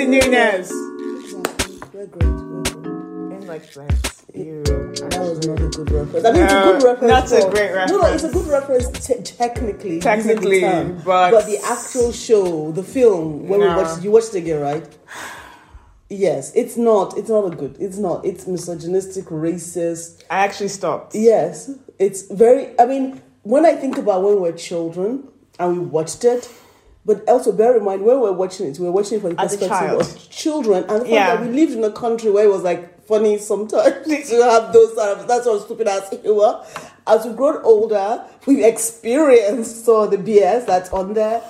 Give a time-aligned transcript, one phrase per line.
[0.00, 0.70] to Noonas.
[1.92, 2.24] We're great.
[2.24, 3.46] We're great.
[3.46, 4.24] Like flames.
[4.34, 4.62] You.
[4.62, 6.24] That was uh, not a good reference.
[6.24, 7.12] I mean, it's a good reference.
[7.12, 9.96] that's a for- great No, no, it's a good reference te- technically.
[9.96, 11.02] using the Technically, term.
[11.04, 14.86] but- the actual show, the film, when we watched, you watched it again, right?
[16.08, 17.16] Yes, it's not.
[17.18, 17.76] It's not a good.
[17.78, 18.24] It's not.
[18.24, 20.22] It's misogynistic, racist.
[20.30, 21.14] I actually stopped.
[21.14, 22.78] Yes, it's very.
[22.80, 25.28] I mean, when I think about when we were children
[25.58, 26.50] and we watched it,
[27.04, 29.34] but also bear in mind when we were watching it, we were watching it from
[29.34, 31.36] the As perspective of children, and the fact Yeah.
[31.36, 34.94] that we lived in a country where it was like funny sometimes to have those
[34.94, 36.62] sort of that's what stupid ass humor.
[37.06, 41.42] As we've grown older, we've experienced some of the BS that's on there.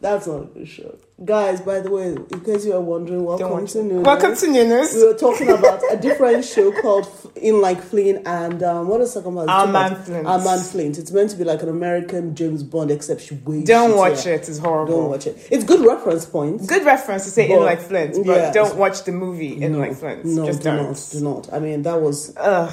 [0.00, 0.96] That's not a good show.
[1.24, 3.82] Guys, by the way, in case you are wondering, welcome to it.
[3.82, 4.94] New Welcome to Noonas.
[4.94, 9.00] we were talking about a different show called F- In Like Flynn and um, what
[9.00, 9.48] is it talking about?
[9.48, 10.24] Our Man Flint.
[10.28, 10.98] Our Man Flint.
[10.98, 13.96] It's meant to be like an American James Bond, except she way Don't shittier.
[13.96, 14.48] watch it.
[14.48, 15.00] It's horrible.
[15.00, 15.48] Don't watch it.
[15.50, 16.66] It's good reference points.
[16.66, 18.52] Good reference to say in like Flint, but yeah.
[18.52, 20.24] don't watch the movie in no, like Flint.
[20.24, 20.86] No, Just do don't.
[20.90, 21.08] not.
[21.10, 21.52] Do not.
[21.52, 22.72] I mean, that was Ugh.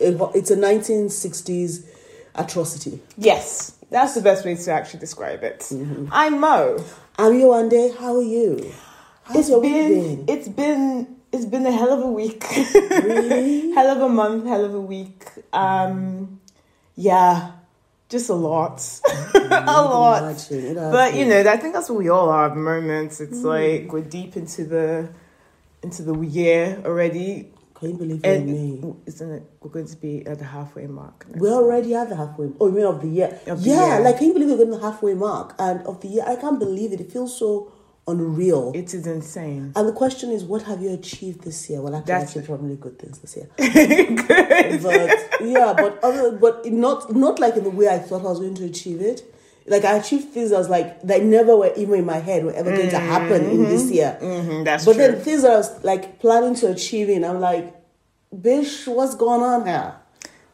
[0.00, 1.84] it, it's a 1960s
[2.34, 3.00] atrocity.
[3.18, 5.60] Yes, that's the best way to actually describe it.
[5.60, 6.06] Mm-hmm.
[6.10, 6.82] I'm Mo.
[7.18, 7.96] I'm Yowande.
[7.98, 8.72] How are you?
[9.24, 10.36] How's It's your been, been?
[10.36, 12.44] it's been it's been a hell of a week.
[12.74, 13.72] Really?
[13.74, 15.24] hell of a month, hell of a week.
[15.52, 16.40] Um
[16.96, 17.52] yeah,
[18.08, 18.82] just a lot.
[19.34, 20.22] a lot.
[20.22, 22.60] Imagine, it has But you know, I think that's what we all are at the
[22.60, 23.20] moment.
[23.20, 23.44] It's Mm.
[23.44, 25.08] like we're deep into the
[25.82, 27.51] into the year already.
[27.82, 28.80] Can you believe And me?
[28.82, 32.16] Oh, isn't it we're going to be at the halfway mark We're already at the
[32.16, 32.50] halfway.
[32.60, 33.40] Oh, you mean of the year?
[33.48, 34.00] Of the yeah, year.
[34.04, 36.24] like can you believe we're going to the halfway mark and of the year?
[36.26, 37.00] I can't believe it.
[37.00, 37.72] It feels so
[38.08, 38.72] unreal.
[38.74, 39.72] It is insane.
[39.76, 41.80] and the question is, what have you achieved this year?
[41.82, 43.48] Well, actually, That's- I achieved probably good things this year.
[43.58, 44.82] Good.
[44.82, 48.40] But yeah, but other, but not not like in the way I thought I was
[48.40, 49.31] going to achieve it.
[49.66, 52.52] Like I achieved things that was like that never were even in my head were
[52.52, 54.18] ever going to happen in this year.
[54.20, 55.02] Mhm, that's But true.
[55.06, 57.72] then things that I was like planning to achieve, achieving, I'm like,
[58.34, 59.94] bitch, what's going on here?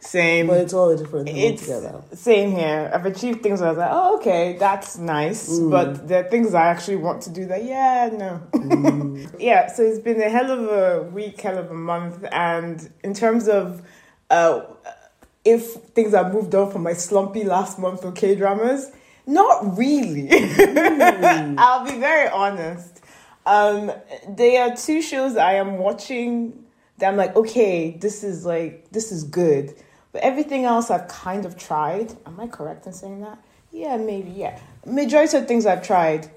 [0.01, 0.47] Same.
[0.47, 2.03] But it's all a different thing It's altogether.
[2.15, 2.91] same here.
[2.95, 5.49] I've achieved things where I was like, oh, okay, that's nice.
[5.59, 5.71] Mm.
[5.71, 8.41] But there are things I actually want to do that, yeah, no.
[8.53, 9.35] Mm.
[9.41, 12.25] yeah, so it's been a hell of a week, hell of a month.
[12.31, 13.83] And in terms of
[14.31, 14.61] uh,
[15.45, 18.93] if things have moved on from my slumpy last month of K dramas,
[19.29, 20.29] not really.
[20.29, 21.55] Mm.
[21.59, 23.01] I'll be very honest.
[23.45, 23.93] Um,
[24.29, 26.65] there are two shows I am watching
[26.97, 29.75] that I'm like, okay, this is like, this is good.
[30.13, 32.17] But everything else I've kind of tried.
[32.27, 33.39] Am I correct in saying that?
[33.71, 34.59] Yeah, maybe, yeah.
[34.87, 36.31] Majority of things I've tried.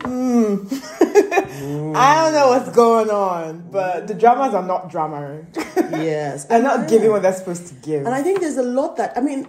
[0.00, 0.66] Mm.
[1.94, 5.44] I don't know what's going on, but the dramas are not drama.
[5.76, 8.06] yes, They're not giving what they're supposed to give.
[8.06, 9.48] And I think there's a lot that I mean.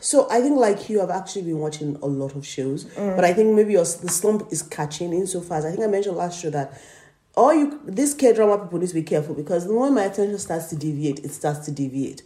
[0.00, 3.32] So I think like you have actually been watching a lot of shows, but I
[3.32, 5.66] think maybe your the slump is catching in so fast.
[5.66, 6.80] I think I mentioned last show that
[7.34, 10.38] all you this K drama people need to be careful because the moment my attention
[10.38, 12.22] starts to deviate, it starts to deviate.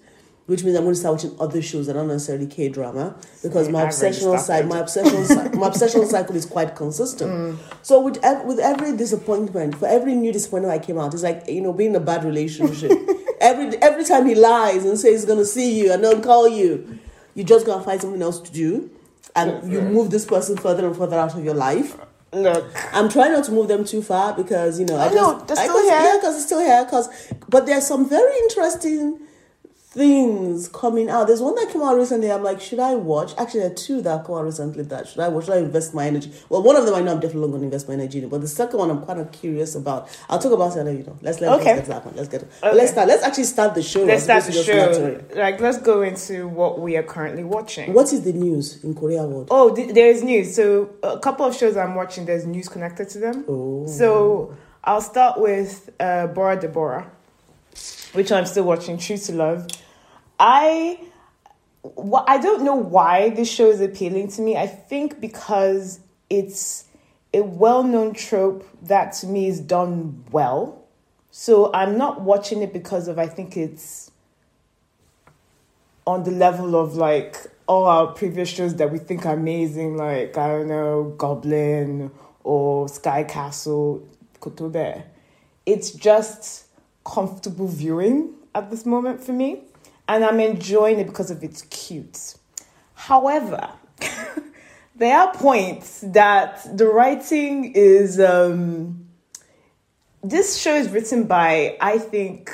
[0.53, 3.17] Which means I'm going to start watching other shows that are not necessarily K drama
[3.43, 7.33] because my obsessional side, my obsessional, my obsessional cycle is quite consistent.
[7.33, 7.57] Mm.
[7.81, 11.49] So with ev- with every disappointment, for every new disappointment I came out, it's like
[11.49, 12.93] you know being in a bad relationship.
[13.41, 16.99] every every time he lies and says he's gonna see you and don't call you,
[17.35, 18.91] you just gotta find something else to do,
[19.35, 21.97] and you move this person further and further out of your life.
[22.35, 25.33] Look, I'm trying not to move them too far because you know I, I know,
[25.33, 26.03] just they're I still just- here.
[26.03, 26.85] Yeah, because it's still here.
[26.85, 27.09] Because
[27.49, 29.21] but there's some very interesting
[29.93, 31.27] things coming out.
[31.27, 32.33] There's one that came out recently.
[32.33, 33.35] I'm like, should I watch?
[33.37, 34.83] Actually, there are two that come out recently.
[34.85, 35.45] That should I watch?
[35.45, 36.33] Should I invest my energy?
[36.49, 38.29] Well, one of them I know I'm definitely not going to invest my energy in,
[38.31, 40.09] but the second one I'm kind of curious about.
[40.31, 40.83] I'll talk about it.
[40.85, 41.75] let You know, let's let Okay.
[41.77, 42.17] let's get that one.
[42.17, 42.41] Let's get.
[42.63, 42.77] But Okay.
[42.79, 43.09] let's start.
[43.09, 44.05] Let's actually start the show.
[44.05, 45.41] let's start the opposed to just show.
[45.41, 47.93] Like, let's go into what we are currently watching.
[47.93, 49.49] What is the news in Korea world?
[49.51, 50.55] Oh, th- there is news.
[50.57, 53.45] So a couple of shows I'm watching, there's news connected to them.
[53.47, 53.87] Oh.
[53.87, 54.55] So
[54.85, 57.11] I'll start with uh, Bora Deborah,
[58.15, 58.97] which I'm still watching.
[58.99, 59.67] True to Love.
[60.43, 60.99] I,
[61.85, 64.56] wh- I don't know why this show is appealing to me.
[64.56, 66.87] I think because it's
[67.33, 70.83] a well-known trope that to me is done well.
[71.31, 74.11] So I'm not watching it because of I think it's
[76.06, 77.37] on the level of like
[77.69, 82.11] all our previous shows that we think are amazing, like I don't know, Goblin
[82.43, 84.06] or Sky Castle,
[84.41, 85.05] Kotobe.
[85.65, 86.67] It's just
[87.05, 89.62] comfortable viewing at this moment for me,
[90.12, 92.35] and I'm enjoying it because of it's cute.
[92.94, 93.70] However,
[94.97, 98.20] there are points that the writing is.
[98.20, 99.09] Um,
[100.23, 102.53] this show is written by, I think,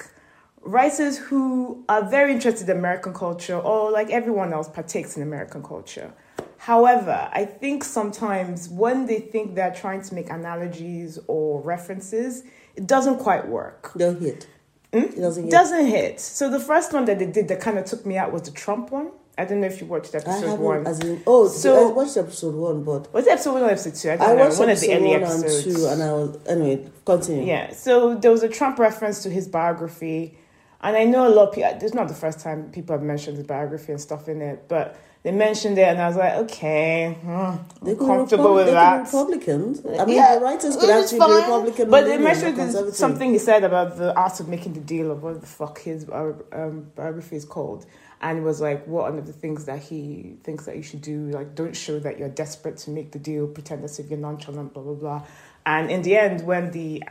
[0.63, 5.63] writers who are very interested in American culture or like everyone else partakes in American
[5.63, 6.15] culture.
[6.57, 12.43] However, I think sometimes when they think they're trying to make analogies or references,
[12.75, 13.93] it doesn't quite work.
[13.97, 14.47] Don't hit.
[14.93, 15.51] It doesn't hit.
[15.53, 16.21] Doesn't hit.
[16.21, 18.51] So the first one that they did that kind of took me out was the
[18.53, 19.11] Trump one.
[19.37, 20.85] I don't know if you watched episode one.
[20.87, 23.95] as in, oh, So- I watched episode one, but was it episode one or episode
[23.95, 24.11] two?
[24.11, 24.45] I don't I know.
[24.47, 25.67] watched One of the episode early one episodes.
[25.67, 26.91] and two, and I was anyway.
[27.05, 27.45] Continue.
[27.47, 30.37] Yeah, so there was a Trump reference to his biography,
[30.81, 31.73] and I know a lot of people.
[31.75, 34.65] This is not the first time people have mentioned his biography and stuff in it,
[34.69, 38.55] but they mentioned it, and I was like, okay, hmm, I'm They be comfortable Repub-
[38.57, 39.05] with they that.
[39.05, 39.83] Republicans.
[39.85, 41.43] I mean, Yeah, the writers could actually be fine.
[41.43, 42.97] Republican, But they mentioned not this- conservative.
[42.97, 46.07] something he said about the art of making the deal of what the fuck his
[46.11, 47.85] um, biography is called.
[48.21, 51.03] And it was like, what one of the things that he thinks that you should
[51.03, 54.19] do, like, don't show that you're desperate to make the deal, pretend as if you're
[54.19, 55.23] nonchalant, blah, blah, blah.
[55.67, 57.03] And in the end, when the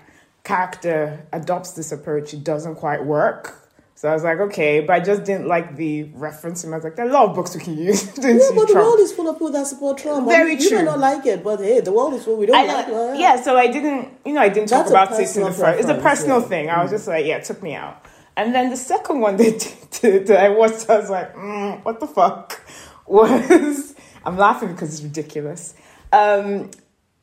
[0.43, 3.66] character adopts this approach, it doesn't quite work.
[3.97, 6.63] So I was like, okay, but I just didn't like the reference.
[6.63, 8.03] And I was like, there are a lot of books we can use.
[8.19, 10.27] Yeah, but the world is full of people that support Trump.
[10.27, 12.37] I Very mean, You may not like it, but hey, the world is full.
[12.37, 13.19] We don't I like it.
[13.19, 15.51] yeah, so I didn't, you know, I didn't talk That's a about it in the
[15.51, 15.79] first.
[15.79, 16.47] It's a personal yeah.
[16.47, 16.69] thing.
[16.69, 18.05] I was just like, yeah, it took me out.
[18.35, 19.57] And then the second one they
[19.89, 22.61] did, that I watched, I was like, mm, what the fuck?
[23.07, 25.73] Was I'm laughing because it's ridiculous.
[26.11, 26.69] Um,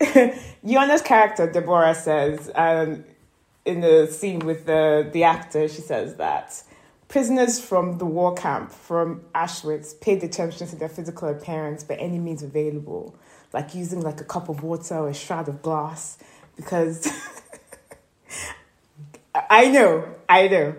[0.00, 3.04] Yona's character Deborah says um,
[3.64, 6.62] in the scene with the the actor, she says that
[7.08, 12.18] prisoners from the war camp from Auschwitz paid attention to their physical appearance by any
[12.18, 13.16] means available,
[13.52, 16.18] like using like a cup of water or a shroud of glass,
[16.56, 17.06] because
[19.34, 20.74] I know, I know.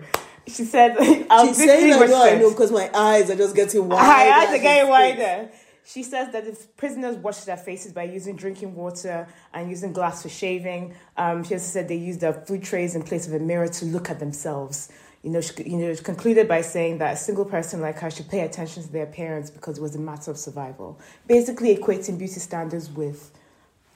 [0.46, 0.96] She said,
[1.30, 3.98] "I'll She's saying I know, I know, because my eyes are just getting wide.
[3.98, 5.48] Her eyes are getting wider.
[5.86, 10.22] She says that if prisoners wash their faces by using drinking water and using glass
[10.22, 13.38] for shaving, um, she also said they use their food trays in place of a
[13.38, 14.90] mirror to look at themselves.
[15.22, 18.10] You know, she, you know, she concluded by saying that a single person like her
[18.10, 20.98] should pay attention to their appearance because it was a matter of survival.
[21.28, 23.30] Basically, equating beauty standards with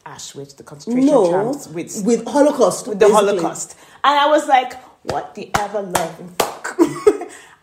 [0.07, 2.87] Auschwitz, the concentration No, camps, with with Holocaust.
[2.89, 3.27] with the basically.
[3.39, 3.77] Holocaust.
[4.05, 6.79] And I was like, what the ever loving fuck?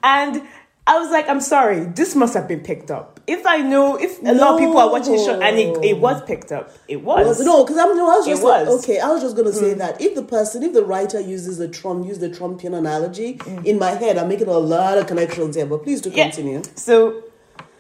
[0.04, 0.44] and
[0.88, 3.20] I was like, I'm sorry, this must have been picked up.
[3.28, 6.00] If I know, if a lot of people are watching the show and it, it
[6.00, 7.42] was picked up, it was.
[7.44, 8.80] No, because I'm no, I was just like, was.
[8.80, 8.84] Mm.
[8.84, 9.00] okay.
[9.02, 12.08] I was just gonna say that if the person, if the writer uses the Trump,
[12.08, 15.66] use the Trumpian analogy in my head, I'm making a lot of connections here.
[15.66, 16.16] But please do Mm.
[16.16, 16.24] Yeah.
[16.30, 16.62] continue.
[16.76, 17.22] So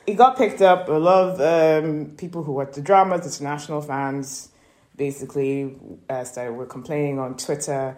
[0.05, 0.89] it got picked up.
[0.89, 4.49] A lot of um, people who watch the dramas, international fans,
[4.97, 5.77] basically
[6.09, 7.95] uh, started were complaining on Twitter.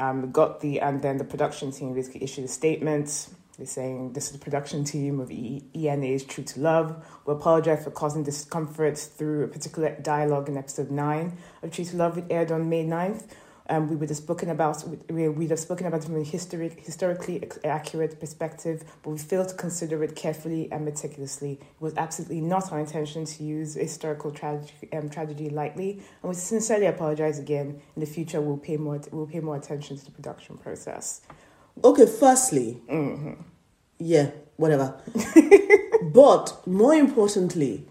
[0.00, 3.28] Um, got the and then the production team basically issued a statement.
[3.60, 7.04] They're saying this is the production team of e- ENA's True to Love.
[7.26, 11.94] We apologize for causing discomfort through a particular dialogue in episode nine of True to
[11.98, 12.16] Love.
[12.16, 13.24] It aired on May 9th.
[13.68, 16.80] Um, we would have spoken about we we'd have spoken about it from a historic,
[16.80, 21.52] historically accurate perspective, but we failed to consider it carefully and meticulously.
[21.52, 26.34] It was absolutely not our intention to use historical tragedy, um, tragedy lightly, and we
[26.34, 27.82] sincerely apologize again.
[27.94, 31.20] In the future, we'll pay more we'll pay more attention to the production process.
[31.82, 33.40] Okay, firstly, Mm-hmm.
[34.00, 35.00] Yeah, whatever.
[36.02, 37.86] but more importantly,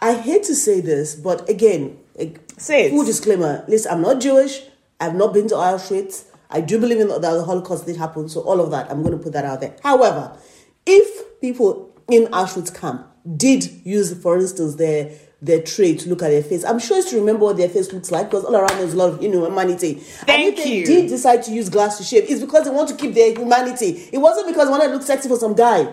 [0.00, 4.62] I hate to say this, but again, a Say full disclaimer: listen, I'm not Jewish.
[4.98, 6.24] I've not been to Auschwitz.
[6.50, 9.16] I do believe in that the Holocaust did happen, so all of that, I'm going
[9.16, 9.76] to put that out there.
[9.82, 10.36] However,
[10.84, 16.28] if people in Auschwitz camp did use, for instance, their their tray to look at
[16.28, 18.78] their face, I'm sure it's to remember what their face looks like because all around
[18.78, 19.94] there's a lot of inhumanity.
[19.94, 20.86] Thank and if they you.
[20.86, 24.08] did decide to use glass to shave, it's because they want to keep their humanity.
[24.12, 25.92] It wasn't because they wanted to look sexy for some guy.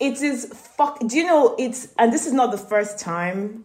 [0.00, 1.00] It is fuck.
[1.00, 3.64] Do you know it's and this is not the first time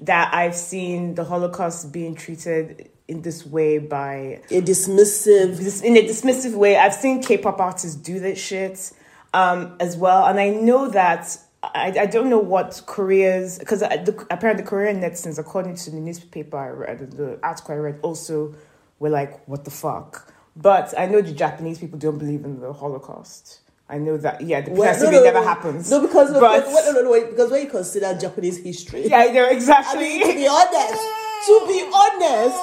[0.00, 5.82] that I've seen the Holocaust being treated in this way by A dismissive.
[5.84, 6.76] in a dismissive way.
[6.76, 8.92] I've seen K-pop artists do that shit
[9.34, 11.36] um, as well, and I know that.
[11.74, 16.56] I, I don't know what Korea's because apparently the Korean netizens, according to the newspaper
[16.56, 18.54] I read, the article I read, also
[18.98, 22.72] were like, "What the fuck?" But I know the Japanese people don't believe in the
[22.72, 23.60] Holocaust.
[23.88, 25.46] I know that, yeah, the Well, no, no, never no.
[25.46, 25.90] happens.
[25.90, 29.18] No, because but wait, no, no, no, wait, because when you consider Japanese history, yeah,
[29.18, 30.00] I know I exactly.
[30.00, 31.02] mean, to be honest,
[31.46, 32.56] to be honest,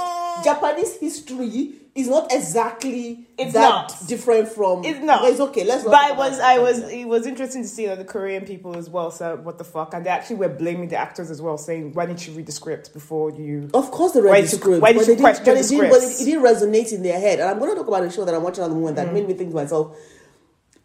[0.44, 4.08] Japanese history is not exactly It's that not.
[4.08, 4.86] different from.
[4.86, 5.26] It's not.
[5.30, 5.66] It's okay.
[5.66, 5.84] Let's.
[5.84, 8.90] But I was, I was, it was interesting to see that the Korean people as
[8.90, 11.92] well said, "What the fuck?" And they actually were blaming the actors as well, saying,
[11.94, 14.82] "Why didn't you read the script before you?" Of course, they read did the script.
[14.82, 15.92] why did you question the script?
[15.92, 17.40] but it, it didn't resonate in their head.
[17.42, 19.04] And I'm going to talk about a show that I'm watching at the moment Mm.
[19.06, 19.98] that made me think to myself.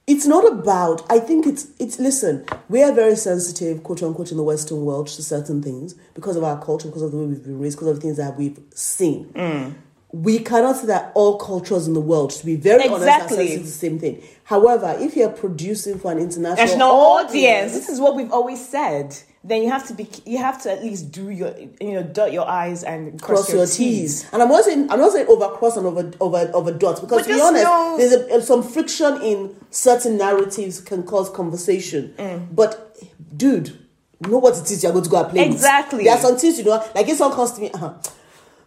[0.06, 1.04] It's not about.
[1.10, 1.66] I think it's.
[1.80, 2.44] It's listen.
[2.68, 6.44] We are very sensitive, quote unquote, in the Western world to certain things because of
[6.44, 8.58] our culture, because of the way we've been raised, because of the things that we've
[8.72, 9.26] seen.
[9.34, 9.74] Mm.
[10.12, 13.36] We cannot say that all cultures in the world, to be very honest, Exactly.
[13.36, 14.22] sensitive to the same thing.
[14.44, 17.72] However, if you're producing for an international national audience.
[17.72, 19.16] This is what we've always said.
[19.42, 20.08] Then you have to be.
[20.24, 21.54] You have to at least do your.
[21.80, 24.26] You know, dot your i's and cross, cross your T's.
[24.32, 27.26] And I'm not saying I'm not saying over cross and over over over dots because
[27.26, 32.14] But to be honest, know- there's a, some friction in certain narratives can cause conversation.
[32.18, 32.54] Mm.
[32.56, 32.96] But
[33.36, 33.78] dude,
[34.20, 35.54] know what it is you're going to go and play with.
[35.54, 36.04] Exactly.
[36.04, 37.94] There are some things you know, like someone comes to me, uh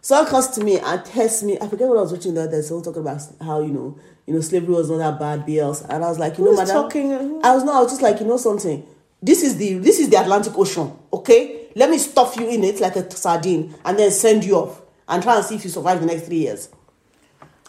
[0.00, 1.58] someone comes to me and tests me.
[1.60, 2.62] I forget what I was watching the other day.
[2.62, 6.04] Someone talking about how you know, you know, slavery was not that bad, BLs, and
[6.04, 7.12] I was like, you know, madam, talking?
[7.44, 7.76] I was not.
[7.76, 8.86] I was just like, you know, something.
[9.22, 10.92] This is the this is the Atlantic Ocean.
[11.12, 14.82] Okay, let me stuff you in it like a sardine and then send you off
[15.08, 16.68] and try and see if you survive the next three years.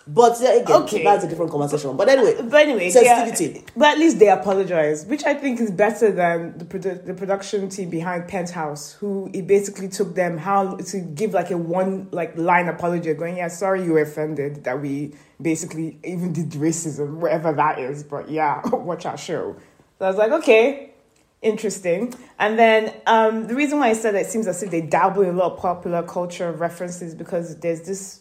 [0.07, 1.03] But uh, again, Okay.
[1.03, 1.95] that's a different conversation.
[1.95, 3.65] But anyway, But anyway, are- sensitivity.
[3.77, 7.69] but at least they apologize, which I think is better than the produ- the production
[7.69, 12.35] team behind Penthouse, who it basically took them how to give like a one like
[12.37, 17.53] line apology, going, "Yeah, sorry you were offended that we basically even did racism, whatever
[17.53, 19.55] that is, but yeah, watch our show."
[19.99, 20.87] So I was like, okay.
[21.43, 22.13] Interesting.
[22.37, 25.29] And then um, the reason why I said it seems as if they dabble in
[25.29, 28.20] a lot of popular culture references because there's this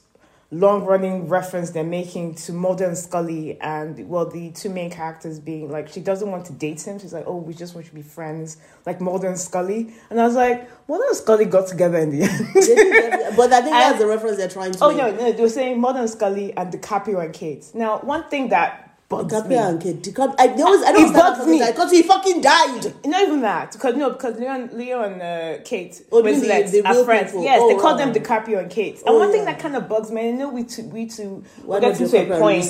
[0.52, 5.38] long running reference they're making to Mulder and Scully and well the two main characters
[5.38, 6.98] being like she doesn't want to date him.
[6.98, 9.94] She's like, Oh, we just want to be friends, like Mulder and Scully.
[10.10, 12.48] And I was like, Mulder and Scully got together in the end.
[12.54, 14.96] They didn't get- but I think And- that's the reference they're trying to oh make.
[14.98, 17.66] no, no, they were saying Mulder and Scully and DiCaprio and Kate.
[17.72, 19.38] Now one thing that bugs me.
[19.56, 20.02] DiCaprio and Kate.
[20.02, 21.58] DiCaprio, I, there was, I It don't bugs me.
[21.66, 22.94] because he fucking died.
[23.04, 26.46] Not even that, because no, because Leo and, Leo and uh, Kate Oh, mean the-
[26.46, 27.32] the are friends.
[27.32, 27.44] people?
[27.44, 27.98] Yes, Oh, they call wow.
[27.98, 28.94] them DiCaprio and Kate.
[29.00, 29.52] And Oh, one thing yeah.
[29.52, 32.38] that kind of bugs me, I know we two, we two, we're getting to a
[32.38, 32.64] point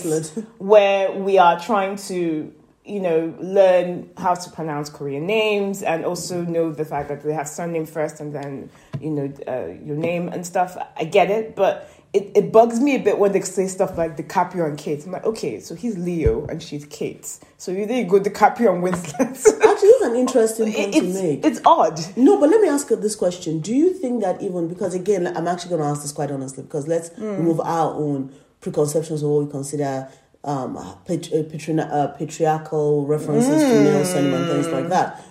[0.59, 2.53] where we are trying to,
[2.87, 7.35] you know, learn how to pronounce Korean names and also know the fact that they
[7.35, 8.71] have surname first and then,
[9.01, 10.77] you know, uh, your name and stuff.
[10.97, 11.89] I get it, but.
[12.13, 15.05] It, it bugs me a bit when they say stuff like DiCaprio and Kate.
[15.07, 17.25] I'm like, okay, so he's Leo and she's Kate.
[17.57, 19.21] So you there you go, DiCaprio and Winslet.
[19.21, 21.45] Actually, it's an interesting point to it's, make.
[21.47, 22.01] it's odd.
[22.17, 23.61] No, but let me ask you this question.
[23.61, 26.65] Do you think that even because again, I'm actually going to ask this quite honestly
[26.65, 27.23] because let's Hmm.
[27.37, 30.09] remove our own preconceptions of what we consider
[30.43, 30.75] um,
[31.07, 34.73] pat- uh, uh, patriarchal references to male cinema and things Hmm.
[34.73, 35.25] like that.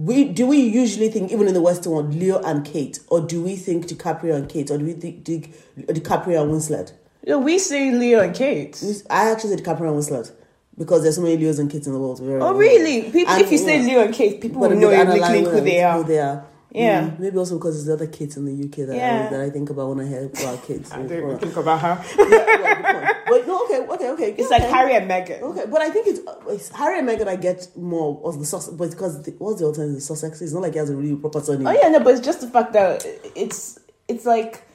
[0.00, 3.42] We do we usually think even in the Western world Leo and Kate, or do
[3.42, 6.92] we think DiCaprio and Kate, or do we think Di- DiCaprio and Winslet?
[7.26, 8.82] Yeah, we say Leo and Kate.
[9.10, 10.32] I actually said DiCaprio and Winslet
[10.78, 12.18] because there's so many Leos and Kates in the world.
[12.22, 13.10] Oh, really?
[13.10, 13.82] People, And, if you say.
[13.82, 15.98] Leo and Kate, people will know would immediately who they are.
[15.98, 16.44] Who they are.
[16.72, 17.02] Yeah.
[17.02, 19.26] Mm, maybe also because there's other kids in the UK that, Yeah.
[19.26, 20.90] I, that I think about when I hear about kids.
[20.92, 22.04] I don't even think about her.
[22.16, 23.16] well, good.
[23.30, 23.49] But no,
[23.88, 24.30] okay, okay.
[24.32, 24.70] It's yeah, like okay.
[24.70, 25.40] Harry and Meghan.
[25.42, 27.28] Okay, but I think it's, it's Harry and Meghan.
[27.28, 30.02] I get more of the Sussex, but because the, what's the alternative?
[30.02, 30.40] Sussex.
[30.40, 31.66] It's not like he has a really proper surname.
[31.66, 34.66] Oh yeah, no, but it's just the fact that it's it's like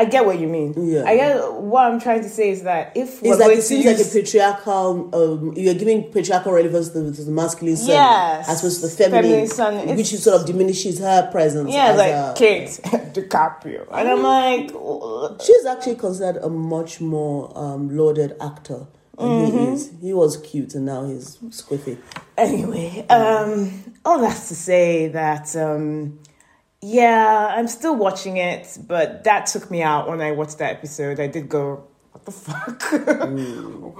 [0.00, 0.72] I get what you mean.
[0.76, 1.04] Yeah.
[1.04, 3.60] I get what I'm trying to say is that if we're It's like going it
[3.60, 5.14] to seems use, like a patriarchal.
[5.14, 8.48] Um, you're giving patriarchal relevance to, to the masculine surname Yes.
[8.48, 9.96] as opposed to the feminine, Feminine surname.
[9.96, 11.70] which sort of diminishes her presence.
[11.72, 12.68] yeah, like a- Kate
[13.14, 15.40] DiCaprio, and I'm like.
[15.44, 18.86] She's actually considered a much more um, lauded actor
[19.18, 19.72] he Mm-hmm.
[19.74, 19.92] is.
[20.00, 21.98] He was cute and now he's squiffy.
[22.38, 23.70] Anyway, um,
[24.04, 26.18] all that's to say that, um,
[26.82, 31.20] yeah, I'm still watching it, but that took me out when I watched that episode.
[31.20, 32.80] I did go, what the fuck?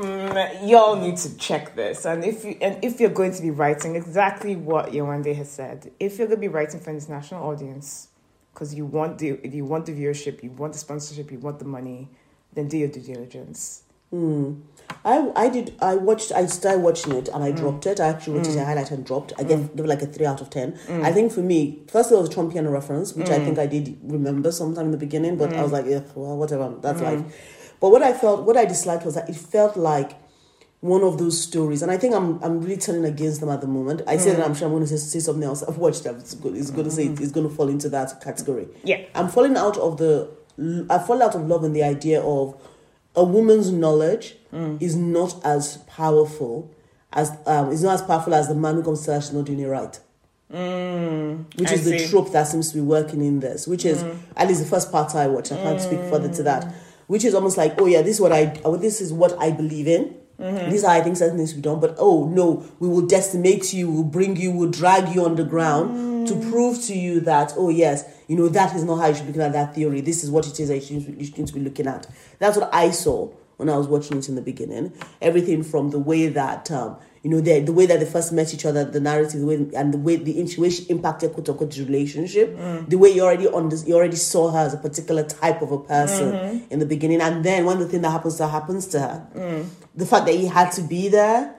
[0.00, 2.06] Mm, y'all need to check this.
[2.06, 5.92] And if you, and if you're going to be writing exactly what Yawande has said,
[6.00, 8.08] if you're going to be writing for an international audience,
[8.52, 11.66] because you want the you want the viewership, you want the sponsorship, you want the
[11.66, 12.08] money,
[12.54, 13.82] then do your due diligence.
[14.10, 14.60] Hmm.
[15.04, 17.34] I I did I watched I started watching it Mm.
[17.34, 17.56] and I mm.
[17.56, 18.00] dropped it.
[18.00, 18.76] I actually watched it, I mm.
[18.76, 19.32] highlighted and dropped.
[19.38, 19.76] I gave, mm.
[19.76, 20.72] give it like a three out of ten.
[20.86, 21.04] Mm.
[21.04, 23.98] I think for me, first it was a Trumpian reference, which I think I did
[24.02, 27.22] remember sometime in the beginning, but I was like, yeah, well, whatever, that's life.
[27.80, 30.12] But what I felt, what I disliked was that it felt like
[30.80, 33.66] one of those stories, and I think I'm I'm really turning against them at the
[33.66, 34.02] moment.
[34.06, 35.62] I said that I'm sure I'm going to say, say something else.
[35.62, 36.16] I've watched them.
[36.16, 36.56] It's good.
[36.56, 38.68] It's going to say it, it's going to fall into that category.
[38.84, 39.04] Yeah.
[39.14, 40.30] I'm falling out of the.
[40.90, 42.60] I fall out of love in the idea of
[43.16, 44.82] a woman's knowledge Mm.
[44.82, 46.68] is not as powerful
[47.12, 49.44] as um is not as powerful as the man who comes to her she's not
[49.44, 49.98] doing it right.
[50.48, 51.44] Which Mm.
[51.68, 52.04] I is the see.
[52.06, 52.10] Mm.
[52.10, 54.02] trope that seems to be working in this, which is
[54.36, 55.52] at least the first part I watch.
[55.52, 56.72] I can't speak further to that.
[57.06, 59.50] Which is almost like, oh yeah, this is what I oh, this is what I
[59.52, 60.16] believe in.
[60.40, 60.72] Mm-hmm.
[60.72, 61.80] Is how I think certain things be done.
[61.80, 65.44] But oh no, we will decimate you, we'll bring you, we'll drag you on the
[65.44, 66.50] ground to Mm.
[66.50, 69.32] prove to you that oh yes, you know that is not how you should be
[69.32, 70.00] looking at that theory.
[70.00, 72.06] This is what it is that you should, you should be looking at.
[72.38, 73.28] That's what I saw
[73.58, 74.92] when I was watching it in the beginning.
[75.20, 78.54] Everything from the way that um, you know, the, the way that they first met
[78.54, 82.56] each other, the narrative, the way, and the way the she impacted quote unquote relationship,
[82.56, 82.88] mm.
[82.88, 85.78] the way you already on you already saw her as a particular type of a
[85.78, 86.72] person mm-hmm.
[86.72, 89.26] in the beginning, and then when the thing that happens to her happens to her,
[89.34, 89.68] mm.
[89.94, 91.54] the fact that he had to be there,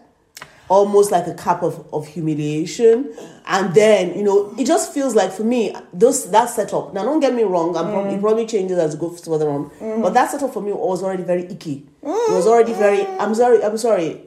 [0.67, 3.13] almost like a cup of, of humiliation,
[3.45, 6.91] and then you know it just feels like for me those that setup.
[6.91, 8.21] Now don't get me wrong, I'm probably, it mm.
[8.21, 10.01] probably changes as it goes further on, mm-hmm.
[10.01, 11.87] but that setup for me was already very icky.
[12.01, 13.05] It was already very.
[13.05, 13.63] I'm sorry.
[13.63, 14.25] I'm sorry.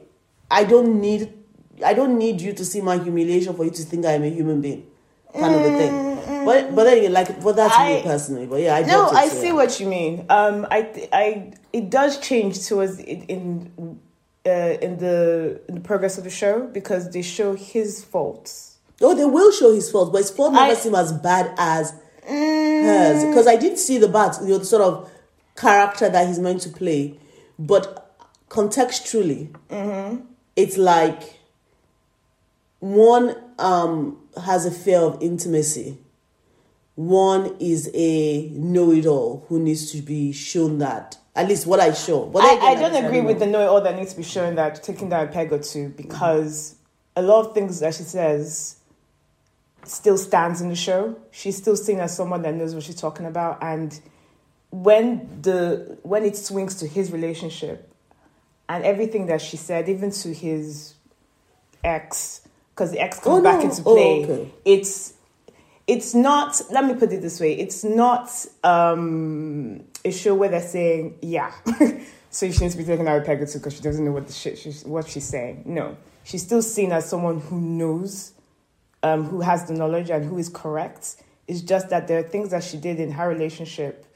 [0.51, 1.33] I don't need
[1.83, 4.29] I don't need you to see my humiliation for you to think I am a
[4.29, 4.85] human being,
[5.33, 6.45] kind of a thing.
[6.45, 8.45] But but then again, like, but that's me personally.
[8.45, 9.53] But yeah, I No, I see yeah.
[9.53, 10.25] what you mean.
[10.29, 13.99] Um, I, I, it does change towards in, in,
[14.45, 14.49] uh,
[14.81, 18.77] in the in the progress of the show because they show his faults.
[19.01, 21.91] Oh, they will show his faults, but his fault never I- seem as bad as
[22.25, 23.25] hers.
[23.25, 25.09] Because I did see the bad, you know, the sort of
[25.57, 27.19] character that he's meant to play,
[27.57, 28.15] but
[28.49, 29.53] contextually,
[30.55, 31.39] it's like
[32.79, 35.97] one um has a fear of intimacy.
[36.95, 41.17] One is a know-it-all who needs to be shown that.
[41.35, 42.25] At least what I show.
[42.25, 44.23] But I, again, I don't agree with the know it all that needs to be
[44.23, 46.75] shown that taking down a peg or two because
[47.17, 48.77] a lot of things that she says
[49.83, 51.17] still stands in the show.
[51.31, 53.99] She's still seen as someone that knows what she's talking about, and
[54.71, 57.93] when the when it swings to his relationship
[58.69, 60.95] and everything that she said, even to his
[61.83, 62.41] ex,
[62.71, 63.69] because the ex comes Oh, back no.
[63.69, 64.51] into Oh, play, okay.
[64.65, 65.13] it's
[65.87, 66.59] it's not.
[66.71, 68.29] Let me put it this way: it's not
[68.63, 71.51] um, a show where they're saying, "Yeah,
[72.31, 74.11] so she needs to be taken out of peg or two because she doesn't know
[74.11, 78.33] what the shit she's what she's saying." No, she's still seen as someone who knows,
[79.03, 81.17] um, who has the knowledge and who is correct.
[81.47, 84.07] It's just that there are things that she did in her relationship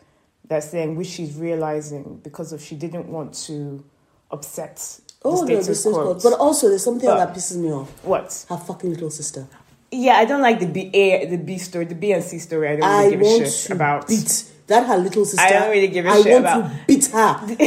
[0.48, 3.84] that's saying which she's realizing because of she didn't want to
[4.32, 6.14] upset Oh, the no, status status quo.
[6.24, 7.90] But also, there's something But- that pisses me off.
[8.04, 8.46] what?
[8.50, 9.48] Her fucking little sister.
[9.92, 12.68] Yeah, I don't like the B A the B story, the B and C story.
[12.70, 14.08] I don't I really give want a shit to about.
[14.08, 15.42] beat that her little sister.
[15.44, 17.18] I don't really give a I shit want about- to beat her.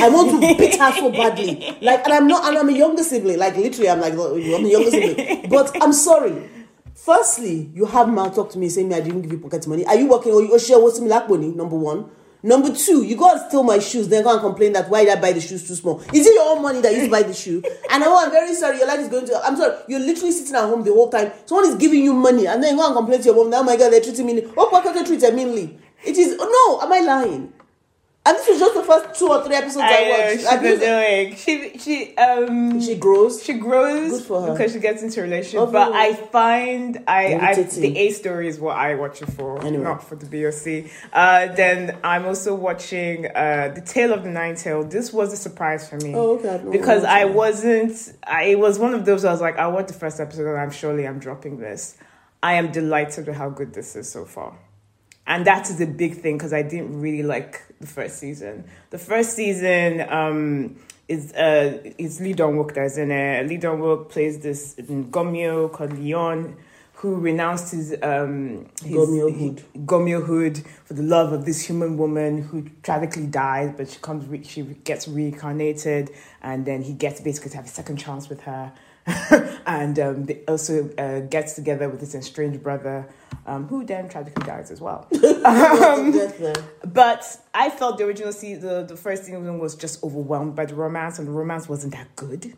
[0.05, 1.77] I want to beat her so badly.
[1.83, 3.39] Like, and I'm not, and I'm a younger sibling.
[3.39, 5.49] Like, literally, I'm like, I'm a younger sibling.
[5.51, 6.49] But I'm sorry.
[6.95, 9.85] Firstly, you have mal talk to me saying me I didn't give you pocket money.
[9.85, 11.49] Are you working or you oh, share what's me like money?
[11.49, 12.09] Number one.
[12.45, 15.17] Number two, you go and steal my shoes, then go and complain that why did
[15.17, 16.01] I buy the shoes too small?
[16.13, 17.63] Is it your own money that you buy the shoe?
[17.93, 19.45] And oh, I'm very sorry, your life is going to.
[19.45, 21.31] I'm sorry, you're literally sitting at home the whole time.
[21.45, 23.51] Someone is giving you money, and then you go and complain to your mom.
[23.51, 24.43] That, oh my god, they're treating me.
[24.57, 25.79] Oh, why can't they treat her meanly?
[26.03, 26.81] It is no.
[26.81, 27.53] Am I lying?
[28.25, 30.33] And this was just the first two or three episodes I, I watched.
[30.39, 31.35] she's I been doing.
[31.37, 33.43] She she um she grows.
[33.43, 34.53] she grows Good for her.
[34.53, 35.59] because she gets into a relationship.
[35.67, 35.99] Good But her.
[35.99, 39.83] I find I, I the A story is what I watch it for, Anyway.
[39.83, 40.89] not for the BOC.
[41.13, 44.85] Uh, then I'm also watching uh, the Tale of the Nine Tail.
[44.85, 46.15] This was a surprise for me.
[46.15, 46.51] Oh, okay.
[46.55, 47.97] I've because I wasn't.
[48.25, 49.25] I, it was one of those.
[49.25, 51.97] I was like, I watched the first episode, and I'm surely I'm dropping this.
[52.41, 54.57] I am delighted with how good this is so far,
[55.33, 58.65] and that is a big thing because I didn't really like the first season.
[58.91, 60.77] The first season um,
[61.09, 63.49] is uh is Lee Dong Wook that's in it.
[63.49, 66.57] Lee Dong Wook plays this Gumiho called Lee Yeon.
[66.97, 69.09] Who renounced his um his.
[69.91, 74.45] Gumihohood for the love of this human woman who tragically dies, but she comes re-
[74.45, 76.11] she gets reincarnated,
[76.43, 78.73] and then he gets basically to have a second chance with her,
[79.67, 83.09] and um, they also uh, gets together with his estranged brother,
[83.47, 85.07] um, who then tragically dies as well.
[85.11, 86.55] There.
[86.85, 90.75] But I felt the original season, the, the first season was just overwhelmed by the
[90.75, 92.53] romance, and the romance wasn't that good.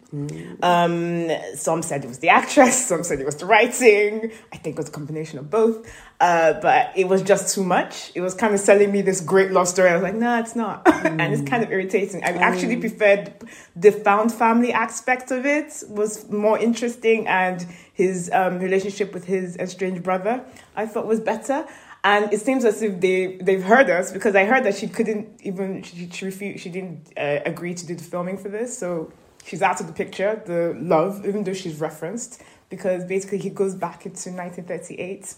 [0.63, 4.33] Um, some said it was the actress, some said it was the writing.
[4.53, 5.87] I think it was a combination of both.
[6.21, 8.13] Uh, but it was just too much.
[8.15, 9.91] It was kind of selling me this great love story.
[9.91, 10.83] I was like, nah, it's not.
[11.05, 12.25] and it's kind of irritating.
[12.25, 13.35] I actually preferred
[13.77, 19.57] the found family aspect of it was more interesting, and his um, relationship with his
[19.57, 20.45] estranged brother
[20.77, 21.67] I thought was better.
[22.05, 25.41] And it seems as if they they've heard us because I heard that she couldn't
[25.43, 29.11] even she she refused she didn't uh, agree to do the filming for this, so
[29.43, 30.43] she's out of the picture.
[30.45, 35.35] The love, even though she's referenced, because basically he goes back into 1938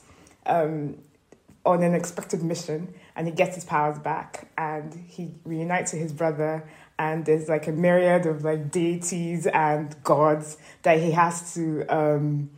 [0.47, 0.99] um,
[1.65, 6.13] on an expected mission, and he gets his powers back, and he reunites with his
[6.13, 6.69] brother.
[6.99, 12.51] And there's like a myriad of like deities and gods that he has to um,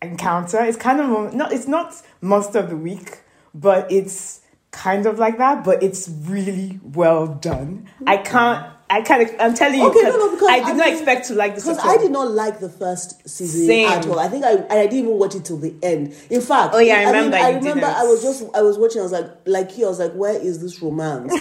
[0.00, 0.60] encounter.
[0.62, 3.20] It's kind of not it's not monster of the week,
[3.54, 4.40] but it's
[4.72, 5.64] kind of like that.
[5.64, 7.88] But it's really well done.
[8.06, 8.66] I can't.
[8.92, 9.30] I can't.
[9.40, 11.54] I'm telling you, Okay, no, no, because I did I not mean, expect to like
[11.54, 11.64] this.
[11.64, 11.78] Because.
[11.78, 13.88] I did not like the first season Same.
[13.88, 14.18] at all.
[14.18, 16.14] I think I I didn't even watch it till the end.
[16.30, 17.96] In fact, Oh, yeah, I remember I you remember didn't.
[17.96, 19.00] I was just I was watching.
[19.00, 19.86] I was like like here.
[19.86, 21.32] I was like, where is this romance?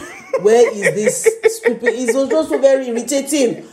[0.42, 1.90] where is this stupid?
[1.94, 3.68] It was just so very irritating.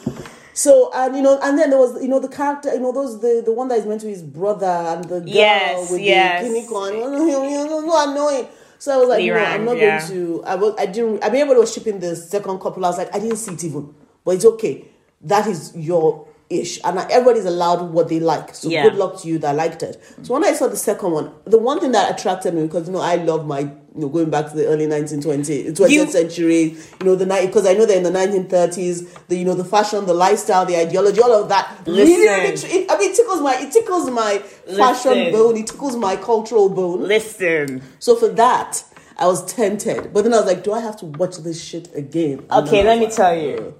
[0.55, 3.21] So and you know, and then there was you know the character, you know those
[3.21, 6.01] the the one that is meant to be his brother and the girl Yes, with
[6.01, 6.43] yes.
[6.43, 8.49] the guinea corn, annoying.
[8.79, 9.99] So I was like, no, I'm not yeah.
[9.99, 10.45] going to.
[10.45, 11.25] I was, I didn't.
[11.25, 12.85] I mean, everybody was shipping the second couple.
[12.85, 13.93] I was like, I didn't see it even,
[14.25, 14.85] but it's okay.
[15.23, 18.55] That is your ish, and everybody's allowed what they like.
[18.55, 18.85] So Yeah.
[18.85, 20.01] good luck to you that liked it.
[20.23, 22.93] So when I saw the second one, the one thing that attracted me because you
[22.95, 23.71] know I love my you
[24.03, 26.63] know going back to the early 1920s, 20th You- century.
[27.01, 29.65] You know the night because I know that in the 1930s, the you know the
[29.65, 31.71] fashion, the lifestyle, the ideology, all of that.
[31.87, 32.71] Listen.
[32.71, 35.33] it, I mean, it tickles my it tickles my fashion Listen.
[35.33, 35.57] bone.
[35.59, 37.03] It tickles my cultural bone.
[37.07, 37.83] Listen.
[37.99, 38.83] So for that,
[39.19, 40.13] I was tempted.
[40.15, 42.47] But then I was like, do I have to watch this shit again?
[42.51, 43.75] And Okay, let me tell you.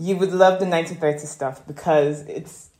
[0.00, 2.70] You would love the 1930s stuff because it's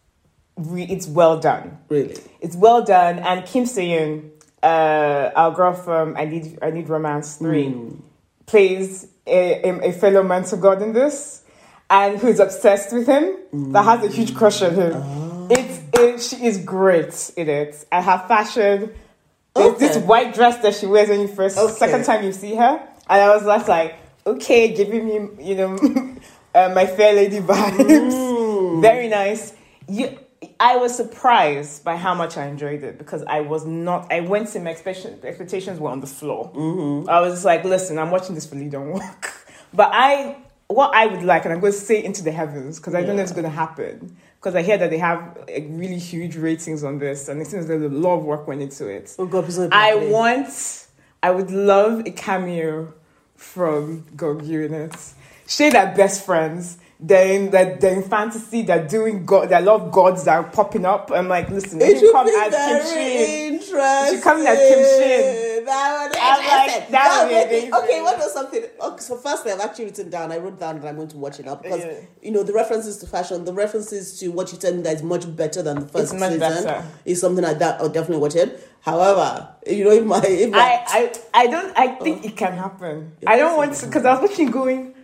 [0.57, 1.77] re- it's well done.
[1.91, 2.17] Really?
[2.41, 4.31] It's well done, and Kim So-yeon,
[4.63, 7.97] uh, our girl from I Need I Need Romance Three, Hmm.
[8.47, 11.45] plays a, a, fellow mentor god in this,
[11.91, 13.37] and who's obsessed with him.
[13.73, 14.93] That has a huge crush on him.
[14.97, 15.47] Ah.
[15.51, 18.95] It's it, she is great in it, and her fashion.
[19.55, 21.75] There's this white dress that she wears when you first Okay.
[21.75, 22.81] second time you see her,
[23.11, 25.77] and I was just like, okay, giving me you know
[26.55, 28.13] uh, my fair lady vibes.
[28.13, 28.83] Mm.
[28.83, 29.55] Very nice.
[29.89, 30.19] You,
[30.59, 34.13] I was surprised by how much I enjoyed it because I was not.
[34.13, 36.51] I went to my expectation, expectations were on the floor.
[36.55, 37.11] Mm-hmm.
[37.11, 39.33] I was just like, listen, I'm watching this for Lee Dong Wook,
[39.75, 40.37] but I
[40.69, 43.17] what I would like, and I'm going to say into the heavens because I don't
[43.17, 44.17] know if it's going to happen.
[44.37, 47.67] Because I hear that they have like, really huge ratings on this, and it seems
[47.67, 49.15] there's a lot of work went into it.
[49.19, 50.87] Oh God, don't I want,
[51.23, 52.95] I would love a cameo
[53.37, 54.97] from Gong Yoo in it.
[55.51, 56.79] Shade are best friends.
[57.03, 60.25] They're in, they're, they're in fantasy, they're doing God, there are a lot of gods
[60.25, 61.11] that are popping up.
[61.11, 63.61] I'm like, listen, It you come as Kim Shin.
[63.61, 65.65] She come as Kim Shin.
[65.65, 66.93] That would be I'm like, interesting.
[66.93, 67.75] that would be amazing.
[67.75, 68.65] Okay, what was something?
[68.83, 70.31] Okay, so first I've actually written down.
[70.31, 72.01] I wrote down that I'm going to watch it up because Yeah.
[72.23, 75.03] you know the references to fashion, the references to what you tell me that is
[75.03, 76.85] much better than the first It's much season better.
[77.07, 77.81] is something like that.
[77.81, 78.69] I'll definitely watch it.
[78.83, 82.27] However, you know, if my if my, I, I, I don't, I think oh.
[82.29, 83.13] it can happen.
[83.27, 84.95] I don't want to, because I was watching going,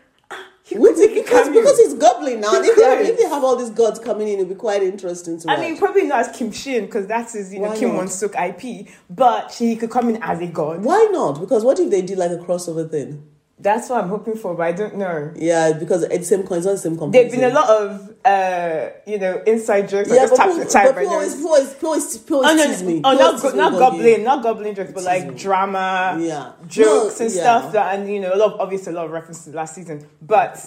[0.69, 2.53] because because it's goblin now.
[2.55, 5.39] If they, have, if they have all these gods coming in, it'll be quite interesting
[5.41, 7.95] to I mean, probably not as Kim Shin, because that's his, you know, Why Kim?
[7.95, 10.83] Won Suk IP, but he could come in as a god.
[10.83, 11.41] Why not?
[11.41, 13.23] Because what if they did like a crossover thing?
[13.59, 15.33] That's what I'm hoping for, but I don't know.
[15.35, 17.23] Yeah, because it's same coin, it's not the same company.
[17.23, 20.11] There've been a lot of, uh, you know, inside jokes.
[20.11, 22.83] Yeah, just but people, but people always, people always, people always, people Oh, no, tease
[22.83, 23.01] me.
[23.03, 25.35] oh not, go, not goblin, not goblin jokes, but like me.
[25.39, 26.53] drama, Yeah.
[26.67, 27.41] jokes No, and yeah.
[27.41, 30.07] stuff that, and you know, a lot of obviously a lot of references last season.
[30.21, 30.61] But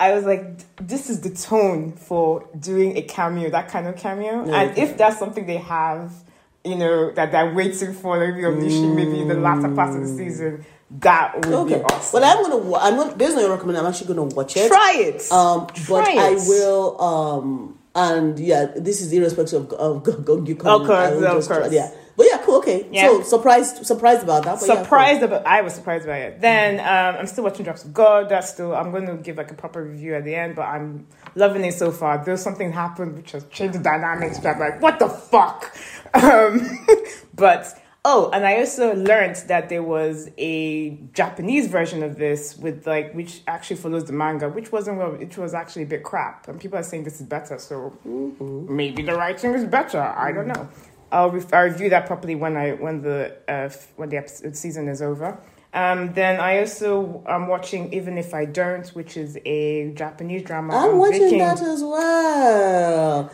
[0.00, 0.42] I was like,
[0.76, 4.42] this is the tone for doing a cameo, that kind of cameo.
[4.44, 4.82] And okay.
[4.82, 6.14] if that's something they have,
[6.64, 10.08] you know, that they're waiting for, maybe unleashing, maybe in the latter part of the
[10.08, 10.64] season,
[11.00, 11.74] that would Okay.
[11.78, 12.20] be awesome.
[12.20, 12.76] Well, I'm gonna.
[12.78, 13.18] I'm not.
[13.18, 14.68] Based on your recommendation, I'm actually gonna watch it.
[14.68, 15.32] Try it.
[15.32, 17.00] Um, but Try I will.
[17.00, 20.80] Um, and yeah, this is irrespective of of Gong Yoo coming.
[20.82, 22.56] Of course, of just try- Yeah, but yeah, cool.
[22.58, 23.06] Okay, Yeah.
[23.08, 24.60] so surprised, surprised about that.
[24.60, 24.84] But yeah, cool.
[24.84, 26.40] surprised about I was surprised by it.
[26.40, 28.28] Then um, I'm still watching Drops of God.
[28.28, 31.06] That's still I'm going to give like a proper review at the end, but I'm
[31.34, 32.22] loving it so far.
[32.24, 34.36] There's something happened which has changed the dynamics.
[34.38, 35.74] Which I'm like, what the fuck?
[36.14, 36.86] Um,
[37.34, 37.66] but
[38.04, 43.14] oh, and I also learned that there was a Japanese version of this with like
[43.14, 45.12] which actually follows the manga, which wasn't well.
[45.12, 47.58] Which was actually a bit crap, and people are saying this is better.
[47.58, 47.96] So
[48.68, 50.00] maybe the writing is better.
[50.02, 50.68] I don't know.
[51.12, 54.88] I'll, re- I'll review that properly when I when the uh, when the episode, season
[54.88, 55.38] is over.
[55.74, 60.76] Um, then I also am watching Even If I Don't, which is a Japanese drama.
[60.76, 61.38] I'm watching baking.
[61.38, 63.30] that as well.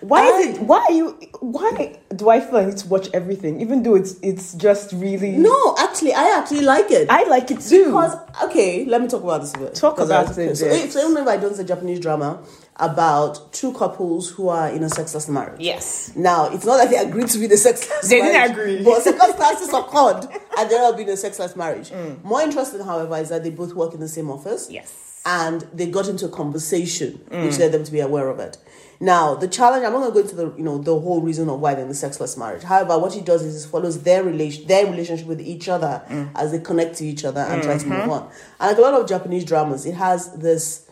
[0.00, 0.62] Why I- is it?
[0.62, 1.10] Why are you?
[1.40, 5.30] Why do I feel I need to watch everything, even though it's it's just really?
[5.32, 7.08] No, actually, I actually like it.
[7.08, 7.86] I like it too.
[7.86, 9.74] Because okay, let me talk about this a bit.
[9.74, 12.42] Talk about I- it, So, if, so I remember I done a Japanese drama
[12.76, 15.60] about two couples who are in a sexless marriage.
[15.60, 18.08] yes, Now it's not that they agreed to be the sexless.
[18.08, 18.82] They didn't agree.
[18.82, 20.26] but circumstances occurred,
[20.58, 21.90] and they're all being a sexless marriage.
[21.90, 22.24] Mm.
[22.24, 24.68] More interesting, however, is that they both work in the same office.
[24.70, 24.98] yes.
[25.24, 27.44] and they got into a conversation Mm.
[27.44, 28.58] which led them to be aware of it.
[28.98, 31.48] Now, the challenge, I'm not going to go into the, you know, the whole reason
[31.48, 32.62] of why they're in a sexless marriage.
[32.64, 36.30] However, what he does is he follows their relation, their relationship with each other Mm.
[36.34, 37.98] as they connect to each other and try to Mm-hmm.
[38.00, 38.28] move on.
[38.58, 40.86] And like a lot of Japanese dramas, it has this,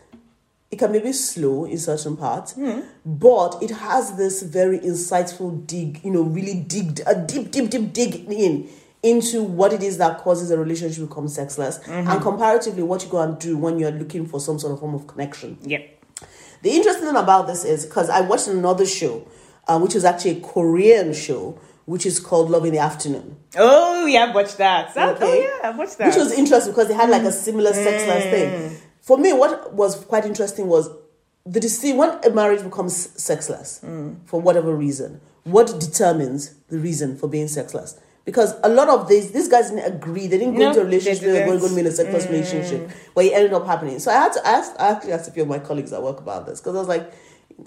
[0.70, 2.85] it can be a bit slow in certain parts, Mm.
[3.04, 7.92] but it has this very insightful dig, you know, really dig, a deep, deep, deep
[7.92, 8.68] dig in
[9.02, 12.09] into what it is that causes a relationship to become sexless Mm-hmm.
[12.11, 14.94] and comparatively what you go and do when you're looking for some sort of form
[14.94, 15.59] of connection.
[15.62, 16.04] Yep.
[16.62, 19.26] The interesting thing about this is because I watched another show,
[19.66, 23.37] uh, which was actually a Korean show, which is called Love in the Afternoon.
[23.56, 24.92] Oh yeah, I've watched that.
[24.94, 25.24] So- Okay.
[25.48, 26.09] Oh yeah, I've watched that.
[26.09, 28.30] Which was interesting because they had like a similar sexless Mm.
[28.30, 28.76] thing.
[29.11, 30.88] For me, what was quite interesting was
[31.44, 33.85] the decision when a marriage becomes sexless
[34.27, 37.99] for whatever reason, what determines the reason for being sexless?
[38.25, 40.29] Because a lot of these these guys didn't agree.
[40.29, 41.23] They didn't go No, into a relationship.
[41.23, 43.99] They, were going to be in a sexless relationship, but it ended up happening.
[43.99, 44.70] So I had to ask.
[44.79, 46.87] I actually asked a few of my colleagues at work about this because I was
[46.87, 47.12] like,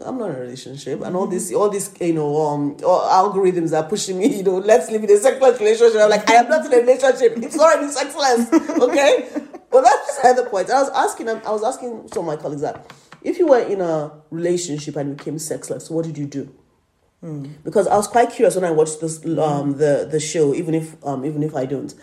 [0.05, 3.83] I'm not in a relationship, and all this, all these, you know, um, algorithms are
[3.83, 4.27] pushing me.
[4.37, 5.99] You know, let's live in a sexless relationship.
[5.99, 7.33] I'm like, I am not in a relationship.
[7.35, 8.47] It's already sexless.
[8.81, 9.27] Okay,
[9.73, 10.69] well that's beside the point.
[10.69, 11.27] I was asking.
[11.29, 15.17] I was asking some of my colleagues that if you were in a relationship and
[15.17, 16.53] became sexless, what did you do?
[17.63, 20.95] because I was quite curious when I watched this um the the show, even if
[21.05, 21.93] um even if I don't,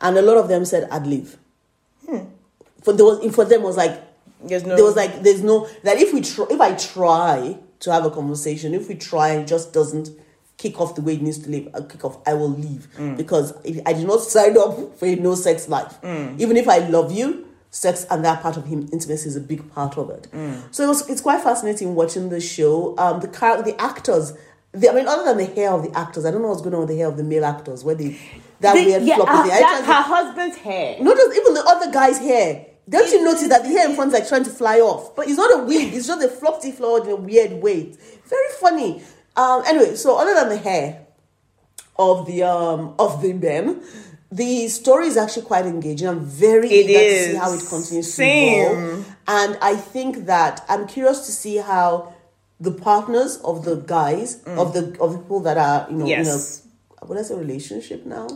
[0.00, 1.38] and a lot of them said I'd leave.
[2.82, 4.02] For there was for them was like
[4.42, 4.74] There's no.
[4.74, 8.10] there was like there's no that if we try if I try to have a
[8.10, 10.10] conversation, if we try it just doesn't
[10.56, 12.86] kick off the way it needs to live kick off, I will leave
[13.16, 15.98] because if I did not sign up for a no sex life.
[16.04, 19.68] Even if I love you, sex and that part of him intimacy is a big
[19.72, 20.28] part of it.
[20.70, 22.96] So it was it's quite fascinating watching the show.
[22.98, 24.32] Um, the car the actors.
[24.72, 26.74] The, I mean, other than the hair of the actors, I don't know what's going
[26.74, 27.84] on with the hair of the male actors.
[27.84, 28.18] Where they
[28.60, 29.52] that The- weird yeah, floppy uh, thing.
[29.52, 30.96] I that- tried to- her husband's hair.
[31.00, 32.66] not just even the other guy's hair.
[32.88, 35.14] Don't you notice that the hair in front is like trying to fly off?
[35.16, 37.94] But it's not a wig, it's just a floppy flower in a weird way.
[38.26, 39.02] Very funny.
[39.36, 41.06] Um anyway, so other than the hair
[41.98, 43.82] of the um of the men,
[44.30, 46.08] the story is actually quite engaging.
[46.08, 48.64] I'm very It eager to see how it continues Same.
[48.64, 49.14] to evolve.
[49.26, 52.12] And I think that I'm curious to see how
[52.60, 56.26] the partners of the guys, of the of the people that are, you know, Yes.
[56.26, 56.32] in
[57.02, 58.26] a what is a relationship now?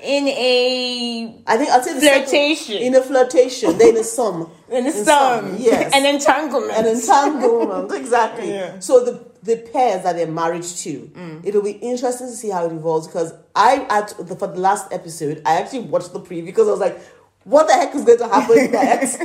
[0.00, 2.76] In a I think I'll say the second- Flirtation.
[2.82, 6.72] in a flirtation, then a sum, in a In some yes, an entanglement.
[6.78, 8.48] an entanglement, exactly.
[8.50, 8.78] Yeah.
[8.78, 11.40] So the the pairs that they're married to, mm.
[11.44, 13.06] it'll be interesting to see how it evolves.
[13.06, 16.70] Because I at the for the last episode, I actually watched the preview because I
[16.72, 17.00] was like,
[17.44, 19.22] what the heck is going to happen next?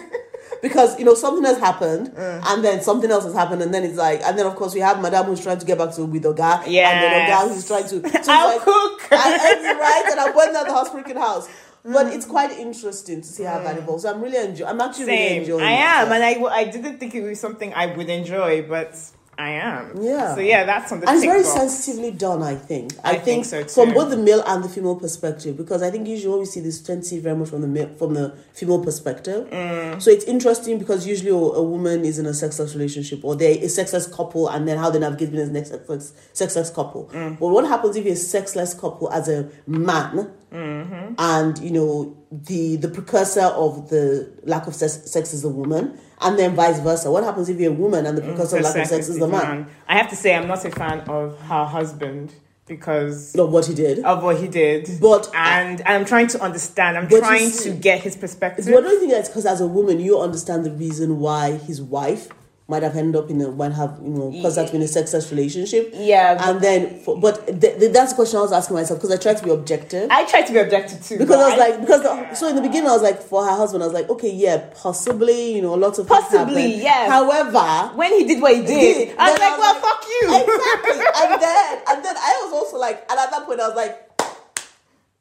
[0.61, 2.43] Because you know something has happened, mm.
[2.45, 4.79] and then something else has happened, and then it's like, and then of course we
[4.79, 7.29] have Madame who's trying to get back to with Oga, yeah and then.
[7.29, 8.23] Oga who's trying to.
[8.23, 9.11] So I'll like, cook.
[9.11, 11.49] and right, and I'm burning out the house, freaking house.
[11.83, 12.15] But mm.
[12.15, 14.03] it's quite interesting to see how that evolves.
[14.03, 14.69] So I'm really enjoying.
[14.69, 15.65] I'm actually really enjoying.
[15.65, 16.07] I it.
[16.07, 18.95] am, and I, I didn't think it was something I would enjoy, but
[19.37, 20.01] I am.
[20.01, 20.35] Yeah.
[20.35, 21.07] So yeah, that's something.
[21.09, 22.93] and it's very sensitively done, I think.
[23.03, 26.39] I think so from both the male and the female perspective, because I think usually
[26.39, 29.49] we see this tend to see very much from the male, from the female perspective.
[29.49, 30.01] Mm.
[30.01, 33.57] So it's interesting because usually a, a woman is in a sexless relationship or they're
[33.57, 37.09] a sexless couple, and then how they navigate being a next sexless, sexless couple.
[37.13, 37.39] Mm.
[37.39, 41.15] But what happens if you're a sexless couple as a man, Mm-hmm.
[41.17, 45.97] and you know the the precursor of the lack of sex, sex is a woman,
[46.23, 47.11] and then vice versa?
[47.11, 49.19] What happens if you're a woman and the mm, precursor of lack of sex is
[49.19, 49.67] the man?
[49.87, 52.33] I have to say, I'm not a fan of her husband
[52.65, 53.99] because Of what he did.
[54.05, 54.89] of what he did.
[55.01, 56.97] But- and I'm trying to understand.
[56.97, 58.65] I'm trying see- to get his perspective.
[58.67, 61.81] Well, I don't think that's because as a woman you understand the reason why his
[61.81, 62.29] wife
[62.73, 65.29] might have ended up in a might have you know because that's been a sexless
[65.31, 65.93] relationship.
[65.93, 69.13] Yeah, and then for, but th- th- that's the question I was asking myself because
[69.17, 70.05] I tried to be objective.
[70.09, 71.17] I tried to be objective too.
[71.21, 73.55] because I was like, because the, so in the beginning I was like, for her
[73.61, 77.07] husband, I was like, okay, yeah, possibly, you know, a lot of Possibly, yeah.
[77.09, 79.15] However, when he did what he did, did.
[79.19, 80.23] I was like, well, fuck you.
[80.41, 81.05] Exactly.
[81.21, 83.93] and then and then I was also like, and at that point I was like,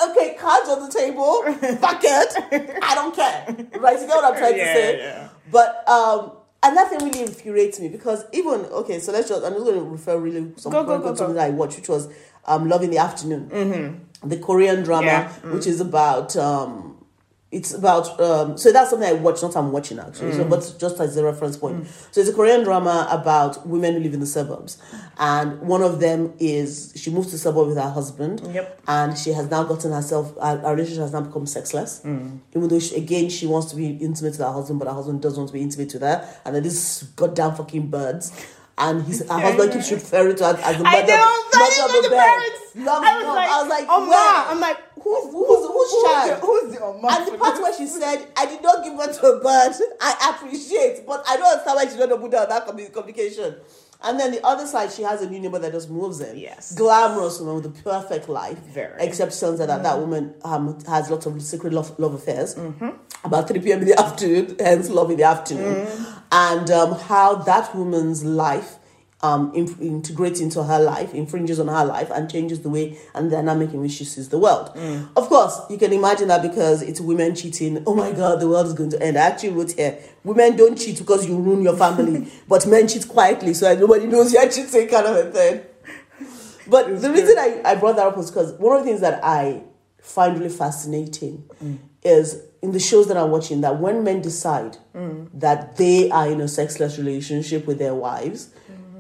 [0.09, 1.43] okay, cards on the table,
[1.79, 3.45] fuck it, I don't care.
[3.81, 4.01] Right?
[4.01, 4.99] You know what I'm trying Yeah, to say?
[4.99, 5.29] yeah.
[5.51, 6.33] But um.
[6.65, 9.79] And that thing really infuriates me because even okay, so let's just I'm just going
[9.79, 12.09] to refer really some Go, go, go, something that I watched, which was
[12.47, 13.49] um, Love in the Afternoon,
[14.23, 15.07] the Korean drama,
[15.43, 15.55] Mm-hmm.
[15.55, 16.92] Which is about um,
[17.53, 20.33] it's about um, so that's something I watch, not I'm watching actually.
[20.33, 20.37] Mm.
[20.37, 24.01] So, but just as a reference point, so it's a Korean drama about women who
[24.01, 24.79] live in the suburbs,
[25.19, 28.81] and one of them is she moved to the suburb with her husband, Yep.
[28.89, 32.39] and she has now gotten herself her, her relationship has now become sexless, Mm.
[32.57, 35.21] even though she, again she wants to be intimate with her husband, but her husband
[35.21, 38.33] doesn't want to be intimate with her, and then this goddamn fucking birds.
[38.79, 41.85] And his, her husband keeps referring to her as the I mother, know, mother I
[41.85, 42.87] of the the birds.
[42.87, 43.37] Love, I was love.
[43.37, 44.47] like, I was like, oh, where?
[44.51, 46.31] I'm like, who's who's who's child?
[46.31, 49.27] the, who's the And the part where she said, I did not give birth to
[49.27, 52.93] a bird, I appreciate, but I don't understand why she don't put down that commu-
[52.93, 53.57] communication.
[54.05, 56.37] And then the other side, she has a new neighbor that just moves in.
[56.37, 56.75] Yes.
[56.75, 58.59] Glamorous woman with the perfect life.
[58.59, 59.01] Very.
[59.01, 62.57] Except turns out that that woman um, has lots of secret love, love affairs.
[62.57, 62.89] Mm-hmm.
[63.25, 63.81] About 3 p.m.
[63.83, 65.87] in the afternoon, hence love in the afternoon.
[65.87, 66.23] Mm.
[66.33, 68.79] And um, how that woman's life
[69.23, 73.31] um, in, integrates into her life, infringes on her life, and changes the way and
[73.31, 74.71] the dynamic in which she sees the world.
[74.75, 75.09] Mm.
[75.17, 77.83] Of course, you can imagine that because it's women cheating.
[77.87, 79.17] Oh my God, the world is going to end.
[79.17, 83.07] I actually wrote here: women don't cheat because you ruin your family, but men cheat
[83.09, 85.61] quietly so that nobody knows you're cheating, kind of a thing.
[86.67, 89.23] But the reason I, I brought that up was because one of the things that
[89.25, 89.65] I
[90.01, 91.49] find really fascinating
[92.03, 95.29] is in the shows that I'm watching that when men decide Mm.
[95.33, 98.51] that they are in a sexless relationship with their wives.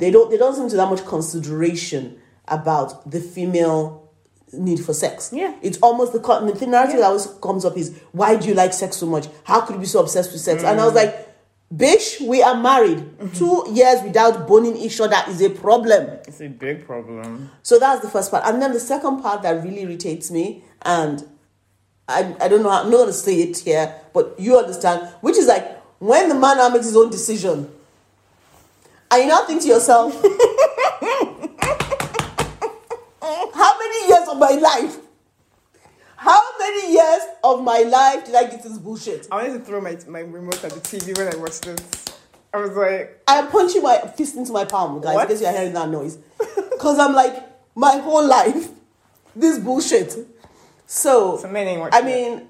[0.02, 4.10] They don't they don't seem to that much consideration about the female
[4.52, 5.30] need for sex.
[5.32, 5.54] Yeah.
[5.62, 8.96] It's almost the, the narrative that always comes up is why do you like sex
[8.96, 9.26] so much?
[9.44, 10.62] How could you be so obsessed with sex?
[10.64, 10.86] And I Mm.
[10.86, 11.12] was like,
[11.72, 12.98] bitch, we are married.
[12.98, 13.32] Mm-hmm.
[13.40, 16.02] Two years without boning each other is a problem.
[16.26, 17.48] It's a big problem.
[17.62, 18.42] So that's the first part.
[18.44, 21.24] And then the second part that really irritates me, and
[22.08, 25.08] I, I don't know, how, I'm not going to say it here, but you understand,
[25.22, 25.64] which is like
[26.00, 27.70] when the man now makes his own decision,
[29.12, 30.14] and you now think to yourself,
[33.54, 34.96] how many years of my life?
[36.16, 39.26] How many years of my life did I get this bullshit?
[39.30, 41.80] I wanted to throw my my remote at the TV when I watched this.
[42.54, 45.22] I was like, I am punching my fist into my palm, guys, What?
[45.22, 46.18] in case you're hearing that noise.
[46.70, 47.34] Because I'm like,
[47.74, 48.68] my whole life,
[49.34, 50.12] this bullshit.
[50.86, 52.48] So, so I mean,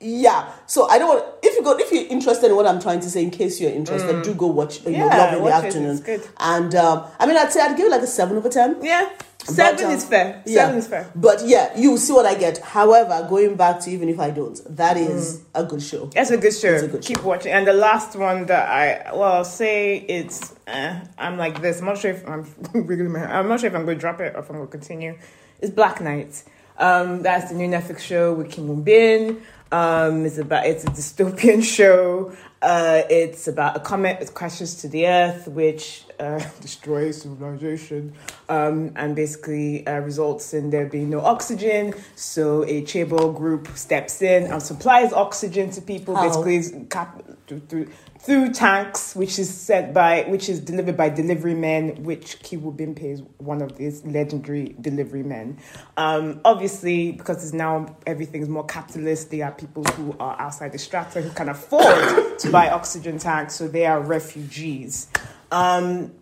[0.00, 0.52] yeah.
[0.66, 1.24] So I don't want.
[1.42, 3.72] If you go, if you're interested in what I'm trying to say, in case you're
[3.72, 4.84] interested, do go watch.
[4.84, 5.10] You know, Mm.
[5.10, 6.22] Yeah, Love in the it, afternoon.
[6.38, 8.76] And um, I mean, I'd say I'd give it like a seven over ten.
[8.82, 9.08] yeah,
[9.38, 10.42] seven um, is fair.
[10.46, 10.64] Yeah.
[10.66, 11.10] Seven is fair.
[11.14, 12.58] But yeah, you will see what I get.
[12.58, 16.06] However, going back to even if I don't, that is a good show.
[16.06, 16.74] That's a good show.
[16.74, 17.52] It's a good Keep watching.
[17.52, 21.80] And the last one that I well I'll say it's uh, I'm like this.
[21.80, 23.24] I'm not sure if I'm wiggling my.
[23.24, 25.18] I'm not sure if I'm going to drop it or if I'm going to continue.
[25.60, 26.44] It's Black Knight.
[26.78, 29.42] Um, that's the new Netflix show with Kim Woo-bin.
[29.70, 32.32] Um, it's about it's a dystopian show.
[32.60, 38.12] Uh, it's about a comet that crashes to the earth, which uh, destroys civilization,
[38.48, 41.94] um, and basically uh, results in there being no oxygen.
[42.16, 46.16] So a chaebol group steps in and supplies oxygen to people.
[46.16, 46.42] How?
[46.42, 47.88] Basically, cap- through, through
[48.20, 53.02] through tanks, which is sent by which is delivered by delivery men, which Kiwu Bimpe
[53.02, 55.58] is one of these legendary delivery men.
[55.96, 60.78] Um, obviously, because it's now everything's more capitalist, there are people who are outside the
[60.78, 65.08] strata who can afford to buy oxygen tanks, so they are refugees.
[65.52, 66.12] Um,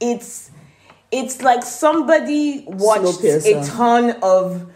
[0.00, 0.50] it's
[1.10, 4.70] it's like somebody watched a ton of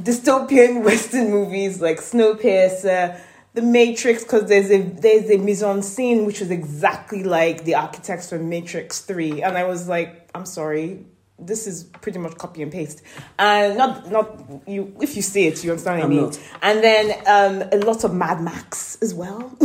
[0.00, 3.20] dystopian Western movies like Snowpiercer,
[3.54, 7.76] The Matrix, because there's a there's a mise en scene which was exactly like the
[7.76, 11.06] architects from Matrix Three, and I was like, I'm sorry.
[11.36, 13.02] This is pretty much copy and paste,
[13.38, 14.96] and not not you.
[15.00, 16.24] If you see it, you understand what I I'm mean.
[16.24, 16.38] not.
[16.62, 19.56] And then um, a lot of Mad Max as well.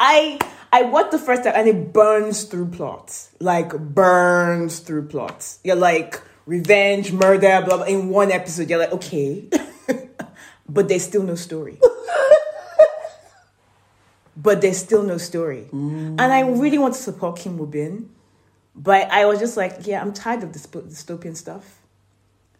[0.00, 0.38] I
[0.72, 5.58] I watched the first time and it burns through plots, like burns through plots.
[5.64, 7.86] You're like revenge, murder, blah blah.
[7.86, 9.48] In one episode, you're like okay,
[10.68, 11.78] but there's still no story.
[14.36, 18.10] but there's still no story, and I really want to support Kim Woo-bin,
[18.74, 21.80] but I was just like, yeah, I'm tired of this dystopian stuff.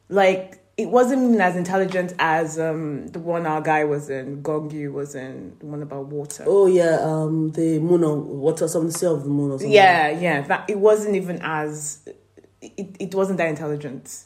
[0.09, 4.43] Like it wasn't even as intelligent as um, the one our guy was in.
[4.43, 6.45] Gong Yoo was in the one about water.
[6.47, 9.73] Oh yeah, um, the moon on water, something say of the moon or something.
[9.73, 10.41] Yeah, yeah.
[10.43, 12.01] That it wasn't even as
[12.61, 14.25] it, it wasn't that intelligent.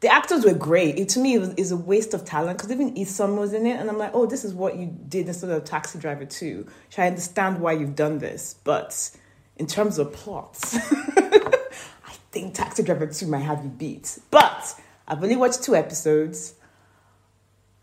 [0.00, 0.98] The actors were great.
[0.98, 3.66] It to me it was is a waste of talent because even Esom was in
[3.66, 6.66] it, and I'm like, oh, this is what you did instead of Taxi Driver Two.
[6.90, 9.10] So I understand why you've done this, but
[9.56, 10.76] in terms of plots,
[11.16, 14.18] I think Taxi Driver Two might have you beat.
[14.30, 14.78] But
[15.08, 16.54] I've only watched two episodes.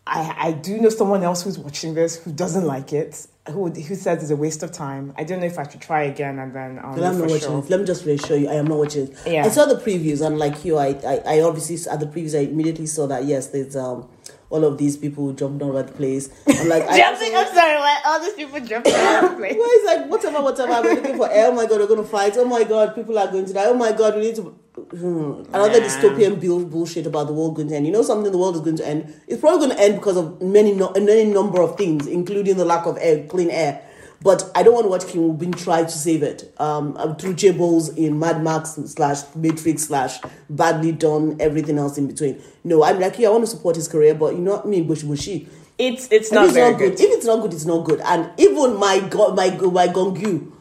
[0.06, 3.95] I, I do know someone else who's watching this who doesn't like it, who who
[3.95, 5.13] says it's a waste of time.
[5.17, 7.60] I don't know if I should try again and then um, I'm not watching sure.
[7.60, 7.69] it.
[7.69, 9.17] Let me just reassure you, I am not watching it.
[9.25, 9.45] Yeah.
[9.45, 12.43] I saw the previews, and like you, I, I, I obviously at the previews, I
[12.43, 14.10] immediately saw that yes, there's um
[14.49, 16.29] all of these people jumping all over the place.
[16.47, 19.56] I'm like, I Jumping, I'm sorry, why all these people jumping all over the place?
[19.58, 20.71] Well, it's like whatever, whatever.
[20.71, 21.29] I'm looking for.
[21.29, 22.34] Oh my god, we're gonna fight.
[22.38, 23.65] Oh my god, people are going to die.
[23.65, 24.58] Oh my god, we need to.
[24.76, 25.44] Hmm.
[25.54, 25.86] Another Nah.
[25.86, 27.86] dystopian build bullshit about the world going to end.
[27.86, 29.14] You know something, the world is going to end.
[29.28, 32.66] It's probably going to end because of many, no, many number of things, including the
[32.66, 33.82] lack of air, clean air.
[34.24, 37.14] But I don't want to watch Kim Woo Bin try to save it um, uh,
[37.14, 40.18] through chaebols in Mad Max slash Matrix slash
[40.50, 42.42] badly done everything else in between.
[42.64, 44.70] No, I'm like, yeah, I want to support his career, but you know what I
[44.70, 45.50] mean, Bushi Bushi.
[45.78, 46.92] It's it's not it's very not good.
[46.98, 47.02] good.
[47.02, 48.00] If it's not good, it's not good.
[48.02, 50.54] And even my god, my my Gong Yoo,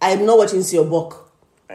[0.00, 1.16] I'm not watching Seobok.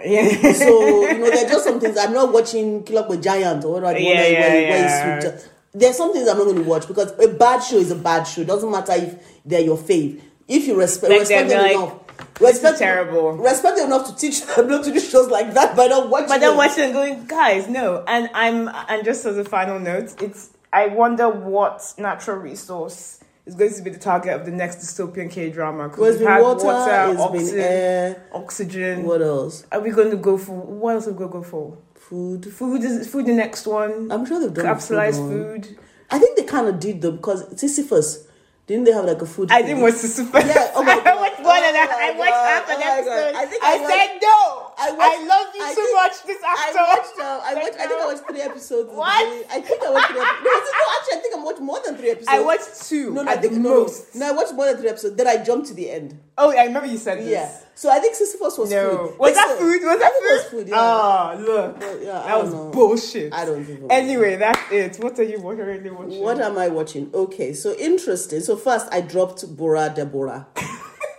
[0.04, 0.52] Yeah.
[0.54, 3.64] So you know, there are just some things I'm not watching Kill Up with Giant
[3.64, 3.98] or whatever.
[4.00, 5.40] Yeah, where- yeah, where- yeah.
[5.74, 8.24] There's some things I'm not going to watch because a bad show is a bad
[8.24, 8.42] show.
[8.42, 10.22] It doesn't matter if they're your fave.
[10.48, 12.08] If you respect Like respect them like, enough.
[12.40, 15.76] "This Respect terrible." Respect them enough to teach them not to do shows like that,
[15.76, 16.30] but not watching.
[16.30, 18.04] But then watching and going, guys, no.
[18.08, 23.56] And I'm and just as a final note, it's I wonder what natural resource is
[23.56, 25.90] going to be the target of the next dystopian K drama.
[25.98, 28.24] Well, it's we've water, water, it's oxygen, been air.
[28.34, 29.04] oxygen.
[29.04, 29.66] What else?
[29.72, 31.78] Are we going to go for what else are we going to go for?
[31.96, 32.46] Food.
[32.54, 33.26] Food is food.
[33.26, 35.30] The next one, I'm sure they've done capsulized one.
[35.30, 35.78] food.
[36.12, 38.28] I think they kind of did though because Sisyphus,
[38.68, 39.52] Didn't they have like a food?
[39.52, 39.68] I thing?
[39.68, 40.40] didn't watch super.
[40.40, 41.35] Yeah, oh my God.
[41.56, 42.46] Watched one and Oh I watched God.
[42.52, 43.36] half an Oh episode.
[43.36, 44.62] I think I, I watched- said no.
[44.78, 46.16] I I, love you I too much.
[46.28, 46.84] This I actor.
[46.84, 47.20] watched.
[47.20, 47.80] Uh, I Like, watched.
[47.80, 48.90] I think I watched three episodes.
[48.92, 49.08] What?
[49.50, 50.44] I think I watched three episodes.
[50.44, 52.28] No, no, actually, I think I watched more than three episodes.
[52.30, 53.82] I watched two No, no, at the think no, no.
[53.84, 54.16] most.
[54.16, 55.16] No, I watched more than three episodes.
[55.16, 56.20] Then I jumped to the end.
[56.38, 57.30] Oh, I remember you said this.
[57.30, 57.50] Yeah.
[57.76, 58.90] So I think Sisyphus was No.
[58.90, 59.20] food.
[59.20, 59.82] Was But that still, food?
[59.84, 60.32] Was that food?
[60.32, 60.68] was food.
[60.68, 60.76] Yeah.
[60.78, 61.78] Oh, look.
[62.04, 62.70] Yeah, that was know.
[62.72, 63.34] bullshit.
[63.34, 63.90] I don't even.
[63.92, 64.98] Anyway, that's it.
[64.98, 66.22] What are you watching?
[66.22, 67.10] What am I watching?
[67.14, 68.42] Okay, so interesting.
[68.42, 70.48] So first, I dropped Bora Deborah.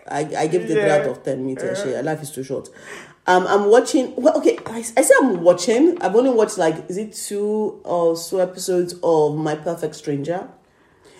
[0.09, 0.97] I, I gave the Yeah.
[0.97, 1.83] out of ten meters.
[1.87, 2.69] Yeah, life is too short.
[3.29, 4.15] Um, I'm watching.
[4.17, 6.01] Well, okay, I, I say I'm watching.
[6.01, 10.49] I've only watched like is it two or so episodes of My Perfect Stranger.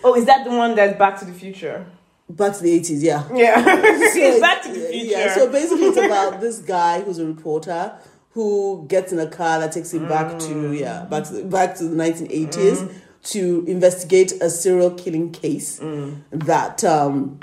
[0.03, 1.85] oh, is that the one that's Back to the Future?
[2.29, 3.23] Back to the eighties, yeah.
[3.33, 3.61] Yeah.
[3.63, 3.71] So
[4.19, 5.05] it's Back to the Future.
[5.05, 7.93] Yeah, so basically it's about this guy who's a reporter
[8.31, 10.79] who gets in a car that takes him back to Mm.
[10.79, 12.83] yeah, back to back to the nineteen eighties
[13.23, 16.21] to investigate a serial killing case Mm.
[16.31, 17.39] that um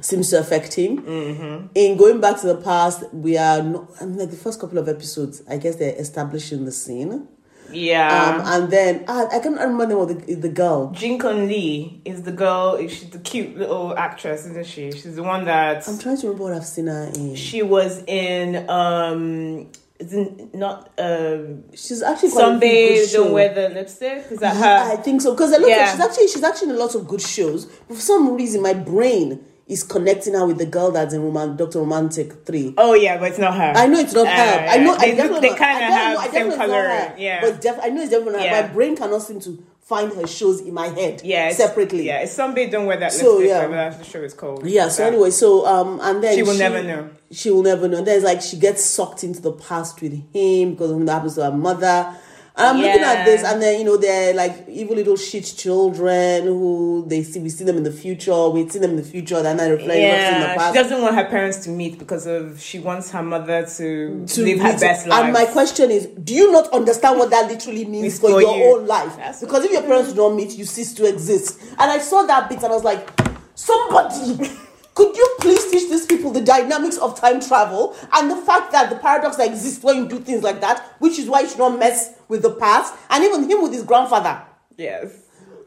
[0.00, 1.02] seems to affect him.
[1.02, 1.66] Mm-hmm.
[1.74, 4.78] In going back to the past, we are not I mean like the first couple
[4.78, 7.26] of episodes, I guess they're establishing the scene.
[7.72, 8.36] yeah.
[8.40, 10.90] Um and then I, I can't remember the name of the, the girl.
[10.92, 12.78] Jin Kun Lee is the girl.
[12.88, 14.90] She's the cute little actress, isn't she?
[14.92, 17.34] She's the one that I'm trying to remember what I've seen her in.
[17.34, 18.68] she was in.
[18.70, 21.64] Um, isn't not um.
[21.74, 23.24] She's actually quite a Some pretty good babe show.
[23.24, 24.26] don't wear the lipstick.
[24.30, 25.90] Is that her I think so because Yeah.
[25.90, 27.66] she's actually she's actually in a lot of good shows.
[27.66, 31.56] But for some reason, my brain is connecting her with the girl that's in Roman,
[31.56, 32.74] Doctor Romantic Three.
[32.78, 33.72] Oh yeah, but it's not her.
[33.76, 34.66] I know it's not Uh, her.
[34.68, 34.92] I know.
[34.94, 34.98] yeah.
[34.98, 37.14] I They look- definitely they I definitely have know- same color, her.
[37.18, 37.40] yeah.
[37.42, 38.62] but def- I know it's definitely Yeah.
[38.62, 38.68] her.
[38.68, 41.22] My brain cannot seem to find her shows in my head.
[41.24, 42.06] yeah, separately.
[42.06, 43.48] Yeah, it's somebody don't wear that So, lipstick.
[43.48, 43.56] yeah.
[43.56, 44.66] whatever that's the show is called.
[44.66, 44.88] Yeah.
[44.88, 47.08] So anyway, so um, and then She will never know.
[47.30, 48.02] She will never know.
[48.02, 51.44] There's like she gets sucked into the past with him because of what happens to
[51.44, 52.14] her mother.
[52.60, 57.04] I'm looking at this, and then you know they're like evil little shit children who
[57.06, 57.38] they see.
[57.40, 58.48] We see them in the future.
[58.48, 59.40] We see them in the future.
[59.42, 60.74] They're not reflecting what's in the Yeah, past.
[60.74, 64.42] she doesn't want her parents to meet because of she wants her mother to, to
[64.44, 65.24] live her best life.
[65.24, 68.40] And my question is, do you not understand what that literally means Means for, for
[68.42, 68.64] your you.
[68.80, 69.16] own life?
[69.16, 71.60] That's because if your parents do not meet, you cease to exist.
[71.78, 73.08] And I saw that bit and I was like,
[73.54, 74.50] somebody,
[74.98, 78.90] could you please teach these people the dynamics of time travel and the fact that
[78.90, 81.58] the paradox that exists when you do things like that, which is why you should
[81.58, 84.42] not mess with the past, and even him with his grandfather.
[84.76, 85.12] yes,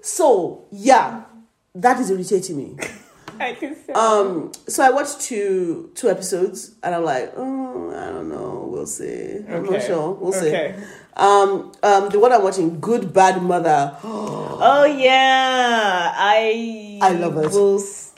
[0.02, 1.24] So yeah,
[1.76, 2.78] that is irritating me.
[3.40, 3.94] I can say.
[3.94, 8.86] Um, so I watched two two episodes, and I'm like, oh, I don't know, we'll
[8.86, 9.46] see.
[9.50, 10.76] I'm not sure, we'll Okay.
[10.78, 10.86] see.
[11.16, 13.98] Um, um, the one I'm watching, Good Bad Mother.
[14.64, 17.52] Oh yeah, I I love it.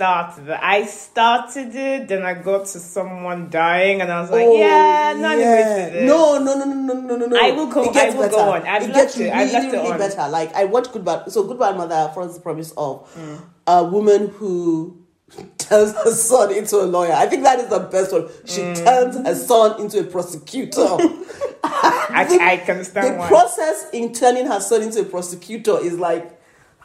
[0.04, 0.64] Will start that.
[0.64, 5.14] I started it, then I got to someone dying, and I was like, Oh, yeah,
[5.18, 6.06] not yeah.
[6.06, 7.38] No, no, no, no, no, no, no, no.
[7.40, 8.36] I will go- It gets I will better.
[8.36, 8.62] go on.
[8.68, 9.24] I've it gets it.
[9.32, 10.28] really, it really better.
[10.30, 11.32] Like I watched Good Bad.
[11.32, 13.42] So Good Bad Mother follows the promise of Mm.
[13.68, 14.98] a woman who
[15.58, 17.14] turns her son into a lawyer.
[17.14, 18.28] I think that is the best one.
[18.46, 18.84] She Mm.
[18.86, 20.82] turns her son into a prosecutor.
[21.64, 23.28] I, I can understand the why.
[23.30, 26.40] process in turning her son into a prosecutor is like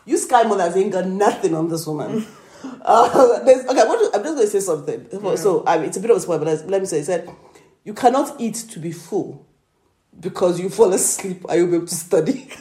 [0.06, 2.26] you sky mothers ain't got nothing on this woman.
[2.64, 5.08] Uh, there's, okay, I I'm just going to say something.
[5.36, 7.00] So I mean, it's a bit of a spoiler, but let me say.
[7.00, 7.30] It said,
[7.84, 9.46] "You cannot eat to be full
[10.18, 11.44] because you fall asleep.
[11.48, 12.48] Are you able to study?"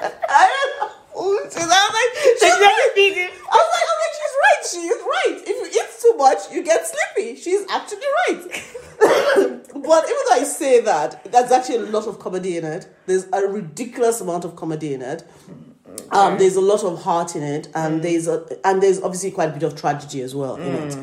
[0.00, 1.50] I don't know.
[1.50, 2.92] So I was like, she's never right.
[2.96, 4.60] I was like, I was like, she's right.
[4.70, 5.38] She is right.
[5.46, 7.40] If you eat too much, you get sleepy.
[7.40, 8.42] She's actually right.
[9.74, 12.86] but even though I say that, there's actually a lot of comedy in it.
[13.06, 15.24] There's a ridiculous amount of comedy in it.
[16.10, 19.50] Um, there's a lot of heart in it, and there's a and there's obviously quite
[19.50, 20.96] a bit of tragedy as well in it.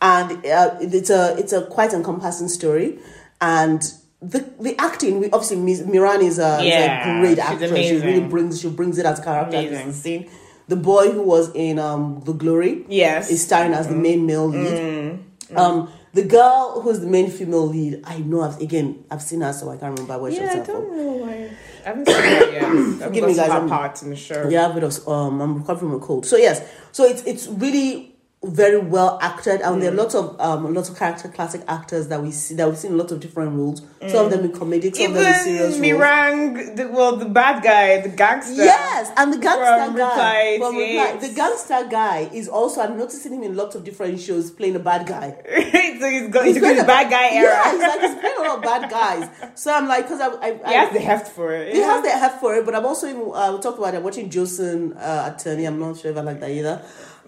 [0.00, 2.98] And uh, it's a it's a quite encompassing story,
[3.40, 3.82] and
[4.20, 7.86] the the acting we obviously Miran is a, Yeah, is a great actress.
[7.88, 9.56] She really brings she brings it as character.
[9.56, 9.86] Amazing.
[9.88, 10.30] the scene.
[10.68, 13.30] The boy who was in um The Glory Yes.
[13.30, 15.18] is starring as the main male lead.
[15.56, 18.42] Um, the girl who's the main female lead, I know.
[18.42, 20.74] I've, again, I've seen her, so I can't remember where Yeah, I she's from.
[20.74, 21.50] don't know why.
[21.84, 22.62] I haven't seen that yet.
[22.64, 24.48] I've Forgive me, guys, I'm- parts in the show.
[24.48, 26.26] Yeah, a bit um, I'm recovering from a cold.
[26.26, 28.11] So yes, so it's it's really
[28.44, 32.20] very well acted, and there are lots of um lots of character classic actors that
[32.20, 33.82] we see that we've seen in lots of different roles.
[34.08, 36.02] Some of them in comedic, some of them in serious Even roles.
[36.02, 38.64] Mirang, the, well, the bad guy, the gangster.
[38.64, 42.80] Yes, and the gangster guy Reply Reply, the gangster guy is also.
[42.80, 45.36] I'm noticing him in lots of different shows playing a bad guy.
[46.00, 47.48] so he's got he's playing a- bad guy era.
[47.54, 49.30] Yeah, he's like he's playing a lot of bad guys.
[49.54, 51.74] So I'm like, because I, I, I he has the heft for it.
[51.74, 53.98] He has the heft for it, but I'm also even, uh, we talked about it.
[53.98, 55.64] I'm watching Joseon uh, Attorney.
[55.64, 56.82] I'm not sure if I like that either.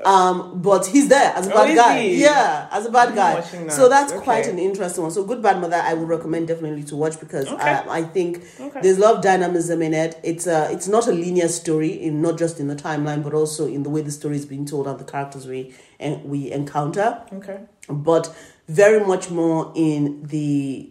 [0.05, 1.99] Um, but he's there as a Oh, bad is guy.
[2.01, 2.23] he?
[2.23, 3.41] Yeah, as a bad guy.
[3.41, 3.73] that.
[3.73, 4.23] So that's Okay.
[4.25, 5.13] quite an interesting one.
[5.13, 7.71] So Good Bad Mother, I would recommend definitely to watch because Okay.
[7.71, 8.81] um, I think Okay.
[8.83, 10.19] there's a lot of dynamism in it.
[10.25, 13.67] It's a, it's not a linear story, in not just in the timeline, but also
[13.67, 17.23] in the way the story is being told and the characters we and we encounter
[17.33, 17.59] Okay.
[17.89, 18.35] but
[18.69, 20.91] very much more in the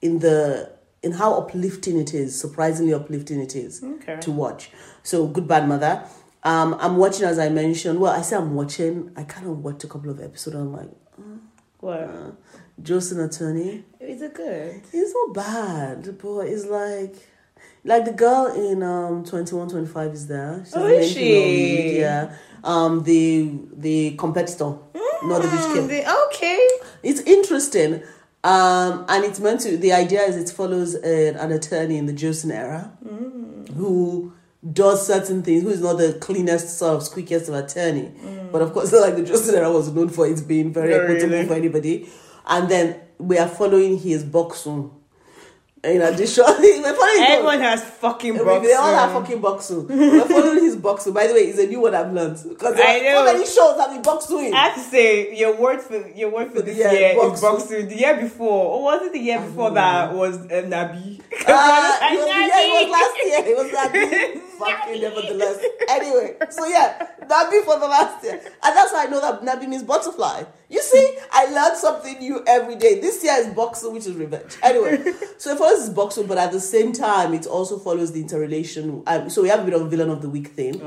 [0.00, 0.68] in the
[1.02, 4.16] in how uplifting it is surprisingly uplifting it is Okay.
[4.20, 4.70] to watch
[5.02, 6.02] so good bad mother
[6.44, 9.84] um i'm watching as i mentioned well i say i'm watching i kind of watched
[9.84, 10.90] a couple of episodes i'm like
[11.80, 12.00] What?
[12.00, 12.30] uh,
[12.80, 14.82] Joseon attorney Is it good?
[14.92, 17.14] it's not bad but it's like
[17.84, 21.98] like the girl in um 2125 is there She's Oh, is she?
[21.98, 22.34] yeah
[22.64, 24.76] um the the competitor
[25.24, 26.68] not the kid Mm, the- okay.
[27.02, 28.02] it's interesting
[28.44, 32.12] um and it's meant to the idea is it follows an, an attorney in the
[32.12, 32.92] Joseon era
[33.76, 34.32] who
[34.70, 38.12] does certain things who is not the cleanest sort of squeakiest of attorney.
[38.52, 41.34] But of course like the Joseon era was known for its being very Oh, equitable
[41.34, 41.46] really?
[41.48, 42.08] for anybody.
[42.46, 44.90] And then we are following his boxing
[45.84, 48.62] in addition we're following Everyone has fucking boxing.
[48.62, 49.88] they all have fucking boxing.
[49.88, 51.12] We're following his boxing.
[51.12, 53.46] By the way, it's a new one I've learned because there I are so many
[53.46, 54.54] shows that we boxing.
[54.54, 57.88] I have to say your word for your word for this year, year is boxing.
[57.88, 61.20] The year before, or was it the year before that was uh, Nabi?
[61.20, 62.48] Uh, it, was, Nabi.
[62.48, 63.42] yeah, it was last year.
[63.44, 64.40] It was Nabi.
[64.58, 65.64] fucking nevertheless.
[65.88, 68.34] Anyway, so yeah, Nabi for the last year.
[68.62, 70.44] And that's why I know that Nabi means butterfly.
[70.72, 72.98] You see, I learn something new every day.
[72.98, 74.56] This year is boxing, which is revenge.
[74.62, 75.04] Anyway,
[75.36, 79.02] so it follows boxing, but at the same time, it also follows the interrelation.
[79.06, 80.78] Um, so we have a bit of villain of the week thing,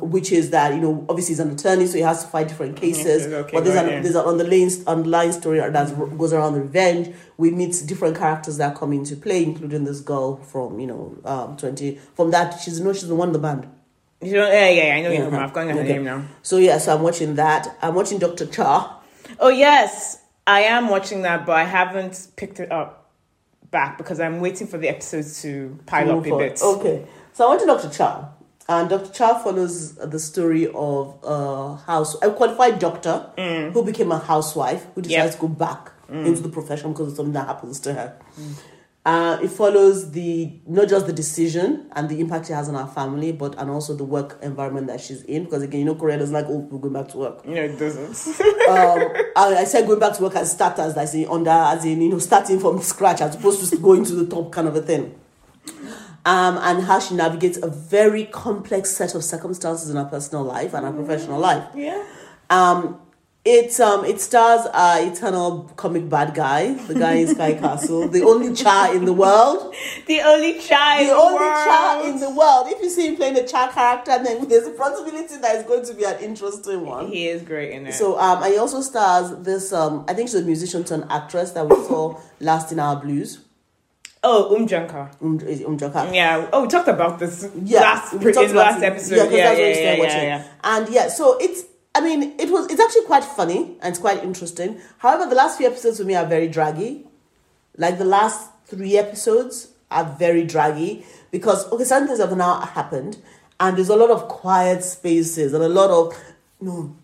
[0.00, 2.76] which is that, you know, obviously he's an attorney, so he has to fight different
[2.76, 3.26] cases.
[3.26, 7.14] Okay, okay, but there's an, there's an underlying, underlying story that goes around the revenge.
[7.38, 11.56] We meet different characters that come into play, including this girl from, you know, um,
[11.56, 13.66] 20, from that, she's, no, she's the one in the band.
[14.20, 15.38] You know, yeah, yeah, I know Yeah, you're from.
[15.42, 16.24] I've got her name now.
[16.42, 17.74] So yeah, so I'm watching that.
[17.80, 18.44] I'm watching Dr.
[18.44, 18.99] Cha.
[19.38, 23.10] Oh yes, I am watching that, but I haven't picked it up
[23.70, 26.60] back because I'm waiting for the episodes to pile up a bit.
[26.62, 27.06] Okay.
[27.32, 27.88] So I went to Dr.
[27.90, 28.30] Cha.
[28.68, 29.10] And Dr.
[29.12, 35.02] Cha follows the story of a house, a qualified doctor who became a housewife who
[35.02, 35.40] decides Mm.
[35.40, 35.40] Yep.
[35.40, 35.40] Mm.
[35.40, 38.16] to go back into the profession because of something that happens to her.
[39.06, 42.86] Uh, it follows the not just the decision and the impact it has on our
[42.86, 45.44] family, but and also the work environment that she's in.
[45.44, 47.46] Because again, you know, Korea doesn't like old people going back to work.
[47.46, 48.28] No, it doesn't.
[48.68, 48.98] um,
[49.36, 52.10] I, I said going back to work as starters, as in under, as in you
[52.10, 55.18] know, starting from scratch, as opposed to going to the top kind of a thing.
[56.26, 60.74] Um, and how she navigates a very complex set of circumstances in her personal life
[60.74, 61.64] and her professional life.
[61.74, 62.04] yeah.
[62.50, 63.00] Um,
[63.42, 68.22] it um it stars uh eternal comic bad guy, the guy in Sky Castle, the
[68.22, 69.74] only cha in the world,
[70.06, 71.06] The only child.
[71.08, 72.66] the only cha in the world.
[72.68, 75.84] If you see him playing a cha character, then there's a possibility that it's going
[75.86, 77.08] to be an interesting one.
[77.08, 77.94] He is great in it.
[77.94, 81.52] So um, and he also stars this um, I think she's a musician turned actress
[81.52, 83.38] that we saw last in our blues.
[84.22, 85.16] oh, Umjanka.
[85.22, 86.12] Um, Umjaka.
[86.14, 86.46] Yeah.
[86.52, 89.16] Oh, we talked about this Yeah, last we talked in about last episode.
[89.16, 90.44] Yeah, 'cause Yeah, that's yeah, yeah, yeah, yeah.
[90.62, 91.62] And yeah, so it's
[92.00, 94.80] I mean it was it's actually quite funny and it's quite interesting.
[94.98, 97.06] However, the last few episodes for me are very draggy.
[97.76, 103.18] Like the last three episodes are very draggy because okay, certain things have now happened
[103.58, 106.18] and there's a lot of quiet spaces and a lot of
[106.60, 106.96] no.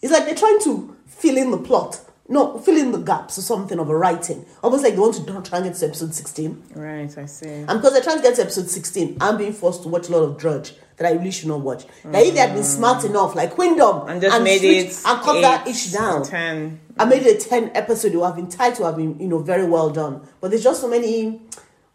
[0.00, 2.00] It's like they're trying to fill in the plot.
[2.30, 4.44] No, fill in the gaps or something of a writing.
[4.62, 6.62] Almost like they want to not try and get to episode 16.
[6.74, 7.48] Right, I see.
[7.48, 10.12] And because they're trying to get to episode 16, I'm being forced to watch a
[10.12, 11.84] lot of Drudge that I really should not watch.
[12.04, 14.10] Now, if they had been smart enough, like Mm.
[14.10, 16.24] And just made it and cut that ish down.
[16.24, 16.80] Ten.
[16.98, 19.28] I made it a 10 episode, it would have been tight to have been, you
[19.28, 20.26] know, very well done.
[20.40, 21.40] But there's just so many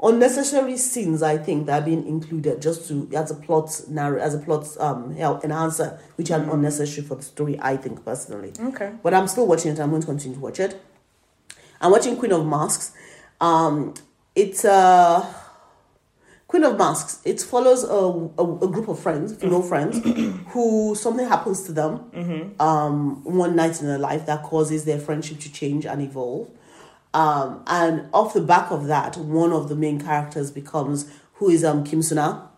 [0.02, 4.34] unnecessary scenes, I think, that are being included just to, as a plot narr- as
[4.36, 8.54] a plot um, help enhancer, which are unnecessary for the story, I think, personally.
[8.60, 8.94] Okay.
[9.02, 9.80] But I'm still watching it.
[9.80, 10.82] I'm going to continue to watch it.
[11.82, 12.94] I'm watching Queen of Masks.
[13.42, 13.94] Um,
[14.36, 15.34] it's uh,
[16.54, 17.20] Queen of Masks.
[17.26, 19.98] It follows a, a, a group of friends, female friends,
[20.50, 25.40] who something happens to them um, one night in their life that causes their friendship
[25.40, 26.52] to change and evolve.
[27.12, 31.64] Um, and off the back of that, one of the main characters becomes who is
[31.64, 32.50] um Kim Suna.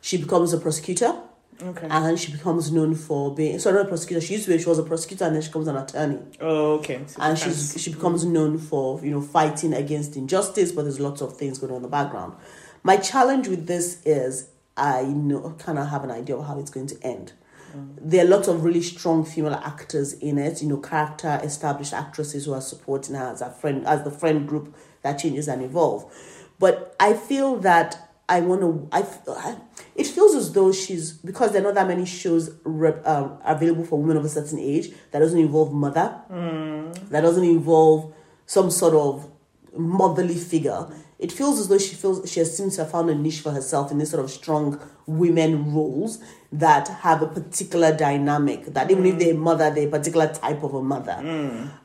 [0.00, 1.14] She becomes a prosecutor
[1.62, 1.86] Okay.
[1.90, 4.68] and she becomes known for being sorry not a prosecutor she used to be she
[4.68, 6.18] was a prosecutor and then she becomes an attorney.
[6.40, 7.02] Oh, okay.
[7.06, 11.22] So and she's she becomes known for you know fighting against injustice but there's lots
[11.22, 12.34] of things going on in the background.
[12.82, 16.70] My challenge with this is i know kind of have an idea of how it's
[16.70, 17.32] going to end.
[17.74, 17.94] Mm.
[18.00, 22.44] There are lots of really strong female actors in it you know character established actresses
[22.44, 26.12] who are supporting her as a friend as the friend group that changes and evolve.
[26.58, 28.88] But i feel that I want to.
[28.90, 29.56] I,
[29.94, 33.84] It feels as though she's because there are not that many shows rep, um, available
[33.84, 36.20] for women of a certain age that doesn't involve mother,
[37.10, 38.12] that doesn't involve
[38.46, 39.30] some sort of
[39.76, 40.86] motherly figure.
[41.18, 43.50] It feels as though she feels she has seems to have found a niche for
[43.50, 46.18] herself in this sort of strong women roles
[46.52, 48.66] that have a particular dynamic.
[48.66, 51.16] That even if they're a mother, they're a particular type of a mother.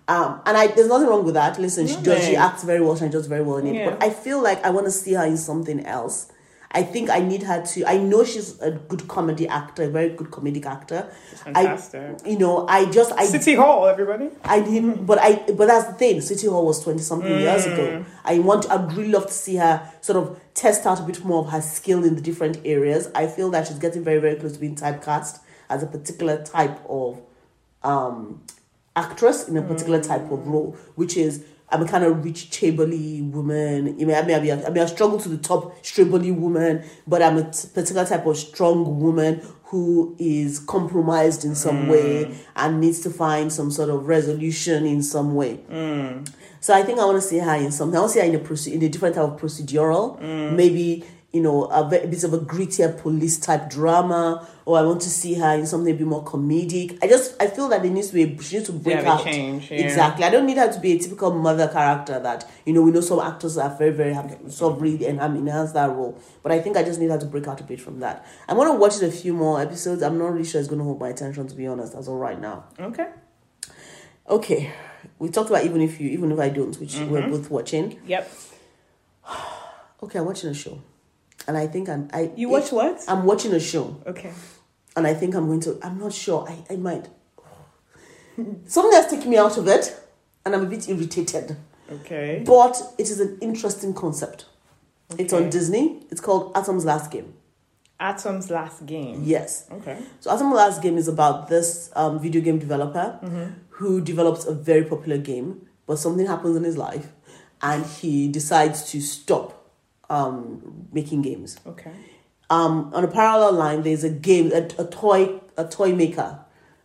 [0.08, 1.60] Um, and I there's nothing wrong with that.
[1.60, 3.76] Listen, she does she acts very well, she does very well in it.
[3.76, 3.92] Yeah.
[3.92, 6.31] But I feel like I want to see her in something else.
[6.74, 7.86] I think I need her to.
[7.86, 11.12] I know she's a good comedy actor, a very good comedic actor.
[11.44, 12.18] fantastic.
[12.26, 14.30] I, you know, I just I City Hall, everybody.
[14.44, 16.22] I didn't, but I but that's the thing.
[16.22, 17.74] City Hall was twenty something years Mm.
[17.74, 18.06] ago.
[18.24, 18.70] I want.
[18.72, 21.62] I'd really love to see her sort of test out a bit more of her
[21.62, 23.10] skill in the different areas.
[23.14, 26.80] I feel that she's getting very very close to being typecast as a particular type
[26.88, 27.22] of
[27.84, 28.42] um,
[28.96, 33.32] actress in a particular type of role, which is I'm a kind of rich Chamberlain
[33.32, 33.96] woman.
[34.00, 36.84] I mean, I mean, I mean, I, mean, I struggle to the top Chamberlain woman,
[37.08, 42.26] but I'm a t- particular type of strong woman who is compromised in some way
[42.26, 42.36] mm.
[42.58, 45.62] and needs to find some sort of resolution in some way.
[45.72, 46.30] Mm.
[46.60, 47.96] So I think I want to see her in something.
[47.96, 50.54] I want to see her in a proce- in a different type of procedural, mm.
[50.54, 54.82] maybe you know a, bit- a bit of a grittier police type drama, or I
[54.82, 56.98] want to see her in something a bit more comedic.
[57.02, 59.24] I just I feel that there needs to be she needs to break Yeah, out.
[59.24, 59.78] change, yeah.
[59.80, 60.26] Exactly.
[60.26, 63.02] I don't need her to be a typical mother character that you know we know
[63.02, 66.20] some actors are very very happy of really and enhance that role.
[66.44, 68.26] But I think I just need her to break out a bit from that.
[68.48, 70.04] I'm gonna watch it a few more episodes.
[70.04, 71.96] I'm not really sure it's gonna hold my attention to be honest.
[71.96, 72.66] As of right now.
[72.80, 73.08] Okay.
[74.30, 74.72] Okay,
[75.20, 77.12] we talked about even if you, even if I don't, which mm-hmm.
[77.12, 78.00] we're both watching.
[78.06, 78.32] Yep.
[80.04, 80.82] Okay, I'm watching a show,
[81.48, 82.10] and I think I'm.
[82.14, 83.04] I You watch what?
[83.08, 84.32] I'm watching a show, Okay.
[84.96, 85.80] and I think I'm going to.
[85.84, 86.48] I'm not sure.
[86.48, 87.08] I I might.
[88.66, 89.96] Something has taken me out of it,
[90.46, 91.58] and I'm a bit irritated.
[91.92, 92.42] Okay.
[92.46, 94.46] But it is an interesting concept.
[95.18, 96.04] It's on Disney.
[96.10, 97.34] It's called Atom's Last Game.
[98.00, 99.22] Atom's Last Game.
[99.26, 99.68] Yes.
[99.72, 99.98] Okay.
[100.22, 103.20] So Atom's Last Game is about this um, video game developer
[103.70, 107.08] who develops a very popular game, but something happens in his life,
[107.62, 109.61] and he decides to stop
[110.12, 111.58] um, making games.
[111.66, 111.94] Okay.
[112.50, 116.38] Um, on a parallel line, there's a game, a, a toy, a toy maker,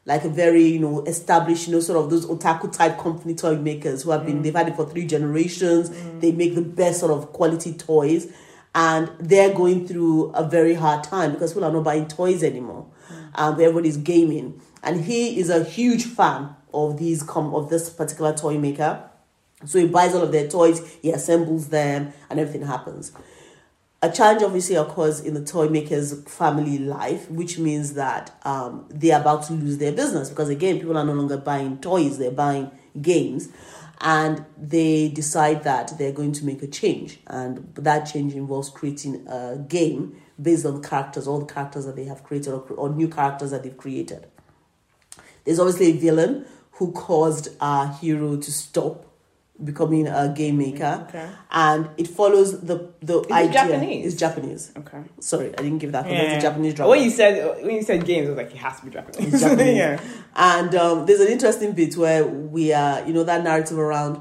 [0.05, 3.57] like a very you know established, you know, sort of those otaku type company toy
[3.57, 5.91] makers who have been they've had it for three generations.
[6.21, 8.33] They make the best sort of quality toys,
[8.77, 12.87] and they're going through a very hard time because people are not buying toys anymore.
[13.35, 18.33] Um, everybody's gaming, and he is a huge fan of these com of this particular
[18.33, 19.11] toy maker.
[19.65, 23.13] So he buys all of their toys, he assembles them, and everything happens
[24.03, 29.21] a challenge obviously occurs in the toy maker's family life, which means that um, they're
[29.21, 32.71] about to lose their business because again, people are no longer buying toys; they're buying
[33.01, 33.49] games,
[34.01, 39.27] and they decide that they're going to make a change, and that change involves creating
[39.29, 43.09] a game based on characters, all the characters that they have created, or, or new
[43.09, 44.27] characters that they've created.
[45.45, 49.06] There's obviously a villain who caused our hero to stop
[49.63, 51.29] becoming a game maker, Okay.
[51.51, 53.53] and it follows the the it idea.
[53.53, 54.07] Japanese?
[54.07, 54.73] It's Japanese.
[54.77, 55.03] Okay.
[55.21, 56.07] Sorry, I didn't give that.
[56.09, 56.23] Yeah.
[56.23, 56.91] It's a Japanese drama.
[56.91, 59.35] When you said when you said games, I was like, it has to be Japanese.
[59.35, 59.77] It's Japanese.
[59.85, 60.01] yeah.
[60.35, 64.21] And um, there's an interesting bit where we are, you know, that narrative around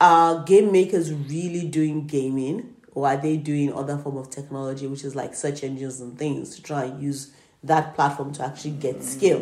[0.00, 5.04] are game makers really doing gaming or are they doing other form of technology, which
[5.04, 7.32] is like search engines and things to try and use
[7.62, 9.40] that platform to actually get skill.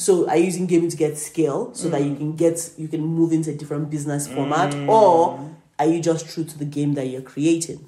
[0.00, 2.16] So are you using gaming to get skill so that you mm.
[2.16, 4.88] can get you can move into a different business format, mm.
[4.88, 5.38] or
[5.78, 7.84] are you just true to the game that you're creating?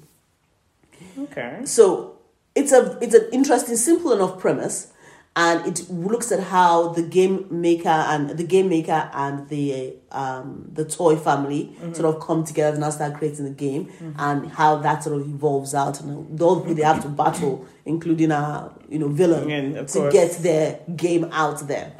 [1.17, 1.61] Okay.
[1.65, 2.19] So
[2.53, 4.92] it's a it's an interesting, simple enough premise,
[5.35, 10.69] and it looks at how the game maker and the game maker and the um
[10.71, 11.93] the toy family mm-hmm.
[11.93, 14.11] sort of come together and now start creating the game, mm-hmm.
[14.17, 17.67] and how that sort of evolves out, and all they have to battle, mm-hmm.
[17.85, 20.13] including our you know villain, And to course.
[20.13, 21.93] get their game out there.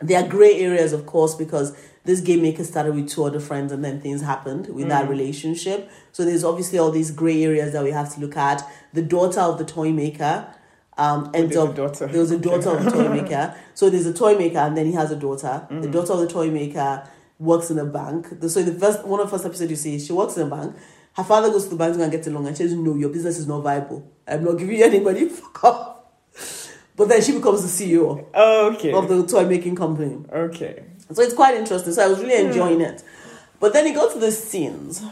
[0.00, 3.72] There are gray areas, of course, because this game maker started with two other friends
[3.72, 5.90] and then things happened with that relationship.
[6.12, 8.62] So there's obviously all these gray areas that we have to look at.
[8.92, 10.46] The daughter of the toy maker
[10.98, 11.74] um, ends up.
[11.74, 13.54] There was a daughter of the toy maker.
[13.74, 15.66] So there's a toy maker and then he has a daughter.
[15.70, 18.40] The daughter of the toy maker works in a bank.
[18.40, 20.50] The- So the first one of the first episode you see, she works in a
[20.50, 20.76] bank.
[21.14, 22.94] Her father goes to the bank to and get a loan and she says, No,
[22.96, 24.10] your business is not viable.
[24.26, 25.28] I'm not giving you any money.
[25.28, 25.94] Fuck off.
[26.96, 28.92] But then she becomes the CEO Okay.
[28.92, 30.24] of the toy making company.
[30.32, 30.82] okay.
[31.12, 31.92] So it's quite interesting.
[31.94, 33.02] So I was really enjoying it.
[33.60, 35.02] But then it got to the scenes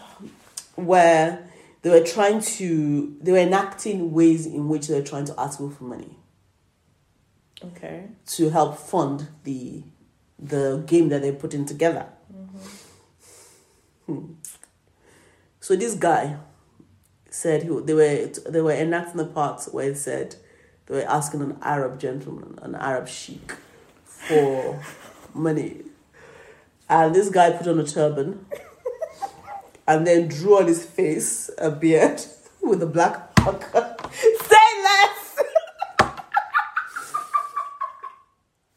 [0.75, 1.46] where
[1.87, 5.59] they were trying to, they were enacting ways in which they were trying to ask
[5.59, 6.19] people for money
[7.65, 8.09] Okay.
[8.27, 9.85] to help fund the
[10.37, 12.07] the game that they're putting together.
[14.07, 14.33] Hmm.
[15.61, 16.39] So this guy
[17.31, 20.35] said he, they were they were enacting the part where it said
[20.87, 23.53] they were asking an Arab gentleman, an Arab sheik,
[24.05, 24.83] for
[25.35, 25.83] money,
[26.89, 28.45] and this guy put on a turban,
[29.89, 32.21] and then drew on his face a beard
[32.63, 33.97] with a black marker.
[34.13, 35.39] Say less.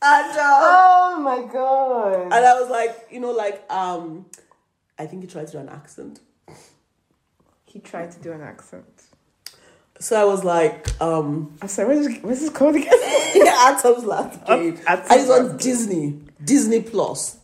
[0.02, 2.22] And, um, Oh my god.
[2.32, 4.26] and I was like, you know, like um,
[4.98, 6.22] I think he tried to do an accent.
[7.66, 8.86] He tried to do an accent.
[10.00, 12.94] So I was like, um, I'm sorry, what's this, what's this called again?
[13.36, 14.80] Yeah, Atom's last game.
[14.88, 17.36] Atom's and it's on Disney, Disney Plus.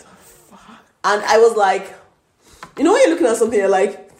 [1.03, 1.93] And I was like,
[2.77, 4.11] you know, when you're looking at something, you're like,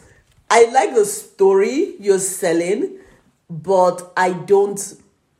[0.50, 2.98] I like the story you're selling,
[3.50, 4.80] but I don't.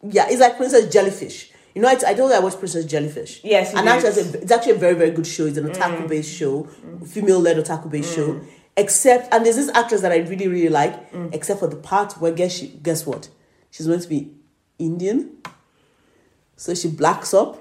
[0.09, 1.51] Yeah, it's like Princess Jellyfish.
[1.75, 3.41] You know, I, I told you I watched Princess Jellyfish.
[3.45, 5.47] Yes, and actually, it's, a- it's actually a very, very good show.
[5.47, 6.65] It's an otaku based show,
[7.07, 8.41] female led otaku based show.
[8.79, 10.95] Except, and there's this actress that I really, really like,
[11.33, 13.29] except for the part where guess she, guess what?
[13.71, 14.31] She's going to be
[14.79, 15.31] Indian.
[16.57, 17.59] So she blacks up,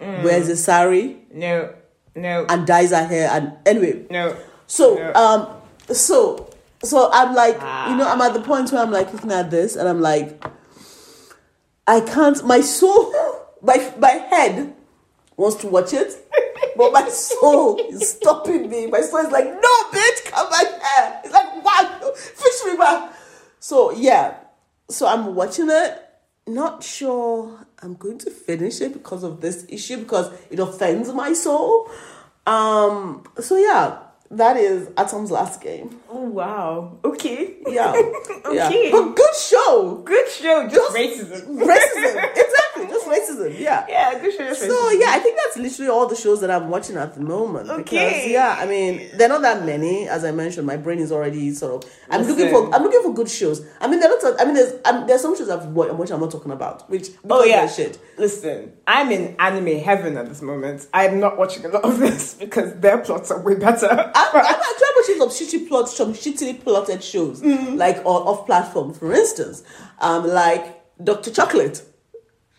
[0.00, 1.74] wears a sari, No,
[2.14, 3.28] no, and dyes her hair.
[3.30, 4.36] And anyway, no.
[4.66, 5.10] so Yeah.
[5.12, 5.48] um,
[5.94, 6.50] so
[6.82, 9.76] so I'm like, you know, I'm at the point where I'm like looking at this,
[9.76, 10.42] and I'm like,
[11.86, 12.44] I can't.
[12.44, 13.12] My soul,
[13.62, 14.74] my my head
[15.36, 16.12] wants to watch it,
[16.76, 18.86] but my soul is stopping me.
[18.86, 21.20] My soul is like, no, bitch, come back here.
[21.24, 23.12] It's like, wow, fish me back.
[23.58, 24.36] So yeah,
[24.88, 26.06] so I'm watching it.
[26.46, 31.32] Not sure I'm going to finish it because of this issue because it offends my
[31.32, 31.90] soul.
[32.46, 33.24] Um.
[33.40, 33.98] So yeah,
[34.30, 36.00] that is Atom's last game.
[36.08, 36.98] Oh wow.
[37.04, 37.56] Okay.
[37.66, 37.92] Yeah.
[38.50, 38.66] yeah.
[38.68, 38.90] Okay.
[38.90, 40.02] But good show.
[40.04, 40.68] Good show.
[40.68, 41.58] Just, Just- racism.
[41.58, 42.34] Racism.
[43.48, 43.60] Racism.
[43.60, 43.86] Yeah.
[43.88, 44.52] Yeah, good show.
[44.54, 47.68] So yeah, I think that's literally all the shows that I'm watching at the moment.
[47.68, 48.32] Because Okay.
[48.32, 50.08] yeah, I mean, they're not that many.
[50.08, 51.90] As I mentioned, my brain is already sort of.
[52.10, 52.74] I'm looking for.
[52.74, 53.64] I'm looking for good shows.
[53.80, 54.40] I mean, there are not.
[54.40, 54.74] I mean, there's.
[54.84, 56.88] Um, there's some shows I've watched, which I'm not talking about.
[56.90, 57.66] Which Oh yeah.
[57.68, 57.98] shit.
[58.18, 60.86] Listen, I'm in anime heaven at this moment.
[60.92, 63.88] I'm not watching a lot of this because their plots are way better.
[63.90, 67.76] I'm, I'm actually watching some shitty plots, some shittily plotted shows, Mm.
[67.76, 68.92] like on off platform.
[68.92, 69.62] For instance,
[70.00, 71.82] um, like Doctor Chocolate,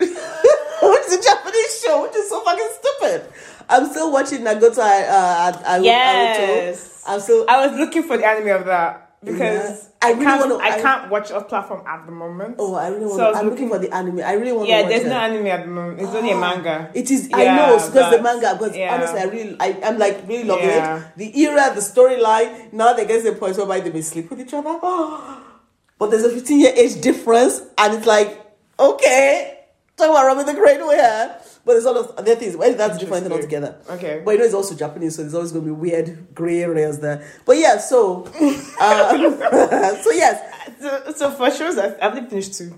[0.90, 3.32] which is a Japanese show, which is so fucking stupid.
[3.68, 4.80] I'm still watching Nagoto.
[4.80, 7.02] Uh, I, I, Yes.
[7.06, 7.44] I'm still.
[7.48, 9.88] I was looking for the anime of that because Yeah.
[10.02, 10.40] I, I really can't.
[10.50, 12.56] wanna- I, I- can't watch off platform at the moment.
[12.58, 13.16] Oh, I really want.
[13.18, 14.20] So I I'm looking, for the anime.
[14.20, 14.68] I really want.
[14.68, 15.08] Yeah, to watch there's it.
[15.08, 16.00] no anime at the moment.
[16.00, 16.90] It's only a manga.
[16.94, 17.30] It is.
[17.32, 18.54] I know because the manga.
[18.58, 18.94] Because yeah.
[18.94, 20.98] honestly, I really, I, I'm like really loving Yeah.
[20.98, 21.04] it.
[21.16, 22.72] The era, the storyline.
[22.72, 24.76] Now they get to the point whereby they may sleep with each other.
[25.98, 28.38] but there's a 15 year age difference, and it's like
[28.80, 29.60] okay,
[30.06, 31.36] talk about Robin the Great here.
[31.64, 32.56] But there's all of other things.
[32.56, 33.76] Well, that's different altogether.
[33.88, 34.20] Okay.
[34.24, 36.98] But you know, it's also Japanese, so there's always going to be weird gray areas
[36.98, 37.24] there.
[37.46, 38.32] But yeah, so, um,
[40.02, 42.74] so yes, So, so for shows, I've, I've finished two.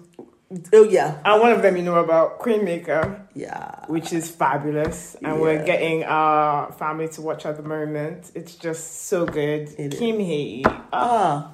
[0.75, 3.87] oh yeah, And one of them, you know about Queen Maker, yeah.
[3.87, 5.16] which is fabulous.
[5.22, 8.33] And we're getting our family to watch at the moment.
[8.35, 9.75] It's just so good.
[9.79, 10.64] It Kim Hee.
[10.93, 11.51] Ah.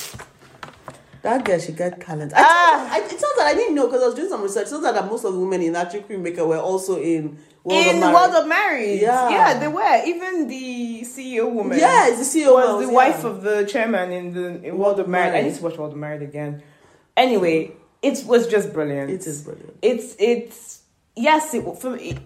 [1.23, 2.33] That girl, she got talent.
[2.35, 2.89] I, Ah.
[2.95, 4.67] I, it turns out I didn't know because I was doing some research.
[4.69, 7.37] It turns out that most of the women in that Queen Maker were also in
[7.63, 8.15] World in Marriage.
[8.15, 9.01] World of Marriage.
[9.03, 9.29] Yeah.
[9.29, 10.03] yeah, they were.
[10.07, 11.79] Even the CEO woman.
[11.81, 12.97] It's the CEO was the yeah.
[12.97, 15.35] wife of the chairman in the in World of Marriage.
[15.35, 16.63] I need to watch World of Marriage again.
[17.19, 19.11] Anyway, it was just brilliant.
[19.11, 19.77] It is brilliant.
[19.83, 20.81] It's it's
[21.17, 21.53] yes.
[21.53, 22.17] It, for me,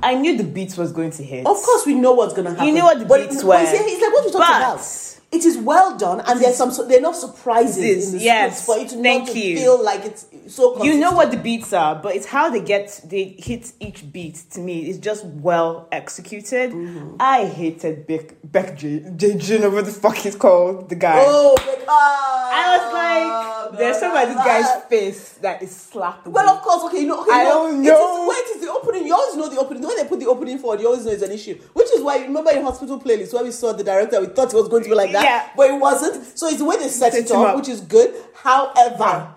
[0.00, 1.40] I knew the beats was going to hit.
[1.46, 2.66] Of course, we know what's gonna happen.
[2.68, 3.54] You knew what the But beats it- were.
[3.54, 5.14] but It's, like what we talked But- about.
[5.30, 6.72] It is well done, and there's some.
[6.88, 9.58] they're not surprises This- in the yes, for it to thank not to you.
[9.58, 10.82] feel like it's so.
[10.82, 14.36] You know what the beats are, but it's how they get they hit each beat.
[14.52, 16.70] To me, it's just well executed.
[16.72, 17.16] Mm-hmm.
[17.20, 21.18] I hated Beck Beck J J Jin over the fuck he's called the guy.
[21.22, 21.54] Oh,
[21.86, 26.32] ah, I was like, there's something about this guy's face that is slapping.
[26.32, 28.22] Well, of course, okay, you know, okay, I don't know.
[28.22, 29.06] is, wait, it's the opening.
[29.06, 29.82] You always know the opening.
[29.82, 31.60] When they put the opening forward, you always know it's an issue.
[31.88, 34.56] Which is why, remember in hospital playlist where we saw the director, we thought it
[34.56, 35.48] was going to be like that, Yeah.
[35.56, 36.38] but it wasn't.
[36.38, 37.56] So it's the way they set Set it up, up.
[37.56, 38.14] which is good.
[38.34, 39.34] However,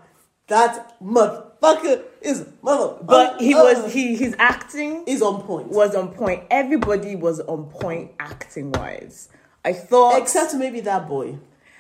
[0.48, 2.98] that motherfucker is mother.
[3.04, 5.68] but he uh, was he his acting is on point.
[5.70, 6.44] was on point.
[6.52, 9.30] Everybody was on point acting wise.
[9.64, 11.38] I thought Except maybe that boy.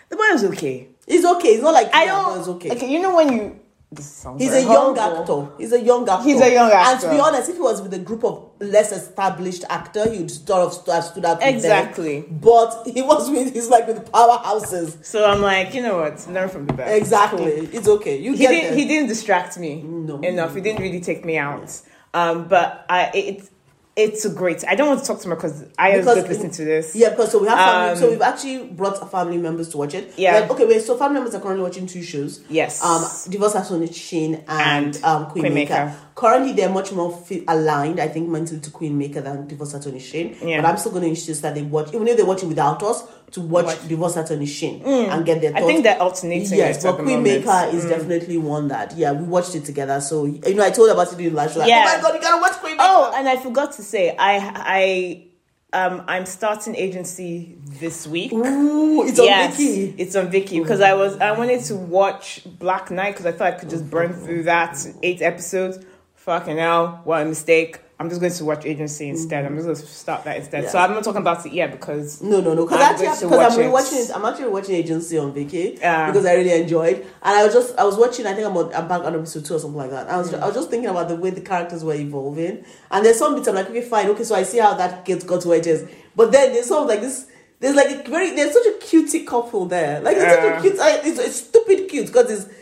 [0.10, 0.88] the boy was okay.
[1.08, 1.50] He's okay.
[1.50, 2.40] It's not like I don't.
[2.40, 2.72] It's okay.
[2.72, 3.60] Okay, you know when you.
[3.94, 5.44] This sounds He's a young horrible.
[5.44, 5.58] actor.
[5.58, 6.24] He's a young actor.
[6.24, 6.92] He's a young actor.
[6.92, 10.32] And to be honest, if he was with a group of less established actor, you'd
[10.32, 11.54] sort of have stood out them.
[11.54, 12.22] Exactly.
[12.22, 13.54] But he was with.
[13.54, 15.04] He's like with powerhouses.
[15.04, 16.26] So I'm like, you know what?
[16.30, 16.96] Learn from the best.
[16.96, 17.52] Exactly.
[17.52, 18.18] It's okay.
[18.18, 18.78] You He get didn't.
[18.78, 20.20] He didn't distract me No.
[20.22, 20.56] enough.
[20.56, 21.70] He didn't really take me out.
[22.14, 23.50] Um, but I it
[23.94, 24.64] It's a great.
[24.66, 26.96] I don't want to talk to her because I Because just listening to this.
[26.96, 29.78] Yeah, because so we have family, Um, so we've actually brought our family members to
[29.78, 30.14] watch it.
[30.18, 30.40] Yeah.
[30.40, 30.82] Like, okay, wait.
[30.82, 32.40] So family members are currently watching two shows.
[32.50, 32.82] Yes.
[32.82, 35.74] Um, Divorce Attorney Shin and, And um, Queen, Queen Maker.
[35.74, 35.96] Maker.
[36.16, 40.00] Currently, they're much more fi- aligned, I think, mentally to Queen Maker than Divorce Attorney
[40.00, 40.38] Shin.
[40.42, 40.62] Yeah.
[40.62, 42.82] But I'm still going to insist that they watch, even if they watch it without
[42.84, 43.88] us, to watch, Watch.
[43.88, 45.64] Divorce Attorney Shin and get their thoughts.
[45.64, 46.58] I think they're alternating.
[46.58, 47.44] Yes, but at the Queen moment.
[47.44, 47.46] Mm.
[47.46, 50.02] Maker is definitely one that yeah we watched it together.
[50.02, 51.86] So you know I told about it in the last like Yeah.
[51.88, 52.84] oh my god you gotta watch Queen Maker.
[52.90, 55.28] Oh, and I forgot to say, I I
[55.74, 58.34] um I'm starting agency this week.
[58.34, 59.96] Ooh, it's on yes, Viki.
[59.98, 63.54] it's on Viki because I was I wanted to watch Black Knight because I thought
[63.54, 65.80] I could just burn through that eight episodes.
[66.16, 67.80] Fucking hell, what a mistake!
[68.02, 69.46] I'm just going to watch Agency instead.
[69.46, 70.68] I'm just going to start that instead.
[70.70, 72.66] So I'm not talking about it yet because No, no, no.
[72.66, 74.12] Because actually, because I'm it.
[74.16, 75.34] I'm actually watching Agency on
[75.80, 76.08] Yeah.
[76.08, 76.98] because I really enjoyed.
[76.98, 78.26] And I was just, I was watching.
[78.26, 80.10] I think I'm, on, I'm back on episode two or something like that.
[80.10, 80.40] I was, Mm.
[80.42, 82.66] I was just thinking about the way the characters were evolving.
[82.90, 85.24] And there's some bits I'm like, okay, fine, okay, so I see how that gets
[85.24, 85.88] got to where it is.
[86.16, 87.28] But then there's some like this.
[87.60, 90.02] There's like a very, there's such a cutie couple there.
[90.02, 92.54] Like it's such a cute, I- it's, it's stupid cute because it's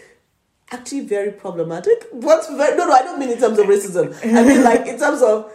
[0.71, 2.05] actually very problematic.
[2.11, 4.15] What's very no, no, I don't mean in terms of racism.
[4.23, 5.51] I mean like in terms of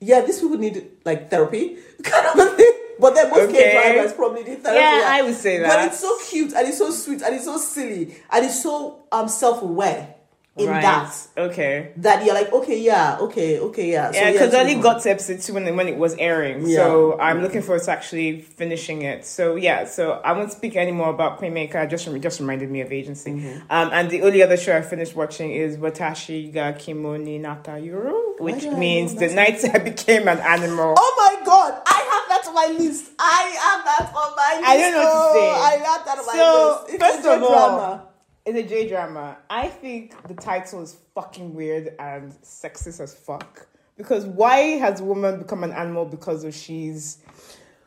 [0.00, 2.72] yeah, these people need like therapy kind of a thing.
[2.98, 3.52] But then most Okay.
[3.52, 4.80] K drivers probably need therapy.
[4.80, 5.68] Yeah, I would say that.
[5.68, 9.04] But it's so cute and it's so sweet and it's so silly and it's so
[9.12, 10.14] um self aware
[10.58, 10.80] in right.
[10.82, 11.92] that Okay.
[11.98, 15.10] that you're like okay yeah okay okay yeah So, Yeah, because I only got to
[15.10, 16.66] episode two when, when it was airing.
[16.66, 16.76] Yeah.
[16.78, 19.26] So I'm looking forward to actually finishing it.
[19.26, 21.78] So yeah, so I won't speak anymore about Queen Maker.
[21.78, 23.32] I Just just reminded me of Agency.
[23.32, 23.58] Mm-hmm.
[23.70, 27.72] Um, and the only other show I finished watching is Watashi ga Kemono ni Natta
[27.72, 30.94] Yoru, which means the night I became an animal.
[30.96, 33.10] Oh my god, I have that on my list.
[33.18, 34.68] I have that on my list.
[34.68, 35.48] I don't know what to say.
[35.52, 36.94] Oh, I have that on my So, list.
[36.94, 38.08] It's first a of all, drama.
[38.46, 39.38] It's a J drama.
[39.50, 43.66] I think the title is fucking weird and sexist as fuck.
[43.96, 47.18] Because why has a woman become an animal because of she's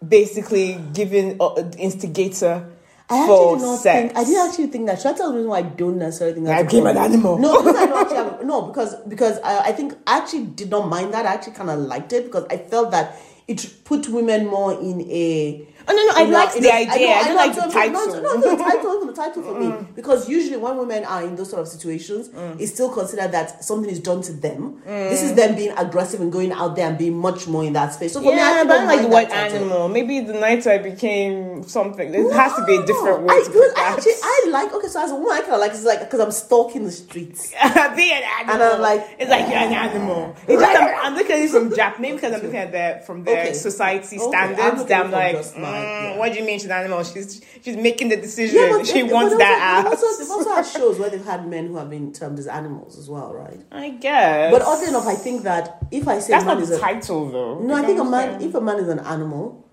[0.05, 2.69] basically given uh, instigator
[3.09, 4.13] I for actually did not sex?
[4.13, 4.17] think.
[4.17, 4.99] I did actually think that.
[5.01, 7.37] Should I tell the reason why I don't necessarily think that I became an animal.
[7.39, 10.69] No, because I don't actually have, no, because because I, I think I actually did
[10.69, 11.25] not mind that.
[11.25, 13.15] I actually kind of liked it because I felt that
[13.47, 15.67] it put women more in a.
[15.89, 17.09] Oh, no, no, I like the idea.
[17.15, 17.93] I don't like the title.
[17.93, 21.35] No, no, no, the title, the title for me because usually when women are in
[21.35, 22.59] those sort of situations, Mm.
[22.61, 24.81] it's still considered that something is done to them.
[24.85, 27.93] This is them being aggressive and going out there and being much more in that
[27.93, 28.13] space.
[28.13, 29.89] So for me, I yeah, but I don't like the word animal.
[29.89, 32.11] Maybe the night I became something.
[32.11, 33.97] There has to be a different way I, to put I that.
[33.97, 34.87] actually I like okay.
[34.87, 37.49] So as a woman, I kind of like it's like because I'm stalking the streets.
[37.51, 38.53] be an animal.
[38.53, 40.35] And I'm like, it's like you're an animal.
[40.47, 43.05] It's like I'm, I'm looking at it from Jap, maybe because I'm looking at that
[43.07, 43.53] from their Okay.
[43.53, 44.85] society Okay, standards.
[44.85, 46.17] that I'm like, mm, Uh, yeah.
[46.17, 47.03] what do you mean she's an animal?
[47.03, 48.55] She's she's making the decision.
[48.55, 50.03] Yeah, but she but wants also- that but ass.
[50.03, 52.97] Also, they've also had shows where they've had men who have been termed as animals
[52.97, 53.59] as well, right?
[53.71, 54.51] I guess.
[54.51, 56.77] But oddly enough, I think that if I say that's a man not is the
[56.77, 57.59] a title though.
[57.59, 58.49] no, I think a know what I'm man saying?
[58.49, 59.65] if a man is an animal,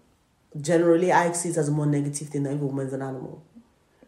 [0.60, 3.42] generally I see it as a more negative thing than if a woman's an animal.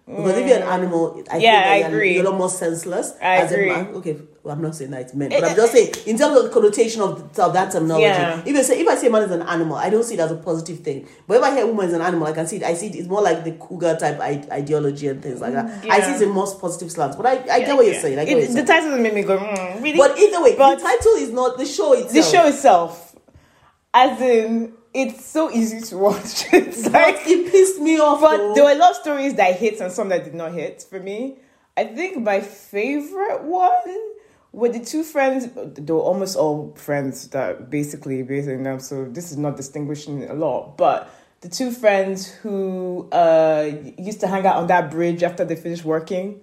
[0.08, 1.42] Because if you're an animal, I Mm.
[1.42, 2.14] Yeah, think I you're, agree.
[2.14, 3.12] you're a lot more senseless.
[3.20, 3.68] I as agree.
[3.70, 3.88] A man.
[3.96, 6.44] Okay, well, I'm not saying that it's men, but I'm just saying in terms of
[6.44, 8.04] the connotation of, the, of that terminology.
[8.04, 8.40] Yeah.
[8.46, 10.30] If I say if I say man is an animal, I don't see it as
[10.32, 11.06] a positive thing.
[11.26, 12.62] But if I hear woman is an animal, I can see it.
[12.62, 12.94] I see it.
[12.94, 15.84] It's more like the cougar type ideology and things like that.
[15.84, 15.92] Yeah.
[15.92, 16.16] I see Yeah.
[16.16, 17.14] it in most positive slants.
[17.16, 18.00] But I, I get what you're Yeah.
[18.00, 18.18] saying.
[18.18, 19.98] I get It- what you're the title doesn't make me go, mm, really?
[19.98, 22.12] But either way, But- the title is not the show itself.
[22.14, 23.14] the show itself,
[23.92, 26.46] as in, it's so easy to watch.
[26.52, 28.20] It's But like it pissed me off.
[28.20, 28.54] But though.
[28.54, 30.98] there were a lot of stories that hit and some that did not hit for
[30.98, 31.36] me.
[31.76, 33.98] I think my favorite one
[34.52, 35.48] were the two friends.
[35.54, 38.80] They were almost all friends that basically based on them.
[38.80, 41.08] So this is not distinguishing a lot, but
[41.40, 45.84] the two friends who uh, used to hang out on that bridge after they finished
[45.84, 46.40] working.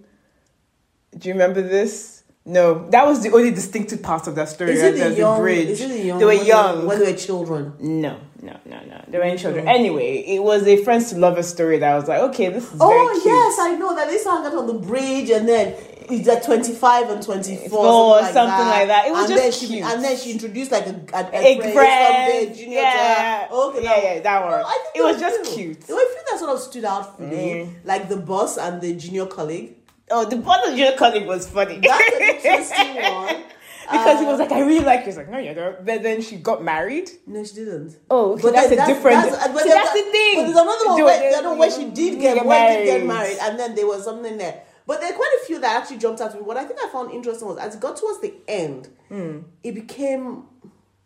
[1.17, 2.14] Do you remember this?
[2.47, 4.73] No, that was the only distinctive part of that story.
[4.73, 5.39] is it the young?
[5.39, 5.69] bridge.
[5.69, 6.19] Is it the young?
[6.19, 6.85] They were young.
[6.85, 7.73] when they were children.
[7.79, 9.03] No, no, no, no.
[9.07, 9.65] They were in children.
[9.65, 9.73] Mm.
[9.73, 12.69] Anyway, it was a friends to lovers story that I was like, okay, this is
[12.69, 15.73] very Oh yes, I know that they to out on the bridge, and then
[16.07, 19.07] it's at twenty five and twenty four, Four, something, something like, like that.
[19.07, 19.85] It was and just then she, cute.
[19.85, 23.47] and then she introduced like a, a, a Egg friend, friend, someday, junior to yeah,
[23.47, 23.55] her.
[23.55, 24.51] Okay, yeah, that yeah, that one.
[24.51, 25.79] No, I think It they was just cute.
[25.89, 27.87] Were a few that sort of stood out for me, mm-hmm.
[27.87, 29.77] like the boss and the junior colleague.
[30.11, 31.79] Oh, the part bottle your colleague was funny.
[31.79, 33.43] That's an interesting one.
[33.91, 35.05] because he Uh, was like, I really like you.
[35.07, 35.83] He's like, no, you don't.
[35.85, 37.09] But then she got married.
[37.25, 37.97] No, she didn't.
[38.09, 39.23] Oh, okay, But that's then a different.
[39.31, 40.35] That's, but See, then that's the thing.
[40.35, 43.05] But there's another one where, the other where she did get, get where did get
[43.05, 43.07] married.
[43.07, 44.61] married, and then there was something there.
[44.87, 46.43] But there are quite a few that actually jumped out to me.
[46.43, 49.39] What I think I found interesting was as it got towards the end, Hmm.
[49.63, 50.43] it became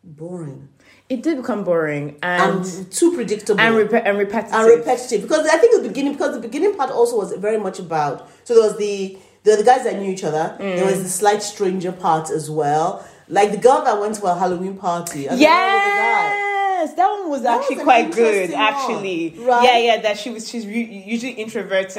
[0.03, 0.69] boring
[1.09, 4.53] It did become boring and and too predictable and, repe- and repetitive.
[4.53, 5.21] and repetitive.
[5.23, 8.29] Because I think the beginning, because the beginning part also was very much about.
[8.43, 10.55] So there was the the, the guys that knew each other.
[10.59, 10.91] There Mm.
[10.91, 13.03] was the slight stranger part as well.
[13.27, 15.27] Like the girl that went to a Halloween party.
[15.27, 16.48] and then
[16.87, 16.95] there was a guy.
[16.95, 18.35] Yes, that one was That actually was quite good.
[18.35, 19.63] interesting one, Actually, right?
[19.63, 20.01] yeah, yeah.
[20.01, 21.95] That she was she's re- usually introverted,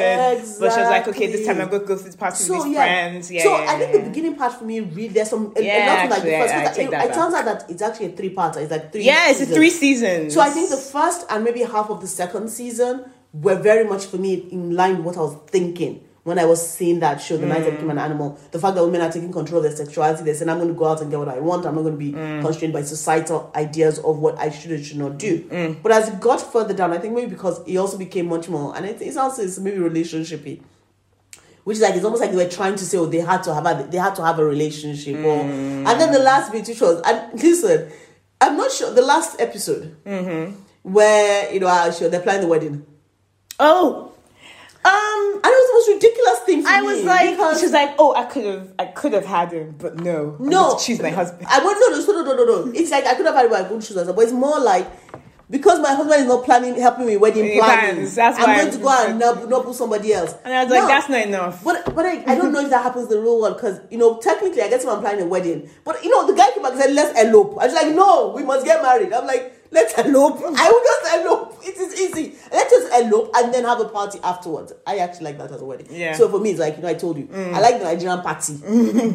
[0.58, 2.54] but she was like, okay, this time I'm going to go to this party So
[2.54, 3.30] with these yeah, friends.
[3.30, 5.86] Yeah, so yeah, I think the beginning part for me really there's some a, Yeah,
[5.86, 6.54] a lot of like the first.
[6.54, 8.56] I- I 'cause take it, that it turns out that it's actually a three part.
[8.56, 9.02] It's like three.
[9.04, 10.34] yeah, it's a three seasons.
[10.34, 14.06] So I think the first and maybe half of the second season were very much
[14.06, 17.36] for me in line with what I was thinking when I was seeing that show,
[17.36, 18.02] The Night I Became an mm.
[18.02, 18.38] Animal.
[18.50, 20.74] The fact that women are taking control of their sexuality, they're saying, I'm going to
[20.74, 21.64] go out and get what I want.
[21.64, 22.42] I'm not going to be mm.
[22.42, 25.44] constrained by societal ideas of what I should and should not do.
[25.44, 25.82] Mm.
[25.82, 28.76] But as it got further down, I think maybe because it also became much more,
[28.76, 30.60] and it, it's also it's maybe relationshipy
[31.64, 33.54] which is like it's almost like they were trying to say, oh, they had to
[33.54, 36.80] have a, they had to have a relationship, or and then the last bit, which
[36.80, 37.90] was, and listen,
[38.40, 40.54] I'm not sure the last episode mm-hmm.
[40.82, 42.86] where you know I, sure they're planning the wedding,
[43.58, 44.12] oh,
[44.84, 46.62] um, and it was the most ridiculous thing.
[46.62, 49.12] For I me was like, because- she was like, oh, I could have, I could
[49.12, 51.46] have had him, but no, no, choose my husband.
[51.50, 52.72] I want no, no, no, no, no, no.
[52.74, 54.16] It's like I could have had but I couldn't choose myself.
[54.16, 54.86] But it's more like.
[55.50, 58.44] Because my husband is not planning, helping me with wedding He planning, plans, that's I'm
[58.50, 60.32] why going I to go and nub, nubble somebody else.
[60.44, 60.86] And I was like, No.
[60.86, 61.64] that's not enough.
[61.64, 63.98] But but I, I don't know if that happens in the real world because you
[63.98, 65.68] know technically I guess I'm planning a wedding.
[65.82, 67.58] But you know the guy came back and said let's elope.
[67.60, 69.12] I was like no, we must get married.
[69.12, 70.38] I'm like let's elope.
[70.44, 71.58] I will just elope.
[71.62, 72.34] It is easy.
[72.52, 74.72] Let's just elope and then have a party afterwards.
[74.86, 75.86] I actually like that as a wedding.
[75.90, 76.14] Yeah.
[76.14, 78.54] So for me it's like you know I told you I like the Nigerian party,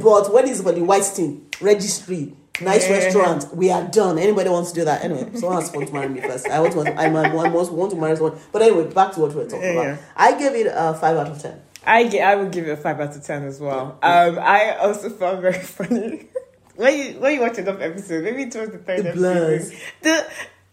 [0.04, 2.34] but when it's for the white thing registry.
[2.62, 2.96] Nice Yeah.
[3.00, 3.54] restaurant.
[3.54, 4.18] We are done.
[4.18, 5.04] Anybody wants to do that?
[5.04, 6.48] Anyway, someone has to marry me first.
[6.48, 6.96] I want to.
[6.98, 8.40] I might want, want to marry someone.
[8.54, 10.00] But anyway, back to what we we're talking Yeah, about.
[10.16, 11.62] I gave it a five out of ten.
[11.86, 14.00] I gi- I would give it a five out of ten as well.
[14.02, 16.28] Um, I also found very funny
[16.76, 19.72] when you when you watch enough episodes, maybe towards the third The episode, blurs.
[20.02, 20.28] the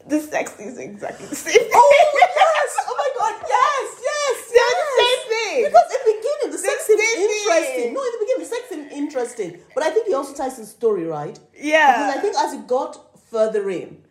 [0.08, 1.68] the sex is exactly the same.
[1.72, 2.76] Oh yes!
[2.88, 3.46] Oh my god!
[3.48, 4.00] Yes!
[4.02, 4.48] Yes!
[4.48, 5.00] They're the yes.
[5.02, 5.64] same thing.
[5.64, 6.98] Because in the beginning, the sex thing.
[6.98, 7.94] interesting.
[7.94, 9.58] No, in the beginning, the sex seemed interesting.
[9.74, 11.38] But I think he also ties the story right.
[11.56, 11.92] Yeah.
[11.92, 14.02] Because I think as it got further in,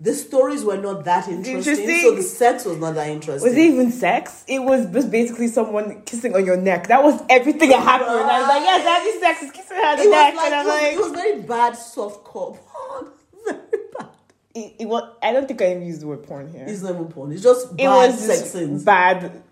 [0.00, 1.58] the stories were not that interesting.
[1.58, 2.00] Interesting.
[2.00, 3.48] So the sex was not that interesting.
[3.48, 4.44] was it even sex?
[4.48, 6.86] It was just basically someone kissing on your neck.
[6.88, 8.10] That was everything that happened.
[8.10, 10.44] I was like, yes, having sex is kissing her on the It was neck, like,
[10.46, 13.12] and I'm it was, like, it was very bad soft core porn.
[13.46, 14.08] Oh, very bad.
[14.54, 16.64] it, it was, I don't think I even used the word porn here.
[16.66, 17.32] It's not even porn.
[17.32, 18.84] It's just bad it was sex scenes.
[18.84, 19.42] bad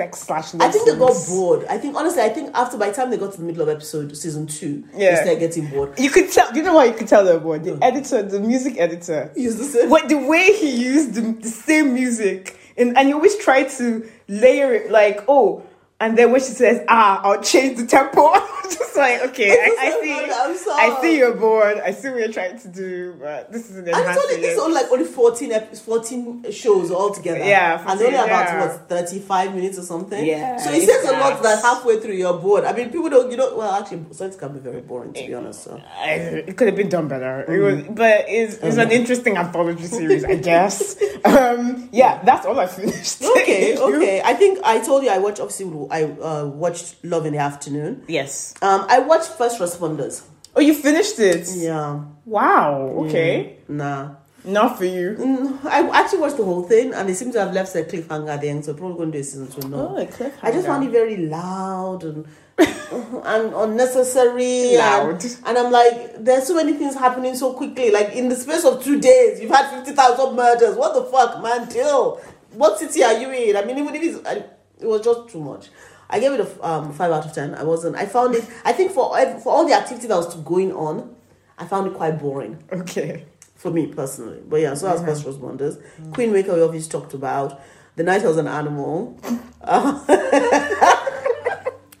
[0.00, 0.54] sex slash.
[0.54, 1.66] I think they got bored.
[1.68, 3.68] I think honestly, I think after by the time they got to the middle of
[3.68, 5.10] episode season two, Yeah.
[5.10, 5.98] they started getting bored.
[5.98, 6.54] You could tell.
[6.56, 7.64] You know why you could tell they're bored?
[7.64, 9.90] The editor, the music editor, Use the same.
[9.90, 14.08] what the way he used the, the same music, and and he always tried to
[14.28, 15.62] layer it like, oh,
[16.00, 18.32] and then when she says, ah, I'll change the tempo.
[18.34, 20.92] I'm just like, okay, I, I so see, I'm sorry.
[20.92, 21.78] I see you're bored.
[21.78, 24.44] I see what you're trying to do, but this is an And it's only enhancing
[24.44, 27.40] it's only like only 14, ep- 14 shows altogether.
[27.44, 30.24] Yeah, and only 14, about what thirty five minutes or something.
[30.24, 31.42] Yeah, so it says a lot that.
[31.42, 32.64] that halfway through you're bored.
[32.64, 35.34] I mean, people don't you know well actually science can be very boring to be
[35.34, 35.64] honest.
[35.64, 37.44] So I- It could have been done better.
[37.52, 40.96] It was, but it's, it's an interesting anthology series, I guess.
[41.24, 43.22] Um, yeah, that's all I finished.
[43.22, 44.22] okay, okay.
[44.24, 48.04] I think I told you I watched obviously I uh, watched Love in the Afternoon.
[48.08, 48.54] Yes.
[48.62, 50.22] Um, I watched First Responders.
[50.56, 51.48] Oh, you finished it.
[51.54, 53.04] Yeah, Wow.
[53.06, 53.56] Okay.
[53.68, 54.16] nah.
[54.42, 55.16] Not for you.
[55.20, 58.30] Mm, I actually watched the whole thing, and they seem to have left a cliffhanger
[58.30, 59.68] at the end, so probably going to do a season two.
[59.68, 60.32] No, Oh, a cliffhanger.
[60.42, 62.26] I just found it very loud and
[62.58, 64.76] and unnecessary.
[64.76, 65.22] Loud.
[65.22, 67.90] And, and I'm like, there's so many things happening so quickly.
[67.90, 70.74] Like in the space of two days, you've had fifty thousand murders.
[70.76, 71.68] What the fuck, man?
[71.68, 72.16] Till
[72.54, 73.56] what city are you in?
[73.56, 74.44] I mean, even if it's, I,
[74.80, 75.68] it was just too much.
[76.08, 77.54] I gave it a um, five out of ten.
[77.54, 77.96] I wasn't.
[77.96, 78.44] I found it.
[78.64, 81.14] I think for for all the activity that was going on,
[81.58, 83.26] I found it quite boring Okay.
[83.54, 84.40] for me personally.
[84.48, 85.80] But yeah, so that's first responders.
[86.12, 87.60] Queen Maker we obviously talked about.
[87.96, 89.18] The Night I was an animal.
[89.60, 90.00] Uh,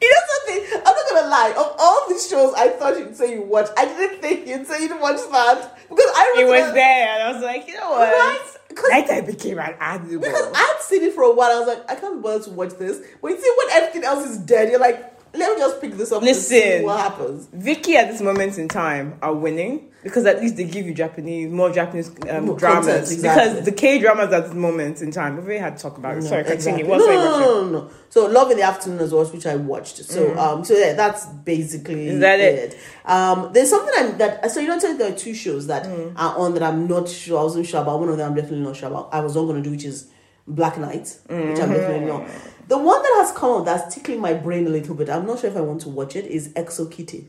[0.02, 0.80] you know something?
[0.86, 1.54] I'm not gonna lie.
[1.56, 3.72] Of all these shows, I thought you'd say you watched.
[3.76, 7.32] I didn't think you'd say you'd watch that because I It was there, and I
[7.32, 8.08] was like, you know what?
[8.08, 8.49] Right?
[8.88, 10.20] Night I became an animal.
[10.20, 11.50] because I'd seen it for a while.
[11.50, 13.00] I was like, I can't be bothered to watch this.
[13.20, 16.10] But you see, when everything else is dead, you're like, let me just pick this
[16.12, 16.22] up.
[16.22, 16.84] and see Listen.
[16.84, 17.46] what happens.
[17.48, 21.50] Viki at this moment in time are winning because at least they give you Japanese,
[21.52, 22.86] more Japanese um, More dramas.
[22.86, 23.48] content, exactly.
[23.50, 26.16] Because the K dramas at this moment in time, we've already had to talk about
[26.16, 26.22] it.
[26.22, 26.56] Sorry, Exactly.
[26.72, 26.84] continue.
[26.84, 27.90] No, What's no, no, no, no, no.
[28.08, 29.98] So Love in the Afternoon as well, which I watched.
[29.98, 32.08] So um, so yeah, that's basically Mm.
[32.08, 32.78] Is that it?
[33.04, 36.14] Um, there's something I'm, that so you don't tell there are two shows that Mm.
[36.16, 37.38] are on that I'm not sure.
[37.38, 38.30] I wasn't sure about one of them.
[38.30, 39.10] I'm definitely not sure about.
[39.12, 40.10] I was not going to do, which is
[40.48, 41.62] Black Knight, which Mm-hmm.
[41.62, 42.26] I'm definitely not.
[42.70, 45.10] The one that has come up that's tickling my brain a little bit.
[45.10, 46.24] I'm not sure if I want to watch it.
[46.26, 47.26] Is XO Kitty.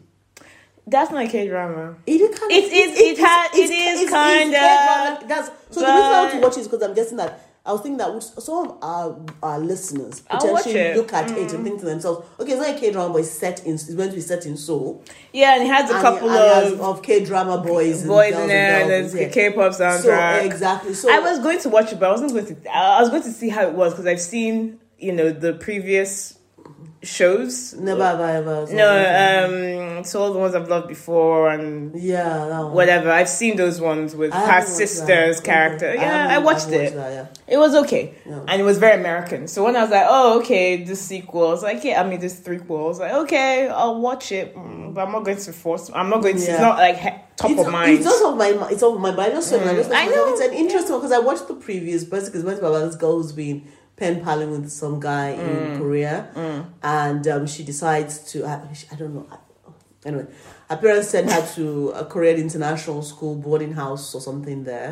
[0.86, 1.96] That's not a K drama.
[2.06, 6.22] It is kind It is- it has- it is kinda, That's so the reason I
[6.22, 8.78] want to watch it is because I'm guessing that I was thinking that some of
[8.84, 10.94] our, our listeners potentially it.
[10.94, 10.98] Mm.
[10.98, 13.30] look at it and think to themselves, okay, it's not a K drama, but it's
[13.32, 15.04] set in, it's meant to be set in Seoul.
[15.32, 18.02] Yeah, and it has a And couple it- and it of of K drama boys,
[18.02, 19.30] and boys girls in there, and and girls, the yeah.
[19.30, 20.94] K-pop So exactly.
[20.96, 22.56] So I was going to watch it, but I wasn't going to.
[22.76, 26.38] I was going to see how it was because I've seen, you know, the previous
[27.04, 27.74] shows.
[27.74, 28.68] never have I ever.
[28.72, 32.74] No, um, so all the ones I've loved before and yeah, that one.
[32.74, 33.10] whatever.
[33.12, 35.90] I've seen those ones with her sister's character.
[35.90, 36.02] Okay.
[36.02, 36.94] Yeah, I, haven't- watched it.
[36.94, 37.28] that, yeah.
[37.48, 38.46] It was okay, Yeah.
[38.48, 39.48] and it was very American.
[39.48, 42.20] So when I was like, "Oh, okay, this sequel," I was like, "Yeah, I mean,
[42.20, 45.54] this threequel." I was like, "Okay, I'll watch it," mm, but I'm not going to
[45.54, 45.90] force.
[45.94, 46.42] I'm not going to.
[46.42, 47.92] It's not like he- top it's, of mind.
[47.98, 49.32] It's not of my it's of my mind.
[49.32, 50.34] I just saw I just Mm, I know.
[50.34, 53.32] It's an interesting one because I watched the previous, basically meant about this girl who's
[53.32, 53.68] been
[54.02, 55.48] pen paling with some guy Mm.
[55.48, 56.16] in Korea,
[56.82, 58.36] and um, she decides to.
[58.52, 58.54] I,
[58.92, 59.28] I don't know.
[60.04, 60.26] Anyway,
[60.70, 64.92] her parents sent her to a Korean international school boarding house or something there.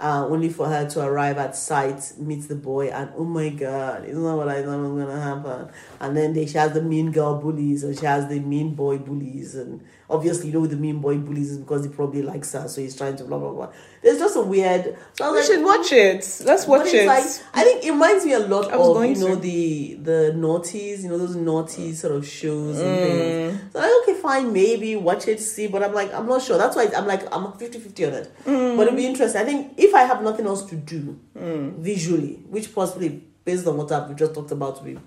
[0.00, 4.04] Uh, only for her to arrive at site, meet the boy, and oh my god,
[4.04, 5.68] it's not what I thought was gonna happen.
[5.98, 8.98] And then they, she has the mean girl bullies, and she has the mean boy
[8.98, 12.68] bullies, and obviously you know the mean boy bullies is because he probably likes her,
[12.68, 13.72] so he's trying to blah blah blah.
[14.00, 14.96] There's just a weird.
[15.14, 16.42] So I we like, should watch it.
[16.44, 17.04] Let's watch it.
[17.04, 19.40] Like, I think it reminds me a lot I was of going you know to.
[19.40, 23.02] the the naughties, you know those naughty sort of shows and Mm.
[23.02, 23.72] things.
[23.72, 24.07] So like, okay,
[24.42, 26.58] maybe watch it, see, but I'm like, I'm not sure.
[26.58, 28.32] That's why I'm like, I'm 50-50 on it.
[28.44, 28.76] Mm.
[28.76, 29.40] But it'd be interesting.
[29.40, 33.90] I think if I have nothing else to do visually, which possibly based on what
[33.90, 34.98] I've just talked about, will be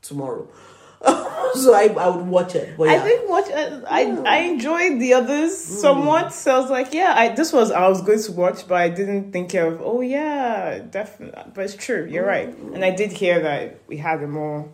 [0.00, 0.48] tomorrow.
[1.54, 2.78] so I, I would watch it.
[2.78, 2.94] But yeah.
[2.94, 3.50] I think watch.
[3.50, 6.32] Uh, I I enjoyed the others somewhat.
[6.32, 8.88] So I was like, yeah, I this was I was going to watch, but I
[8.88, 9.82] didn't think of.
[9.82, 11.52] Oh yeah, definitely.
[11.52, 12.08] But it's true.
[12.10, 14.72] You're right, and I did hear that we had a more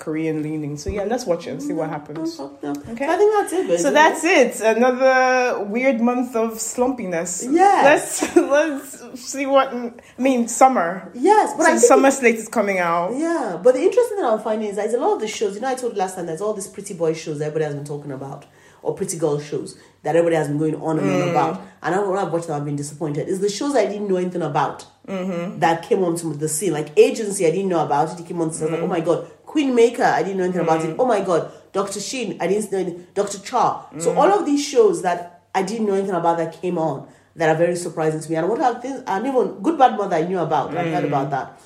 [0.00, 0.76] Korean leaning.
[0.76, 2.40] So yeah, let's watch it and see what happens.
[2.40, 2.68] Okay.
[2.68, 3.06] Okay.
[3.06, 3.66] So I think that's it.
[3.68, 3.78] Basically.
[3.78, 4.52] So that's it.
[4.76, 7.46] Another weird month of slumpiness.
[7.48, 7.82] Yeah.
[7.84, 9.68] Let's let's see what.
[9.72, 11.10] I mean, summer.
[11.14, 13.14] yes, but I think summer slate is coming out.
[13.16, 15.60] Yeah, but the interesting thing I'm finding is that a lot of the shows, you
[15.60, 17.84] know, I told you last time there's all these pretty boy shows everybody has been
[17.84, 18.46] talking about,
[18.82, 21.22] or pretty girl shows that everybody has been going on and Mm.
[21.24, 21.62] on about.
[21.82, 23.28] And I, when I've watched them, I've been disappointed.
[23.28, 25.58] It's the shows I didn't know anything about Mm-hmm.
[25.58, 26.72] that came onto the scene.
[26.72, 28.20] Like Agency, I didn't know about it.
[28.20, 28.88] It came on, so I was like, oh Mm.
[28.90, 29.30] my god.
[29.50, 30.94] Queen Maker, I didn't know anything about it.
[30.96, 31.50] Oh my god.
[31.72, 33.06] Doctor Shin, I didn't know anything.
[33.14, 33.86] Doctor Cha.
[33.92, 34.00] Mm.
[34.02, 37.48] So all of these shows that I didn't know anything about that came on that
[37.48, 38.36] are very surprising to me.
[38.36, 40.76] And what are things, and even Good Bad Mother, I knew about.
[40.76, 40.92] I Mm.
[40.94, 41.60] heard about that.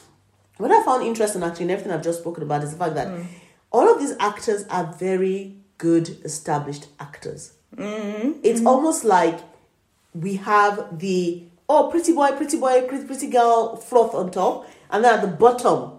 [0.57, 3.09] What I found interesting actually in everything I've just spoken about is the fact that
[3.09, 3.27] Mm.
[3.71, 7.53] all of these actors are very good established actors.
[7.77, 8.31] Mm-hmm.
[8.43, 9.41] It's almost like
[10.15, 15.05] we have the oh pretty boy, pretty boy, pretty pretty girl froth on top, and
[15.05, 15.94] then at the bottom,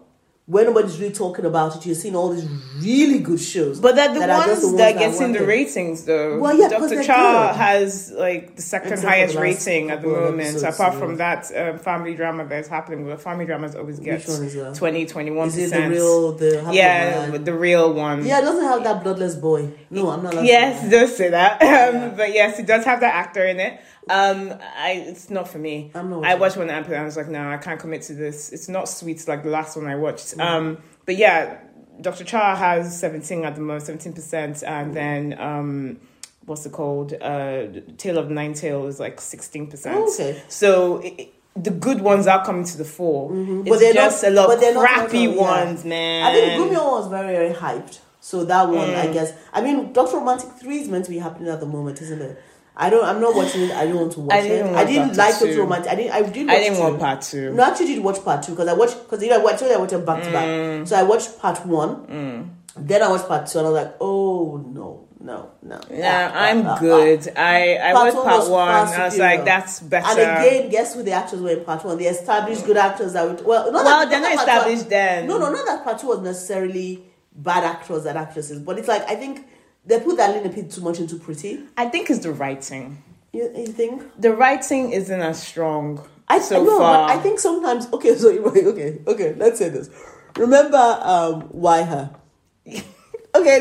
[0.48, 3.80] where nobody's really talking about it, you're seeing all these really good shows.
[3.80, 6.40] But they're the that ones, the that are gets in the ratings though.
[6.40, 7.04] Well, yeah, Dr.
[7.04, 7.58] Cha good.
[7.58, 10.42] has like the second for highest the rating at the moment.
[10.42, 11.00] episodes, apart yeah.
[11.00, 15.06] from that um, family drama that's happening, well, family dramas always get one is 20,
[15.08, 17.44] 21 Is it the real the Yeah, Man?
[17.44, 18.24] the real one.
[18.24, 19.72] Yeah, it doesn't have that bloodless boy.
[19.90, 20.44] No, I'm not.
[20.44, 21.62] Yes, does say that.
[21.76, 22.14] Um, Yeah.
[22.16, 23.82] But yes, it does have that actor in it.
[24.10, 25.92] Um, I it's not for me.
[25.96, 28.14] I'm not I watched one episode and I was like, no, I can't commit to
[28.14, 28.52] this.
[28.52, 30.38] It's not sweet like the last one I watched.
[30.38, 30.42] Mm.
[30.46, 31.58] Um, but yeah,
[32.02, 32.24] Dr.
[32.24, 34.94] Cha has seventeen at the most, seventeen percent, and Mm.
[34.94, 36.00] then um,
[36.46, 37.14] what's it called?
[37.20, 39.96] Uh, Tale of Nine Tail is like sixteen percent.
[39.98, 40.42] Oh, okay.
[40.50, 40.98] So.
[41.00, 43.32] It, it- the good ones are coming to the fore.
[43.32, 43.66] Mhm.
[43.70, 45.36] But they're just not- a lot but they're of not crappy yeah.
[45.36, 46.26] ones, man.
[46.26, 48.00] I think one was very, very hyped.
[48.20, 48.96] So that one, Mm.
[49.10, 49.32] I guess.
[49.54, 52.44] I mean, Doctor Romantic Three is meant to be happening at the moment, isn't it?
[52.78, 53.06] I don't.
[53.06, 53.72] I'm not watching it.
[53.72, 54.66] I don't want to watch I it.
[54.76, 55.40] I didn't like.
[55.40, 55.92] Doctor Romantic.
[55.92, 56.12] I didn't.
[56.12, 56.48] I did.
[56.48, 56.82] Watch I didn't two.
[56.84, 57.54] want part two.
[57.54, 59.72] No, I actually did watch part two because I watched because you know I told
[59.72, 60.34] you I watched it back to Mm.
[60.80, 60.88] back.
[60.88, 62.52] So I watched part one.
[62.78, 65.80] Then I watched part two, and I was like, oh no, no, no.
[65.90, 67.32] Yeah, Ah, I'm ah, ah, good.
[67.38, 68.68] I I Part watched one part was one.
[68.68, 70.08] I was like, that's better.
[70.20, 71.98] And again, guess who the actors were in part one?
[71.98, 74.58] The established good actors that would well, not well, that, they're not that part one-
[74.74, 75.28] established then.
[75.28, 79.10] No, no, not that part two was necessarily bad actors and actresses, but it's like
[79.10, 79.48] I think
[79.86, 81.64] they put that little bit too much into pretty.
[81.78, 83.04] I think it's the writing.
[83.32, 84.04] You, you think?
[84.20, 87.08] The writing isn't as strong I so no, far.
[87.08, 89.90] but I think sometimes okay, so okay, okay, let's say this.
[90.38, 92.16] Remember um why her?
[92.68, 92.84] okay,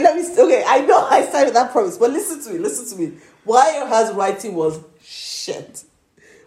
[0.02, 3.04] let me okay, I know I started that promise, but listen to me, listen to
[3.04, 3.18] me.
[3.44, 5.84] Why her's writing was shit.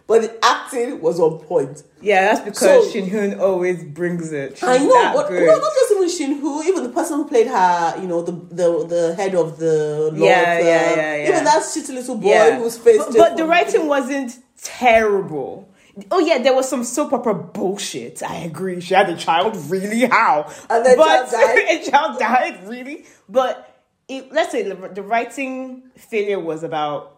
[0.08, 1.82] But the acting was on point.
[2.00, 4.56] yeah, that's because So- Shin Hoon always brings it.
[4.56, 5.46] She's I know, but good.
[5.46, 8.86] no, not just even Shinhu, even the person who played her, you know, the the,
[8.86, 11.28] the head of the law Yeah, yeah, yeah, yeah.
[11.28, 12.58] even that shitty little boy yeah.
[12.58, 12.96] whose face.
[13.04, 15.68] but, but the writing wasn't terrible.
[16.10, 18.22] Oh yeah, there was some soap opera bullshit.
[18.22, 18.80] I agree.
[18.80, 20.06] She had a child, really?
[20.06, 20.50] How?
[20.70, 21.80] And then but child died?
[21.86, 23.04] a child died, really?
[23.28, 27.17] But it, let's say the, the writing failure was about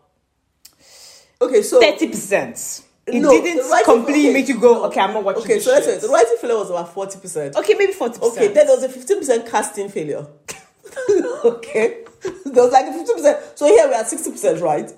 [1.43, 2.83] Okay, so thirty percent.
[3.07, 4.33] it No, didn't completely okay.
[4.35, 6.01] make you go, okay, I'm not watching Okay, so let's shit.
[6.01, 7.57] the writing failure was about forty percent.
[7.57, 8.23] Okay, maybe 40%.
[8.23, 10.27] Okay, then there was a fifteen percent casting failure.
[11.45, 12.05] okay,
[12.45, 13.39] there was like a fifteen percent.
[13.59, 14.93] So here we are sixty percent, right?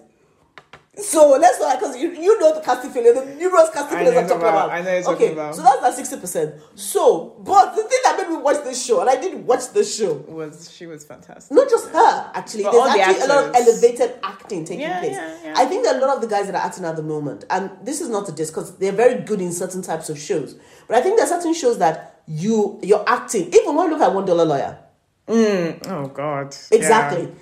[0.95, 4.15] So let's not because you, you know the casting failure, the numerous casting I failures
[4.15, 4.71] know I'm talking about-.
[4.71, 5.55] I know it's okay, talking about.
[5.55, 6.55] so that's like sixty percent.
[6.75, 9.85] So, but the thing that made me watch this show, and I did watch the
[9.85, 11.51] show, was she was fantastic.
[11.57, 14.81] not just her actually But there's all the actually a lot of elevated acting taking
[14.83, 15.55] Yeah, place yeah, yeah.
[15.57, 17.47] i think there are a lot of the guys that are acting at the moment
[17.49, 20.57] and this is not a diss because they're very good in certain types of shows
[20.89, 24.03] but i think there are certain shows that you you're acting even when you look
[24.03, 24.79] at one dollar lawyer
[25.27, 26.55] mm, Oh God.
[26.71, 27.33] exactly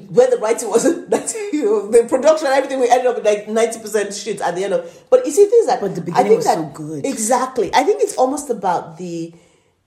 [0.00, 3.24] where the writing wasn't that you know, the production and everything we ended up with
[3.24, 6.04] like 90% shit at the end of but you see things that But the I
[6.04, 7.06] beginning think was that, so good.
[7.06, 9.32] exactly i think it's almost about the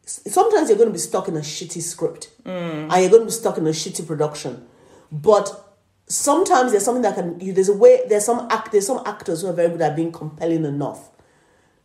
[0.05, 2.91] sometimes you're going to be stuck in a shitty script Mm.
[2.91, 4.65] and you're going to be stuck in a shitty production
[5.11, 5.75] but
[6.07, 9.41] sometimes there's something that can you there's a way there's some act there's some actors
[9.41, 11.09] who are very good at being compelling enough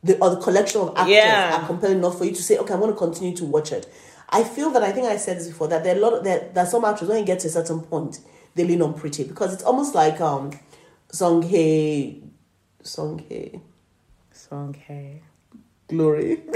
[0.05, 1.61] the or the collection of actors Yeah.
[1.63, 3.91] are compelling enough for you to say okay i want to continue to watch it
[4.31, 6.25] i feel that i think i said this before that there are a lot of
[6.25, 8.21] there, there are some actors when you get to a certain point
[8.55, 10.51] they lean on pretty because it's almost like um
[11.11, 12.21] song hey
[12.83, 13.61] song hey
[14.33, 15.23] Song hey.
[15.89, 16.43] glory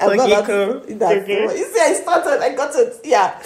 [0.00, 0.82] I'm not- Ogiko.
[0.86, 1.58] that's- that's- Okay.
[1.58, 3.00] You see, I started, I got it.
[3.04, 3.40] Yeah.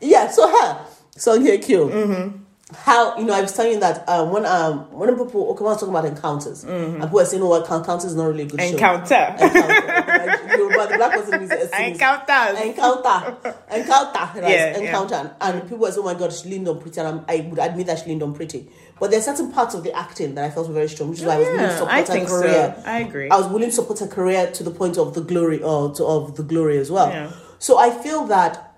[0.00, 0.86] Yeah, so her,
[1.16, 1.88] Song Hye Kyo.
[1.88, 2.41] Mm-hmm.
[2.74, 5.70] How, you know, I was telling you that um, when um when people, okay, when
[5.70, 8.44] I was talking about encounters, and people were saying, oh, well, encounters is not really
[8.44, 8.66] a good show.
[8.66, 8.74] Mm-hmm.
[8.76, 9.36] Encounter.
[9.38, 10.26] Encounter.
[10.26, 12.60] Like, Yoruba, the black person is Encounters.
[12.60, 13.36] encounter,
[13.70, 14.50] encounter, right?
[14.50, 17.24] Yeah, encounter, and people were saying, "Oh my God, she leaned on pretty," and I'm,
[17.28, 18.68] I would admit that she leaned on pretty.
[18.98, 21.24] But there's certain parts of the acting that I felt were very strong, which is
[21.24, 22.74] why I was willing to support I her think career.
[22.76, 22.82] so.
[22.90, 23.30] I agree.
[23.30, 26.04] I was willing to support her career to the point of the glory, or to,
[26.04, 27.08] of the glory as well.
[27.08, 27.32] Yeah.
[27.58, 28.71] So I feel that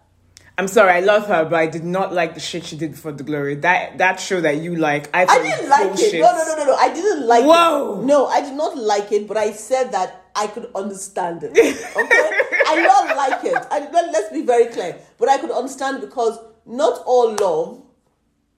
[0.57, 3.11] I'm sorry, I love her, but I did not like the shit she did before
[3.11, 3.57] the glory.
[3.57, 6.15] That that show that you like, I thought I didn't like bullshit.
[6.15, 6.21] it.
[6.21, 6.75] No, no, no, no, no.
[6.77, 8.01] I didn't like Whoa.
[8.01, 8.05] it.
[8.05, 11.51] No, I did not like it, but I said that I could understand it.
[11.51, 11.61] Okay?
[12.69, 13.67] I did not like it.
[13.71, 14.97] I, let, let's be very clear.
[15.19, 17.83] But I could understand because not all love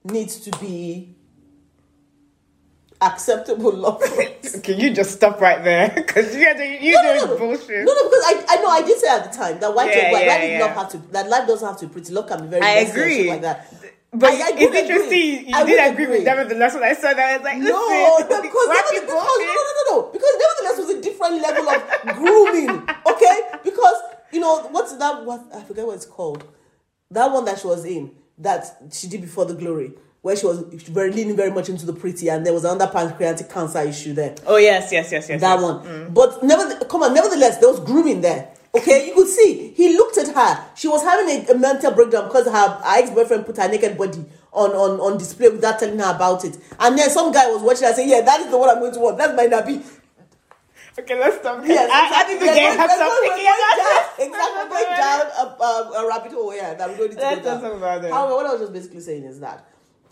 [0.04, 1.15] needs to be
[3.00, 4.02] acceptable love.
[4.62, 5.90] Can you just stop right there?
[5.96, 7.36] Because you are doing, you No, no, no.
[7.38, 7.84] bullshit.
[7.84, 10.12] No, no, because I, I know I did say at the time that white, Yeah,
[10.12, 10.58] white yeah, life does yeah.
[10.58, 12.12] not have to that life doesn't have to be pretty.
[12.12, 13.30] Love can be very I messy and shit agree.
[13.30, 13.74] like that.
[14.12, 14.96] But I- I it's interesting.
[14.96, 15.48] agree.
[15.48, 16.16] You I did agree, agree.
[16.18, 17.18] with nevertheless when I saw that.
[17.18, 20.78] I was like, No, because, whack nevertheless, it because no, no, no, no, because nevertheless
[20.78, 22.88] was a different level of grooming.
[23.16, 23.94] Okay, because
[24.32, 25.24] you know what's that?
[25.24, 26.44] What I forget what it's called.
[27.10, 29.92] That one that she was in that she did before the glory,
[30.26, 30.58] where she was
[30.90, 34.34] very leaning very much into the pretty, and there was another pancreatic cancer issue there.
[34.44, 35.40] Oh yes, yes, yes, yes.
[35.40, 35.62] That yes.
[35.62, 36.12] one, mm.
[36.12, 37.14] but never come on.
[37.14, 38.50] Nevertheless, there was grooming there.
[38.74, 40.64] Okay, you could see he looked at her.
[40.74, 43.96] She was having a, a mental breakdown because her, her ex boyfriend put her naked
[43.96, 46.58] body on, on, on display without telling her about it.
[46.80, 48.94] And then some guy was watching her saying, "Yeah, that is the one I'm going
[48.94, 49.16] to watch.
[49.18, 49.80] That might not be."
[50.98, 51.62] Okay, let's stop.
[51.64, 52.34] Yes, I, I exactly.
[52.34, 54.92] need to We're get going- have some going- picking we're going about down- Exactly, going
[54.96, 55.70] down a, a,
[56.02, 56.56] a rabbit hole.
[56.56, 57.62] Yeah, that don't need to go down.
[57.62, 58.10] talk about it.
[58.10, 59.68] However, what I was just basically saying is that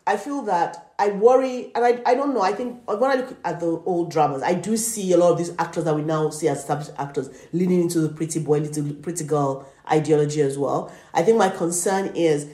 [0.07, 2.43] I feel that I worry, and I, I don't know.
[2.43, 5.39] I think when I look at the old dramas, I do see a lot of
[5.39, 8.93] these actors that we now see as established actors leaning into the pretty boy, little
[8.95, 10.93] pretty girl ideology as well.
[11.15, 12.49] I think my concern is,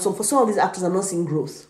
[0.00, 1.66] so for some of these actors, I'm not seeing growth.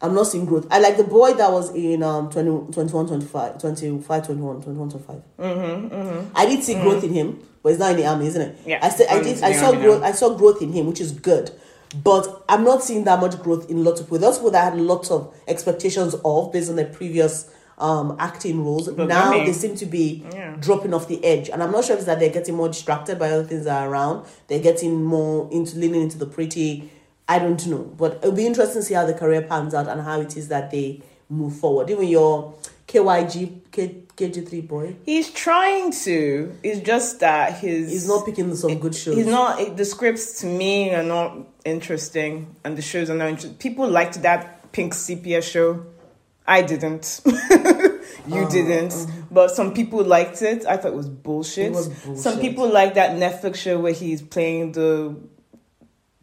[0.00, 0.66] I'm not seeing growth.
[0.70, 5.22] I like the boy that was in um 20, 21, 25, 25, 21, 21, 25.
[5.40, 8.58] Mm-hmm, I did see growth in him, but he's not in the army, isn't it?
[8.64, 9.42] Yeah, I said I did.
[9.42, 10.02] I saw growth.
[10.02, 10.06] now.
[10.06, 11.50] I saw growth in him, which is good.
[11.94, 14.18] But I'm not seeing that much growth in lots of people.
[14.18, 18.64] Those people that I had lots of expectations of based on their previous um, acting
[18.64, 19.46] roles, now Mummy.
[19.46, 20.56] they seem to be Yeah.
[20.58, 21.48] dropping off the edge.
[21.48, 23.82] And I'm not sure if it's that they're getting more distracted by other things that
[23.82, 24.26] are around.
[24.48, 26.90] They're getting more into leaning into the pretty.
[27.28, 27.84] I don't know.
[27.96, 30.48] But it'll be interesting to see how the career pans out and how it is
[30.48, 31.88] that they move forward.
[31.90, 32.54] Even your
[32.88, 36.56] KYG, K, KG3 boy, He's trying to.
[36.62, 39.16] It's just that his he's not picking some good shows.
[39.16, 39.76] He's not.
[39.76, 43.54] The scripts to me are not interesting, and the shows are not interesting.
[43.58, 45.84] People liked that Pink Sepia show.
[46.46, 47.20] I didn't.
[47.26, 48.92] you Oh, didn't.
[48.92, 49.22] Uh-huh.
[49.30, 50.64] But some people liked it.
[50.66, 51.66] I thought it was bullshit.
[51.66, 55.14] It was Some people like that Netflix show where he's playing the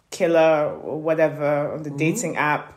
[0.09, 1.97] killer or whatever on the mm-hmm.
[1.97, 2.74] dating app.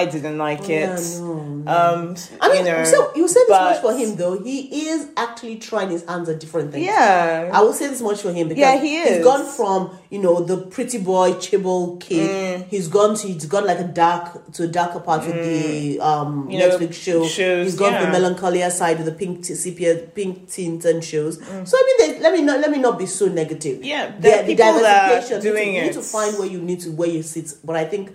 [0.00, 1.20] I didn't like Oh, Yeah, it.
[1.20, 1.72] no, no.
[1.72, 4.42] Um, I mean, you know, so you say this much for him though.
[4.42, 4.58] He
[4.88, 6.86] is actually trying his hands at different things.
[6.86, 7.50] Yeah.
[7.52, 9.24] I will say this much for him because Yeah, he He's is.
[9.24, 12.28] gone from you know the pretty boy chaebol kid.
[12.62, 12.68] Mm.
[12.68, 14.24] He's gone to he's gone like a dark
[14.54, 17.20] to a darker part with the um You know, Netflix show.
[17.26, 21.04] shows, he's gone to the melancholia side with the pink t- sepia pink tints and
[21.04, 21.38] shows.
[21.38, 21.68] Mm.
[21.68, 23.84] So I mean, they, let me not let me not be so negative.
[23.84, 26.48] Yeah, the, the people that are you need to- doing you need to find where
[26.54, 27.52] you need to where you sit.
[27.62, 28.10] But I think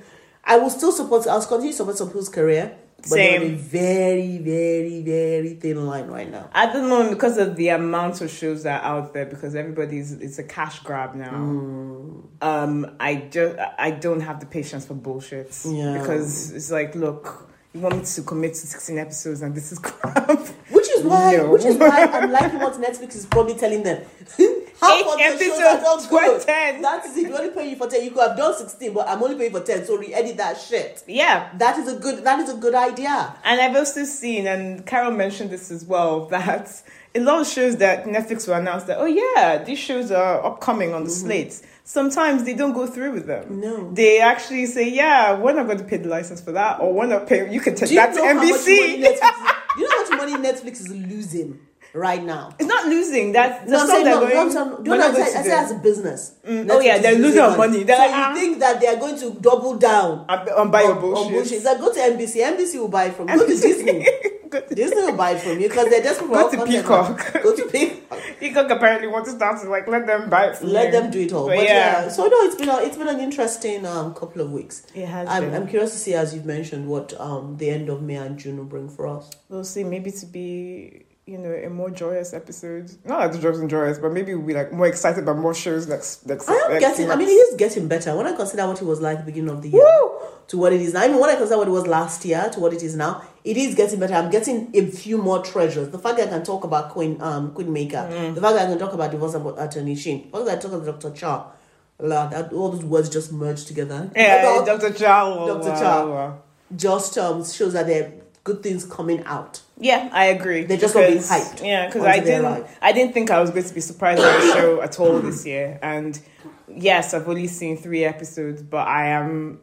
[0.48, 1.28] I will still support.
[1.28, 2.76] I'll continue to support some people's career.
[3.00, 6.50] But they're on a very, very, very thin line right now.
[6.52, 10.14] At the moment, because of the amount of shows that are out there, because everybody's
[10.14, 11.32] it's a cash grab now.
[11.32, 12.24] Mm.
[12.42, 15.56] Um, I just I don't have the patience for bullshit.
[15.64, 16.00] Yeah.
[16.00, 19.80] Because it's like, look, you want me to commit to sixteen episodes, and this is
[19.80, 20.30] crap.
[20.72, 21.52] Which is why, No.
[21.52, 24.04] which is why I'm liking what Netflix is probably telling them.
[24.80, 26.82] Half Eight of the shows episodes, not 10.
[26.84, 27.28] That is it.
[27.28, 28.04] We only pay you for ten.
[28.04, 29.84] You could have done sixteen, but I'm only paying for ten.
[29.86, 31.04] So re-edit that shit.
[31.08, 31.50] yeah.
[31.58, 32.24] That is a good.
[32.24, 33.36] That is a good idea.
[33.44, 36.82] And I've also seen, and Carol mentioned this as well, that
[37.18, 40.94] a lot of shows that Netflix will announce that, oh yeah, these shows are upcoming
[40.94, 41.64] on the slates.
[41.84, 43.44] Sometimes they don't go through with them.
[43.46, 43.62] Mm-hmm.
[43.62, 43.92] No.
[43.92, 47.08] They actually say, yeah, we're not going to pay the license for that, or we're
[47.08, 49.04] not paying, you can take that to know how much money NBC.
[49.04, 51.60] Netflix you know how much money Netflix is losing
[51.98, 52.54] right now?
[52.60, 53.32] it's not losing.
[53.32, 54.20] That's, No, I'm saying no.
[54.20, 55.22] going, saying, do we're you know not I'm?
[55.24, 56.36] I say as a business.
[56.46, 57.84] oh, yeah, they're losing on money.
[57.84, 58.34] They're so like, you ah.
[58.34, 61.26] think that they are going to double down And, and buy your bullshit.
[61.26, 61.52] on bullshit?
[61.54, 62.36] It's like go to NBC.
[62.44, 63.38] NBC will buy from you.
[63.38, 64.08] Go to Disney.
[64.50, 66.66] Go to- Disney will buy from you because they're desperate Go to.
[66.66, 67.34] Peacock.
[67.44, 68.20] Go to Peacock.
[68.40, 71.20] Peacock apparently wants to start to like let them buy it from Let them do
[71.20, 71.48] it all.
[71.48, 72.04] But But, yeah.
[72.04, 72.08] yeah.
[72.10, 74.84] so no, it's been a, it's been an interesting um couple of weeks.
[74.96, 75.54] It has I'm, been.
[75.54, 78.58] I'm curious to see, as you've mentioned, what um the end of May and June
[78.58, 79.30] will bring for us.
[79.50, 79.84] We'll see.
[79.84, 82.90] Maybe to be, you know, a more joyous episode.
[83.06, 85.54] Not that the jokes and joyous, but maybe we'll be like more excited about more
[85.54, 86.50] shows next next.
[86.50, 87.06] I am next getting.
[87.06, 87.20] I month.
[87.20, 89.50] mean, it is getting better when I consider what it was like at the beginning
[89.52, 90.12] of the year Woo!
[90.48, 91.02] to what it is now.
[91.04, 93.22] I mean, when I consider what it was last year to what it is now,
[93.44, 94.14] it is getting better.
[94.14, 95.90] I'm getting a few more treasures.
[95.90, 98.36] The fact that I can talk about Queen um Queen Maker, Mm.
[98.36, 100.62] the fact that I can talk about divorce about attorney Shin, the fact that I
[100.62, 101.14] talk about Dr.
[101.16, 101.52] Cha,
[102.00, 104.10] Lord, that all those words just merged together.
[104.16, 104.92] Yeah, Dr.
[104.94, 105.46] Chow.
[105.46, 105.70] Dr.
[105.72, 106.38] Chow.
[106.76, 108.12] just um shows that there are
[108.46, 109.62] good things coming out.
[109.80, 110.64] Yeah, I agree.
[110.64, 112.68] They're just being hyped Yeah, because I didn't.
[112.82, 115.46] I didn't think I was going to be surprised by the show at all this
[115.54, 115.80] year.
[115.82, 116.20] And
[116.68, 119.62] yes, I've only seen three episodes, but I am.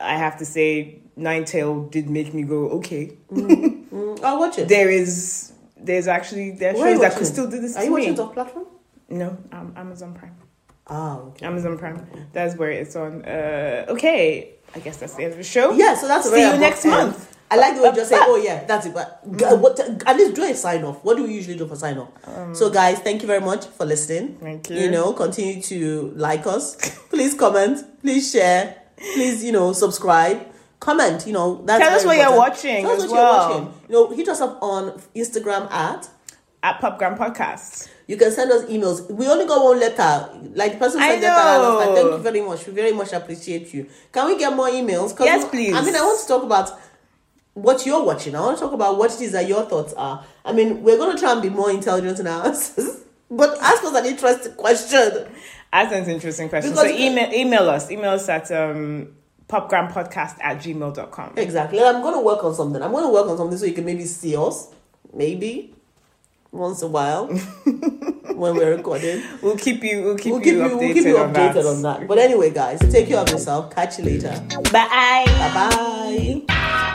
[0.00, 3.16] I have to say, Nine Tail did make me go okay.
[3.32, 4.68] Mm, I'll watch it.
[4.68, 5.52] There is.
[5.76, 7.92] There's actually there are Where are you shows that could still do this Are you
[7.92, 8.66] watching it off platform?
[9.08, 10.36] No, um, Amazon Prime.
[10.86, 11.46] Ah, okay.
[11.46, 12.06] Amazon Prime.
[12.32, 13.24] That's where it's on.
[13.24, 15.72] Uh, okay, I guess that's the end of the show.
[15.72, 17.37] Yeah, so that's See you next month.
[17.50, 19.80] I like the way you just say, "Oh yeah, that's it." But uh, what?
[20.06, 21.02] At least do a sign off.
[21.04, 22.08] What do we usually do for sign off?
[22.54, 24.36] so, guys, thank you very much for listening.
[24.38, 24.76] Thank you.
[24.76, 26.76] You know, continue to like us.
[27.10, 27.84] Please comment.
[28.02, 28.76] Please share.
[29.14, 30.46] Please, you know, subscribe.
[30.80, 31.26] Comment.
[31.26, 33.50] You know, that's Tell us what you're watching Tell us as what well.
[33.50, 33.80] you're watching.
[33.88, 36.08] You know, hit us up on Instagram at.
[36.62, 37.88] At Popgram Podcast.
[38.08, 39.08] You can send us emails.
[39.10, 40.28] We only got one letter.
[40.54, 41.34] Like the person sent letter.
[41.34, 42.66] I thank you very much.
[42.66, 43.86] We very much appreciate you.
[44.12, 45.16] Can we get more emails?
[45.20, 45.72] Yes, please.
[45.74, 46.70] I mean, I want to talk about
[47.62, 48.34] what you're watching.
[48.34, 50.24] I want to talk about what it is that your thoughts are.
[50.44, 53.84] I mean, we're going to try and be more intelligent in our answers, but ask
[53.84, 55.28] us an interesting question.
[55.72, 56.74] Ask us interesting questions.
[56.78, 57.90] Because- so email email us.
[57.90, 59.14] Email us at um
[59.48, 61.32] popgrampodcast at gmail.com.
[61.36, 61.78] Exactly.
[61.78, 62.82] And I'm going to work on something.
[62.82, 64.68] I'm going to work on something so you can maybe see us,
[65.14, 65.74] maybe
[66.52, 67.26] once a while
[67.66, 69.22] when we're recording.
[69.42, 71.54] We'll keep you we'll keep We'll keep you you, updated, we'll keep you on, updated
[71.54, 71.66] that.
[71.66, 72.08] on that.
[72.08, 73.74] But anyway, guys, take care of yourself.
[73.74, 74.38] Catch you later.
[74.72, 75.24] Bye.
[75.26, 76.94] Bye bye.